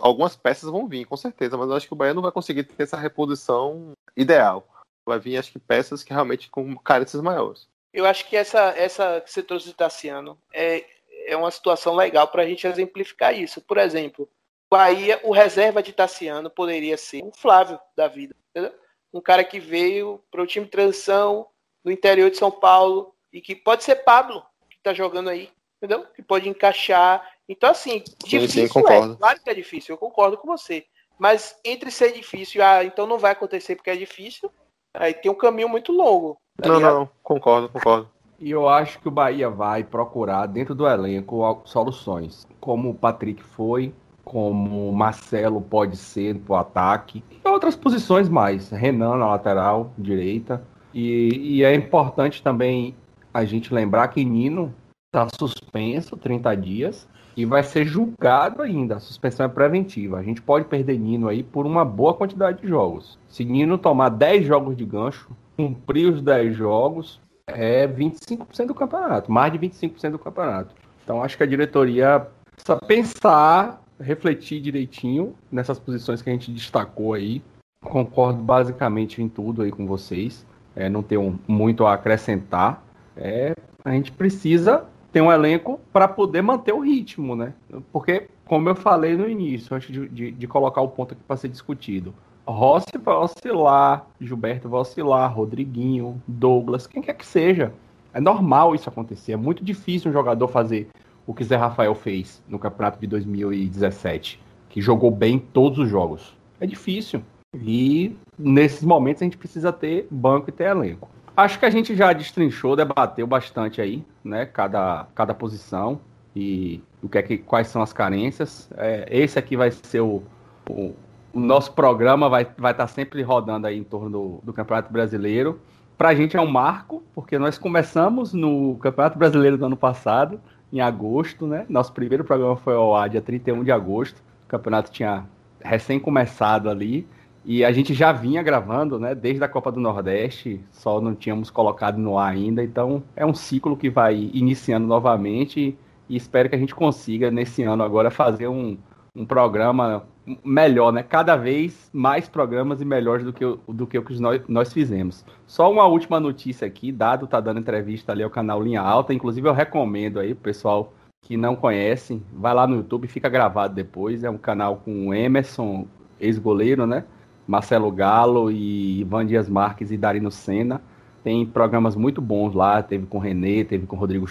Algumas 0.00 0.36
peças 0.36 0.70
vão 0.70 0.88
vir, 0.88 1.04
com 1.04 1.16
certeza, 1.16 1.56
mas 1.56 1.68
eu 1.68 1.76
acho 1.76 1.86
que 1.86 1.92
o 1.92 1.96
Bahia 1.96 2.14
não 2.14 2.22
vai 2.22 2.32
conseguir 2.32 2.64
ter 2.64 2.82
essa 2.82 2.96
reposição 2.96 3.92
ideal. 4.16 4.66
Vai 5.04 5.18
vir, 5.18 5.36
acho 5.36 5.52
que, 5.52 5.58
peças 5.58 6.02
que 6.02 6.12
realmente 6.12 6.48
com 6.48 6.76
carências 6.78 7.20
maiores. 7.20 7.68
Eu 7.92 8.06
acho 8.06 8.26
que 8.26 8.36
essa, 8.36 8.70
essa 8.70 9.20
que 9.20 9.30
você 9.30 9.42
trouxe 9.42 9.66
de 9.66 9.74
Tassiano 9.74 10.38
é, 10.52 10.84
é 11.26 11.36
uma 11.36 11.50
situação 11.50 11.94
legal 11.94 12.28
para 12.28 12.42
a 12.42 12.46
gente 12.46 12.66
exemplificar 12.66 13.34
isso. 13.34 13.60
Por 13.60 13.76
exemplo, 13.76 14.28
Bahia, 14.70 15.20
o 15.24 15.32
reserva 15.32 15.82
de 15.82 15.92
Tassiano 15.92 16.48
poderia 16.48 16.96
ser 16.96 17.22
um 17.22 17.32
Flávio 17.32 17.78
da 17.96 18.08
vida, 18.08 18.34
entendeu? 18.50 18.72
Um 19.12 19.20
cara 19.20 19.42
que 19.42 19.58
veio 19.58 20.22
para 20.30 20.42
o 20.42 20.46
time 20.46 20.66
de 20.66 20.70
transição 20.70 21.46
no 21.88 21.92
interior 21.92 22.30
de 22.30 22.36
São 22.36 22.50
Paulo 22.50 23.14
e 23.32 23.40
que 23.40 23.56
pode 23.56 23.82
ser 23.82 23.96
Pablo, 23.96 24.42
que 24.70 24.76
está 24.76 24.92
jogando 24.92 25.30
aí, 25.30 25.50
entendeu? 25.78 26.04
Que 26.14 26.22
pode 26.22 26.48
encaixar 26.48 27.26
então, 27.48 27.70
assim, 27.70 28.04
difícil 28.24 28.68
sim, 28.68 28.80
é. 28.80 29.16
Claro 29.16 29.40
que 29.42 29.50
é 29.50 29.54
difícil, 29.54 29.94
eu 29.94 29.98
concordo 29.98 30.36
com 30.36 30.46
você. 30.46 30.84
Mas 31.18 31.58
entre 31.64 31.90
ser 31.90 32.12
difícil, 32.12 32.62
ah, 32.62 32.84
então 32.84 33.06
não 33.06 33.18
vai 33.18 33.32
acontecer 33.32 33.74
porque 33.74 33.90
é 33.90 33.96
difícil, 33.96 34.50
aí 34.94 35.14
tem 35.14 35.30
um 35.30 35.34
caminho 35.34 35.68
muito 35.68 35.90
longo. 35.90 36.38
Tá 36.60 36.68
não, 36.68 36.76
ligado? 36.76 36.94
não, 36.94 37.10
concordo, 37.22 37.68
concordo. 37.70 38.08
E 38.38 38.50
eu 38.50 38.68
acho 38.68 39.00
que 39.00 39.08
o 39.08 39.10
Bahia 39.10 39.50
vai 39.50 39.82
procurar 39.82 40.46
dentro 40.46 40.74
do 40.74 40.86
elenco 40.86 41.62
soluções, 41.64 42.46
como 42.60 42.90
o 42.90 42.94
Patrick 42.94 43.42
foi, 43.42 43.92
como 44.24 44.90
o 44.90 44.92
Marcelo 44.92 45.60
pode 45.60 45.96
ser 45.96 46.38
para 46.38 46.52
o 46.52 46.56
ataque, 46.56 47.24
e 47.44 47.48
outras 47.48 47.74
posições 47.74 48.28
mais, 48.28 48.70
Renan 48.70 49.16
na 49.16 49.26
lateral 49.26 49.90
direita. 49.98 50.62
E, 50.92 51.58
e 51.58 51.64
é 51.64 51.74
importante 51.74 52.42
também 52.42 52.94
a 53.32 53.44
gente 53.44 53.72
lembrar 53.72 54.08
que 54.08 54.24
Nino 54.24 54.74
está 55.06 55.28
suspenso 55.38 56.16
30 56.16 56.54
dias 56.56 57.08
e 57.36 57.44
vai 57.44 57.62
ser 57.62 57.86
julgado 57.86 58.62
ainda. 58.62 58.96
A 58.96 59.00
suspensão 59.00 59.46
é 59.46 59.48
preventiva. 59.48 60.18
A 60.18 60.22
gente 60.22 60.42
pode 60.42 60.64
perder 60.64 60.98
Nino 60.98 61.28
aí 61.28 61.42
por 61.42 61.66
uma 61.66 61.84
boa 61.84 62.14
quantidade 62.14 62.60
de 62.60 62.68
jogos. 62.68 63.18
Se 63.28 63.44
Nino 63.44 63.78
tomar 63.78 64.08
10 64.08 64.46
jogos 64.46 64.76
de 64.76 64.84
gancho, 64.84 65.30
cumprir 65.56 66.12
os 66.12 66.20
10 66.20 66.56
jogos, 66.56 67.20
é 67.46 67.86
25% 67.86 68.66
do 68.66 68.74
campeonato, 68.74 69.30
mais 69.30 69.52
de 69.52 69.58
25% 69.58 70.10
do 70.10 70.18
campeonato. 70.18 70.74
Então 71.04 71.22
acho 71.22 71.36
que 71.36 71.42
a 71.42 71.46
diretoria 71.46 72.26
precisa 72.54 72.76
pensar, 72.76 73.82
refletir 74.00 74.60
direitinho 74.60 75.34
nessas 75.50 75.78
posições 75.78 76.20
que 76.20 76.28
a 76.28 76.32
gente 76.32 76.50
destacou 76.50 77.14
aí. 77.14 77.42
Concordo 77.84 78.42
basicamente 78.42 79.22
em 79.22 79.28
tudo 79.28 79.62
aí 79.62 79.70
com 79.70 79.86
vocês. 79.86 80.44
É, 80.78 80.88
não 80.88 81.02
tenho 81.02 81.38
muito 81.48 81.84
a 81.84 81.94
acrescentar. 81.94 82.82
É, 83.16 83.52
a 83.84 83.90
gente 83.90 84.12
precisa 84.12 84.86
tem 85.12 85.22
um 85.22 85.32
elenco 85.32 85.80
para 85.92 86.06
poder 86.06 86.42
manter 86.42 86.72
o 86.72 86.80
ritmo, 86.80 87.34
né? 87.34 87.54
Porque, 87.92 88.28
como 88.44 88.68
eu 88.68 88.74
falei 88.74 89.16
no 89.16 89.28
início, 89.28 89.74
antes 89.74 89.90
de, 89.90 90.08
de, 90.08 90.30
de 90.30 90.46
colocar 90.46 90.80
o 90.80 90.88
ponto 90.88 91.14
aqui 91.14 91.22
para 91.26 91.36
ser 91.36 91.48
discutido, 91.48 92.14
Rossi 92.46 92.96
vai 93.02 93.14
oscilar, 93.14 94.06
Gilberto 94.20 94.68
vai 94.68 94.80
oscilar, 94.80 95.34
Rodriguinho, 95.34 96.20
Douglas, 96.26 96.86
quem 96.86 97.02
quer 97.02 97.14
que 97.14 97.26
seja. 97.26 97.72
É 98.12 98.20
normal 98.20 98.74
isso 98.74 98.88
acontecer. 98.88 99.32
É 99.32 99.36
muito 99.36 99.64
difícil 99.64 100.10
um 100.10 100.14
jogador 100.14 100.48
fazer 100.48 100.88
o 101.26 101.34
que 101.34 101.44
Zé 101.44 101.56
Rafael 101.56 101.94
fez 101.94 102.42
no 102.48 102.58
campeonato 102.58 102.98
de 102.98 103.06
2017, 103.06 104.40
que 104.70 104.80
jogou 104.80 105.10
bem 105.10 105.38
todos 105.38 105.78
os 105.78 105.88
jogos. 105.88 106.34
É 106.58 106.66
difícil. 106.66 107.22
E 107.54 108.14
nesses 108.38 108.82
momentos 108.82 109.22
a 109.22 109.24
gente 109.24 109.38
precisa 109.38 109.72
ter 109.72 110.06
banco 110.10 110.50
e 110.50 110.52
ter 110.52 110.64
elenco. 110.64 111.08
Acho 111.36 111.58
que 111.58 111.64
a 111.64 111.70
gente 111.70 111.94
já 111.94 112.12
destrinchou, 112.12 112.76
debateu 112.76 113.26
bastante 113.26 113.80
aí, 113.80 114.04
né? 114.22 114.44
Cada, 114.44 115.06
cada 115.14 115.32
posição 115.32 116.00
e 116.34 116.82
o 117.02 117.08
que 117.08 117.18
é 117.18 117.22
que, 117.22 117.38
quais 117.38 117.68
são 117.68 117.80
as 117.80 117.92
carências. 117.92 118.68
É, 118.76 119.06
esse 119.08 119.38
aqui 119.38 119.56
vai 119.56 119.70
ser 119.70 120.00
o, 120.00 120.22
o, 120.68 120.94
o, 121.32 121.40
nosso 121.40 121.72
programa, 121.72 122.28
vai 122.28 122.42
estar 122.42 122.54
vai 122.58 122.74
tá 122.74 122.86
sempre 122.86 123.22
rodando 123.22 123.66
aí 123.66 123.78
em 123.78 123.84
torno 123.84 124.10
do, 124.10 124.40
do 124.42 124.52
Campeonato 124.52 124.92
Brasileiro. 124.92 125.60
Para 125.96 126.10
a 126.10 126.14
gente 126.14 126.36
é 126.36 126.40
um 126.40 126.50
marco, 126.50 127.02
porque 127.14 127.38
nós 127.38 127.56
começamos 127.56 128.32
no 128.32 128.76
Campeonato 128.76 129.18
Brasileiro 129.18 129.56
do 129.56 129.64
ano 129.64 129.76
passado, 129.76 130.40
em 130.72 130.80
agosto, 130.80 131.46
né? 131.46 131.64
Nosso 131.68 131.92
primeiro 131.92 132.24
programa 132.24 132.56
foi 132.56 132.74
ao 132.74 132.94
ar 132.94 133.08
dia 133.08 133.22
31 133.22 133.64
de 133.64 133.72
agosto. 133.72 134.18
O 134.44 134.48
campeonato 134.48 134.90
tinha 134.90 135.24
recém 135.60 135.98
começado 135.98 136.68
ali. 136.68 137.06
E 137.44 137.64
a 137.64 137.72
gente 137.72 137.94
já 137.94 138.12
vinha 138.12 138.42
gravando, 138.42 138.98
né, 138.98 139.14
desde 139.14 139.42
a 139.42 139.48
Copa 139.48 139.72
do 139.72 139.80
Nordeste, 139.80 140.60
só 140.70 141.00
não 141.00 141.14
tínhamos 141.14 141.50
colocado 141.50 141.98
no 141.98 142.18
ar 142.18 142.32
ainda, 142.32 142.62
então 142.62 143.02
é 143.16 143.24
um 143.24 143.34
ciclo 143.34 143.76
que 143.76 143.88
vai 143.88 144.30
iniciando 144.34 144.86
novamente 144.86 145.76
e 146.08 146.16
espero 146.16 146.48
que 146.48 146.54
a 146.54 146.58
gente 146.58 146.74
consiga 146.74 147.30
nesse 147.30 147.62
ano 147.62 147.82
agora 147.82 148.10
fazer 148.10 148.48
um, 148.48 148.76
um 149.14 149.24
programa 149.24 150.04
melhor, 150.44 150.92
né? 150.92 151.02
Cada 151.02 151.36
vez 151.36 151.88
mais 151.92 152.28
programas 152.28 152.80
e 152.80 152.84
melhores 152.84 153.24
do 153.24 153.32
que, 153.32 153.44
do 153.68 153.86
que 153.86 153.98
o 153.98 154.02
que 154.02 154.20
nós, 154.20 154.42
nós 154.46 154.72
fizemos. 154.72 155.24
Só 155.46 155.70
uma 155.70 155.86
última 155.86 156.20
notícia 156.20 156.66
aqui, 156.66 156.92
Dado 156.92 157.26
tá 157.26 157.40
dando 157.40 157.60
entrevista 157.60 158.12
ali 158.12 158.22
ao 158.22 158.30
canal 158.30 158.62
Linha 158.62 158.82
Alta, 158.82 159.14
inclusive 159.14 159.48
eu 159.48 159.54
recomendo 159.54 160.20
aí, 160.20 160.34
pessoal 160.34 160.92
que 161.22 161.36
não 161.36 161.56
conhece, 161.56 162.22
vai 162.32 162.54
lá 162.54 162.66
no 162.66 162.76
YouTube, 162.76 163.08
fica 163.08 163.28
gravado 163.28 163.74
depois, 163.74 164.22
é 164.22 164.30
um 164.30 164.38
canal 164.38 164.76
com 164.76 165.08
o 165.08 165.14
Emerson, 165.14 165.86
ex-goleiro, 166.20 166.86
né? 166.86 167.04
Marcelo 167.48 167.90
Galo 167.90 168.50
e 168.50 169.00
Ivan 169.00 169.24
Dias 169.24 169.48
Marques 169.48 169.90
e 169.90 169.96
Darino 169.96 170.30
Senna. 170.30 170.82
Tem 171.24 171.46
programas 171.46 171.96
muito 171.96 172.20
bons 172.20 172.54
lá, 172.54 172.82
teve 172.82 173.06
com 173.06 173.16
o 173.16 173.20
Renê, 173.20 173.64
teve 173.64 173.86
com 173.86 173.96
o 173.96 173.98
Rodrigo 173.98 174.26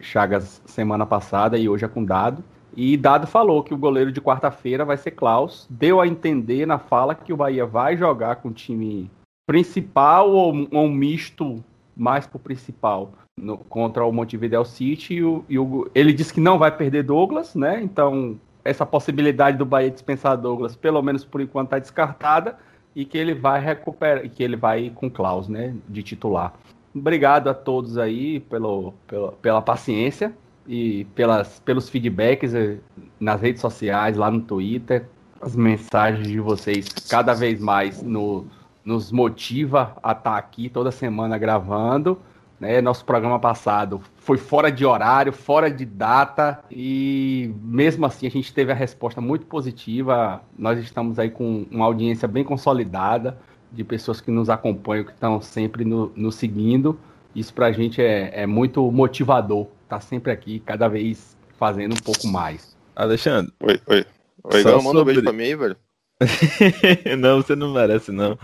Chagas 0.00 0.62
semana 0.64 1.04
passada 1.04 1.58
e 1.58 1.68
hoje 1.68 1.84
é 1.84 1.88
com 1.88 2.02
Dado. 2.02 2.42
E 2.74 2.96
Dado 2.96 3.26
falou 3.26 3.62
que 3.62 3.74
o 3.74 3.78
goleiro 3.78 4.10
de 4.10 4.20
quarta-feira 4.20 4.84
vai 4.84 4.96
ser 4.96 5.10
Klaus. 5.10 5.66
Deu 5.68 6.00
a 6.00 6.08
entender 6.08 6.66
na 6.66 6.78
fala 6.78 7.14
que 7.14 7.32
o 7.32 7.36
Bahia 7.36 7.66
vai 7.66 7.96
jogar 7.96 8.36
com 8.36 8.48
o 8.48 8.52
time 8.52 9.10
principal 9.46 10.30
ou, 10.30 10.52
um 10.72 10.88
misto 10.88 11.62
mais 11.94 12.26
pro 12.26 12.38
principal 12.38 13.12
no, 13.38 13.58
contra 13.58 14.04
o 14.04 14.12
Montevideo 14.12 14.64
City. 14.64 15.14
E, 15.14 15.22
o, 15.22 15.44
e 15.48 15.58
o, 15.58 15.88
ele 15.94 16.14
disse 16.14 16.32
que 16.32 16.40
não 16.40 16.58
vai 16.58 16.74
perder 16.74 17.04
Douglas, 17.04 17.54
né? 17.54 17.80
Então 17.82 18.40
essa 18.64 18.86
possibilidade 18.86 19.58
do 19.58 19.66
Bahia 19.66 19.90
dispensar 19.90 20.36
Douglas, 20.36 20.74
pelo 20.74 21.02
menos 21.02 21.24
por 21.24 21.40
enquanto, 21.40 21.66
está 21.66 21.78
descartada 21.78 22.56
e 22.94 23.04
que 23.04 23.18
ele 23.18 23.34
vai 23.34 23.60
recuperar, 23.60 24.24
e 24.24 24.28
que 24.28 24.42
ele 24.42 24.56
vai 24.56 24.90
com 24.94 25.10
Klaus, 25.10 25.48
né, 25.48 25.74
de 25.88 26.02
titular. 26.02 26.54
Obrigado 26.94 27.48
a 27.48 27.54
todos 27.54 27.98
aí 27.98 28.40
pelo, 28.40 28.94
pela, 29.06 29.32
pela 29.32 29.60
paciência 29.60 30.32
e 30.66 31.04
pelas, 31.14 31.60
pelos 31.60 31.88
feedbacks 31.88 32.54
eh, 32.54 32.78
nas 33.18 33.40
redes 33.40 33.60
sociais, 33.60 34.16
lá 34.16 34.30
no 34.30 34.40
Twitter. 34.40 35.06
As 35.40 35.56
mensagens 35.56 36.28
de 36.28 36.38
vocês 36.40 36.88
cada 37.10 37.34
vez 37.34 37.60
mais 37.60 38.00
no, 38.00 38.46
nos 38.84 39.10
motiva 39.10 39.96
a 40.02 40.12
estar 40.12 40.30
tá 40.30 40.36
aqui 40.36 40.68
toda 40.68 40.92
semana 40.92 41.36
gravando. 41.36 42.18
Né? 42.58 42.80
Nosso 42.80 43.04
programa 43.04 43.38
passado 43.38 44.00
foi 44.16 44.38
fora 44.38 44.70
de 44.70 44.84
horário, 44.84 45.32
fora 45.32 45.70
de 45.70 45.84
data, 45.84 46.60
e 46.70 47.52
mesmo 47.62 48.06
assim 48.06 48.26
a 48.26 48.30
gente 48.30 48.52
teve 48.52 48.72
a 48.72 48.74
resposta 48.74 49.20
muito 49.20 49.46
positiva. 49.46 50.40
Nós 50.58 50.78
estamos 50.78 51.18
aí 51.18 51.30
com 51.30 51.66
uma 51.70 51.84
audiência 51.84 52.28
bem 52.28 52.44
consolidada 52.44 53.36
de 53.72 53.82
pessoas 53.82 54.20
que 54.20 54.30
nos 54.30 54.48
acompanham, 54.48 55.04
que 55.04 55.12
estão 55.12 55.40
sempre 55.40 55.84
nos 55.84 56.10
no 56.14 56.30
seguindo. 56.30 56.98
Isso 57.34 57.52
para 57.52 57.66
a 57.66 57.72
gente 57.72 58.00
é, 58.00 58.42
é 58.42 58.46
muito 58.46 58.90
motivador, 58.92 59.66
estar 59.82 59.96
tá 59.96 60.00
sempre 60.00 60.30
aqui, 60.30 60.60
cada 60.60 60.88
vez 60.88 61.36
fazendo 61.58 61.94
um 61.94 62.00
pouco 62.00 62.28
mais. 62.28 62.76
Alexandre. 62.94 63.52
Oi, 63.60 63.80
oi. 63.88 64.06
Oi, 64.44 64.62
manda 64.62 64.80
sobre... 64.82 65.00
um 65.00 65.04
beijo 65.04 65.22
pra 65.22 65.32
mim, 65.32 65.56
velho. 65.56 65.76
não, 67.18 67.42
você 67.42 67.56
não 67.56 67.72
merece, 67.72 68.12
não. 68.12 68.38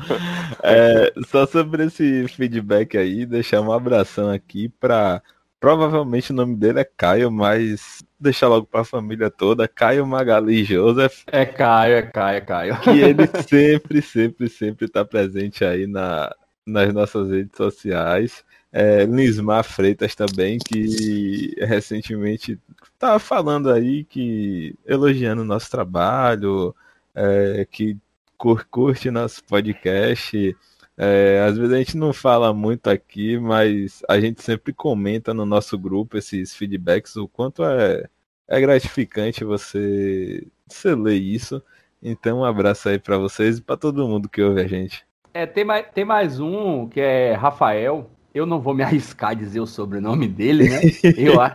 É, 0.63 1.13
só 1.29 1.47
sobre 1.47 1.85
esse 1.85 2.27
feedback 2.29 2.99
aí, 2.99 3.25
deixar 3.25 3.61
um 3.61 3.73
abração 3.73 4.31
aqui 4.31 4.69
para 4.69 5.23
Provavelmente 5.61 6.33
o 6.33 6.35
nome 6.35 6.57
dele 6.57 6.81
é 6.81 6.85
Caio, 6.85 7.31
mas 7.31 8.03
deixar 8.19 8.49
logo 8.49 8.67
para 8.67 8.81
a 8.81 8.85
família 8.85 9.31
toda, 9.31 9.69
Caio 9.69 10.07
Magali 10.07 10.65
Joseph. 10.65 11.23
É 11.27 11.45
Caio, 11.45 11.97
é 11.97 12.03
Caio, 12.03 12.37
é 12.39 12.41
Caio. 12.41 12.81
Que 12.81 12.99
ele 12.99 13.27
sempre, 13.47 14.01
sempre, 14.01 14.49
sempre 14.49 14.87
está 14.87 15.05
presente 15.05 15.63
aí 15.63 15.87
na, 15.87 16.35
nas 16.67 16.95
nossas 16.95 17.29
redes 17.31 17.55
sociais. 17.59 18.43
É, 18.73 19.05
Lismar 19.05 19.63
Freitas 19.63 20.15
também, 20.15 20.59
que 20.59 21.55
recentemente 21.59 22.59
estava 22.95 23.19
falando 23.19 23.71
aí 23.71 24.05
que 24.05 24.75
elogiando 24.87 25.43
o 25.43 25.45
nosso 25.45 25.71
trabalho, 25.71 26.75
é, 27.15 27.67
que 27.71 27.97
curte 28.71 29.11
nosso 29.11 29.45
podcast. 29.45 30.57
É, 30.97 31.43
às 31.47 31.57
vezes 31.57 31.73
a 31.73 31.79
gente 31.79 31.97
não 31.97 32.13
fala 32.13 32.53
muito 32.53 32.89
aqui, 32.89 33.39
mas 33.39 34.03
a 34.09 34.21
gente 34.21 34.43
sempre 34.43 34.73
comenta 34.73 35.33
no 35.33 35.47
nosso 35.47 35.79
grupo 35.79 36.19
esses 36.19 36.55
feedbacks, 36.55 37.17
o 37.17 37.27
quanto 37.27 37.65
é, 37.65 38.07
é 38.47 38.61
gratificante 38.61 39.45
você, 39.45 40.47
você 40.67 40.95
ler 40.95 41.17
isso. 41.17 41.63
Então 42.03 42.41
um 42.41 42.45
abraço 42.45 42.89
aí 42.89 42.99
para 42.99 43.19
vocês 43.19 43.59
e 43.59 43.63
para 43.63 43.77
todo 43.77 44.07
mundo 44.07 44.29
que 44.29 44.43
ouve 44.43 44.61
a 44.61 44.67
gente. 44.67 45.07
É, 45.33 45.47
tem 45.47 45.65
mais, 45.65 45.87
tem 45.95 46.05
mais 46.05 46.41
um 46.41 46.89
que 46.89 47.01
é 47.01 47.33
Rafael. 47.35 48.11
Eu 48.35 48.47
não 48.47 48.61
vou 48.61 48.75
me 48.75 48.83
arriscar 48.83 49.31
a 49.31 49.35
dizer 49.35 49.61
o 49.61 49.67
sobrenome 49.67 50.29
dele, 50.29 50.69
né? 50.69 50.81
Eu 51.17 51.41
acho. 51.41 51.55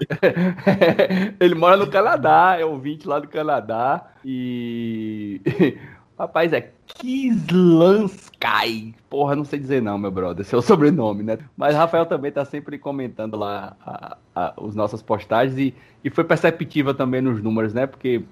Ele 1.39 1.55
mora 1.55 1.77
no 1.77 1.87
Canadá, 1.87 2.57
é 2.59 2.65
ouvinte 2.65 3.07
lá 3.07 3.19
do 3.19 3.27
Canadá. 3.27 4.05
E. 4.23 5.41
Rapaz, 6.17 6.53
é 6.53 6.71
Kislansky. 6.87 8.95
Porra, 9.09 9.35
não 9.35 9.43
sei 9.43 9.59
dizer 9.59 9.81
não, 9.81 9.97
meu 9.97 10.09
brother. 10.09 10.45
Seu 10.45 10.61
sobrenome, 10.61 11.23
né? 11.23 11.37
Mas 11.57 11.75
Rafael 11.75 12.05
também 12.05 12.31
tá 12.31 12.45
sempre 12.45 12.79
comentando 12.79 13.35
lá 13.35 13.75
a, 13.85 14.17
a, 14.33 14.53
os 14.55 14.75
nossas 14.75 15.01
postagens 15.01 15.57
e, 15.57 15.75
e 16.03 16.09
foi 16.09 16.23
perceptível 16.23 16.93
também 16.93 17.21
nos 17.21 17.43
números, 17.43 17.73
né? 17.73 17.85
Porque 17.85 18.23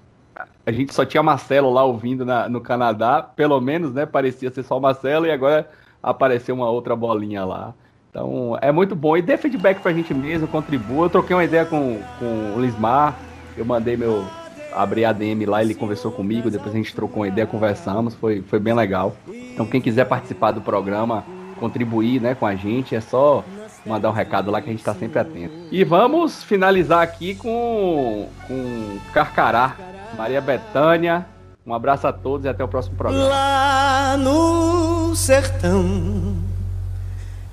a 0.64 0.72
gente 0.72 0.94
só 0.94 1.04
tinha 1.04 1.22
Marcelo 1.22 1.70
lá 1.70 1.84
ouvindo 1.84 2.24
na, 2.24 2.48
no 2.48 2.60
Canadá, 2.60 3.22
pelo 3.22 3.60
menos, 3.60 3.92
né? 3.92 4.06
Parecia 4.06 4.50
ser 4.50 4.62
só 4.62 4.80
Marcelo 4.80 5.26
e 5.26 5.30
agora 5.30 5.68
apareceu 6.02 6.54
uma 6.54 6.70
outra 6.70 6.96
bolinha 6.96 7.44
lá. 7.44 7.74
Então 8.14 8.56
é 8.62 8.70
muito 8.70 8.94
bom. 8.94 9.16
E 9.16 9.22
dê 9.22 9.36
feedback 9.36 9.80
pra 9.80 9.92
gente 9.92 10.14
mesmo, 10.14 10.46
contribua. 10.46 11.06
Eu 11.06 11.10
troquei 11.10 11.34
uma 11.34 11.42
ideia 11.42 11.66
com, 11.66 11.98
com 12.20 12.54
o 12.56 12.60
Lismar, 12.60 13.16
eu 13.56 13.64
mandei 13.64 13.96
meu. 13.96 14.24
Abri 14.72 15.04
a 15.04 15.12
DM 15.12 15.46
lá, 15.46 15.62
ele 15.62 15.74
conversou 15.74 16.10
comigo, 16.10 16.50
depois 16.50 16.74
a 16.74 16.76
gente 16.76 16.92
trocou 16.92 17.22
uma 17.22 17.28
ideia, 17.28 17.46
conversamos, 17.46 18.14
foi, 18.14 18.42
foi 18.42 18.58
bem 18.58 18.74
legal. 18.74 19.14
Então 19.28 19.64
quem 19.66 19.80
quiser 19.80 20.04
participar 20.04 20.50
do 20.50 20.60
programa, 20.60 21.24
contribuir 21.60 22.20
né, 22.20 22.34
com 22.34 22.44
a 22.44 22.56
gente, 22.56 22.94
é 22.94 23.00
só 23.00 23.44
mandar 23.86 24.10
um 24.10 24.12
recado 24.12 24.50
lá 24.50 24.60
que 24.60 24.68
a 24.68 24.72
gente 24.72 24.80
está 24.80 24.92
sempre 24.94 25.20
atento. 25.20 25.54
E 25.70 25.84
vamos 25.84 26.42
finalizar 26.42 27.02
aqui 27.02 27.36
com, 27.36 28.28
com 28.48 28.98
Carcará, 29.12 29.76
Maria 30.16 30.40
Betânia. 30.40 31.24
Um 31.64 31.72
abraço 31.72 32.08
a 32.08 32.12
todos 32.12 32.44
e 32.44 32.48
até 32.48 32.64
o 32.64 32.68
próximo 32.68 32.96
programa. 32.96 33.28
Lá 33.28 34.16
no 34.16 35.14
sertão 35.14 36.33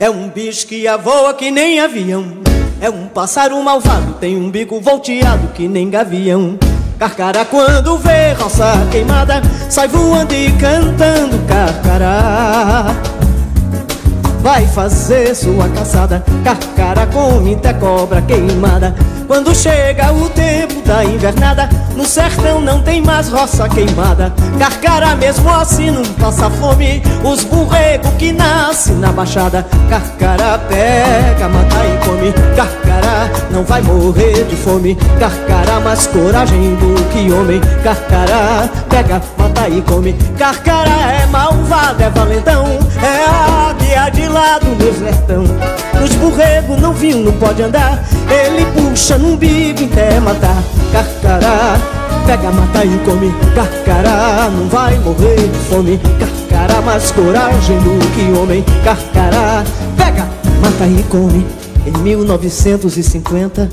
é 0.01 0.09
um 0.09 0.27
bicho 0.27 0.65
que 0.65 0.85
voa 0.97 1.31
que 1.31 1.51
nem 1.51 1.79
avião. 1.79 2.25
É 2.81 2.89
um 2.89 3.05
pássaro 3.05 3.61
malvado, 3.61 4.13
tem 4.13 4.35
um 4.35 4.49
bico 4.49 4.81
volteado 4.81 5.49
que 5.49 5.67
nem 5.67 5.91
gavião. 5.91 6.57
Carcará 6.97 7.45
quando 7.45 7.99
vê 7.99 8.33
roça 8.33 8.73
queimada, 8.89 9.43
sai 9.69 9.87
voando 9.87 10.33
e 10.33 10.51
cantando 10.53 11.37
carcará. 11.47 12.95
Vai 14.41 14.65
fazer 14.65 15.35
sua 15.35 15.69
caçada, 15.69 16.25
carcará 16.43 17.05
come 17.05 17.53
até 17.53 17.71
cobra 17.71 18.23
queimada. 18.23 18.95
Quando 19.31 19.55
chega 19.55 20.11
o 20.11 20.29
tempo 20.29 20.81
da 20.85 21.05
invernada, 21.05 21.69
no 21.95 22.05
sertão 22.05 22.59
não 22.59 22.81
tem 22.81 23.01
mais 23.01 23.29
roça 23.29 23.69
queimada. 23.69 24.33
Carcará 24.59 25.15
mesmo 25.15 25.49
assim 25.49 25.89
não 25.89 26.03
passa 26.15 26.49
fome. 26.49 27.01
Os 27.23 27.45
burregos 27.45 28.11
que 28.19 28.33
nascem 28.33 28.95
na 28.95 29.09
baixada, 29.09 29.65
carcará 29.89 30.59
pega, 30.67 31.47
mata 31.47 31.77
e 31.77 32.05
come. 32.05 32.33
Carcará 32.57 33.29
não 33.51 33.63
vai 33.63 33.81
morrer 33.81 34.43
de 34.49 34.55
fome. 34.57 34.97
Carcará 35.17 35.79
mais 35.79 36.07
coragem 36.07 36.75
do 36.75 37.01
que 37.13 37.31
homem. 37.31 37.61
Carcará 37.85 38.67
pega, 38.89 39.21
mata 39.37 39.69
e 39.69 39.81
come. 39.83 40.11
Carcará 40.37 41.09
é 41.09 41.25
malvado, 41.27 42.03
é 42.03 42.09
valentão. 42.09 42.65
É 43.01 43.69
águia 43.69 44.09
de 44.09 44.27
lá 44.27 44.59
do 44.59 44.75
meu 44.75 44.93
sertão. 44.93 45.45
Nos 46.01 46.15
burregos 46.15 46.81
não 46.81 46.93
viu, 46.93 47.19
não 47.19 47.31
pode 47.33 47.61
andar. 47.61 48.03
Ele 48.27 48.65
puxa 48.71 49.19
num 49.21 49.37
bico 49.37 49.83
até 49.85 50.19
matar 50.19 50.63
Carcará, 50.91 51.79
pega, 52.25 52.51
mata 52.51 52.83
e 52.83 52.97
come 53.05 53.31
Carcará, 53.53 54.49
não 54.49 54.67
vai 54.67 54.97
morrer 54.99 55.47
de 55.47 55.59
fome 55.69 55.99
Carcará, 56.19 56.81
mais 56.81 57.11
coragem 57.11 57.77
do 57.79 57.99
que 58.13 58.37
homem 58.37 58.65
Carcará, 58.83 59.63
pega, 59.95 60.27
mata 60.61 60.87
e 60.87 61.03
come. 61.03 61.45
Em 61.85 61.97
1950 61.99 63.69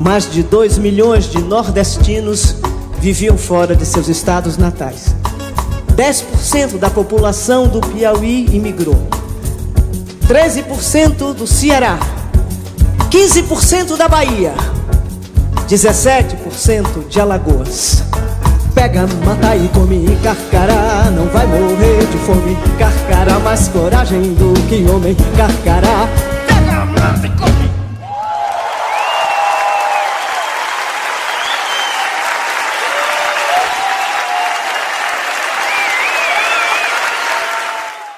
Mais 0.00 0.30
de 0.30 0.42
2 0.42 0.78
milhões 0.78 1.30
de 1.30 1.40
nordestinos 1.40 2.56
Viviam 2.98 3.36
fora 3.36 3.74
de 3.74 3.84
seus 3.84 4.08
estados 4.08 4.56
natais. 4.56 5.14
10% 5.96 6.78
da 6.78 6.88
população 6.88 7.66
do 7.66 7.80
Piauí 7.80 8.46
imigrou. 8.52 9.08
13% 10.28 11.34
do 11.34 11.46
Ceará 11.48 11.98
15% 13.12 13.94
da 13.98 14.08
Bahia, 14.08 14.54
17% 15.68 17.08
de 17.10 17.20
Alagoas. 17.20 18.02
Pega, 18.74 19.06
mata 19.22 19.54
e 19.54 19.68
come 19.68 20.16
carcará, 20.22 21.10
não 21.14 21.26
vai 21.26 21.46
morrer 21.46 22.06
de 22.06 22.16
fome. 22.16 22.56
Carcará, 22.78 23.38
mais 23.40 23.68
coragem 23.68 24.32
do 24.32 24.54
que 24.66 24.90
homem. 24.90 25.14
Carcará, 25.36 26.08
pega, 26.46 26.86
mata 26.86 27.26
e 27.26 27.30
come. 27.32 27.61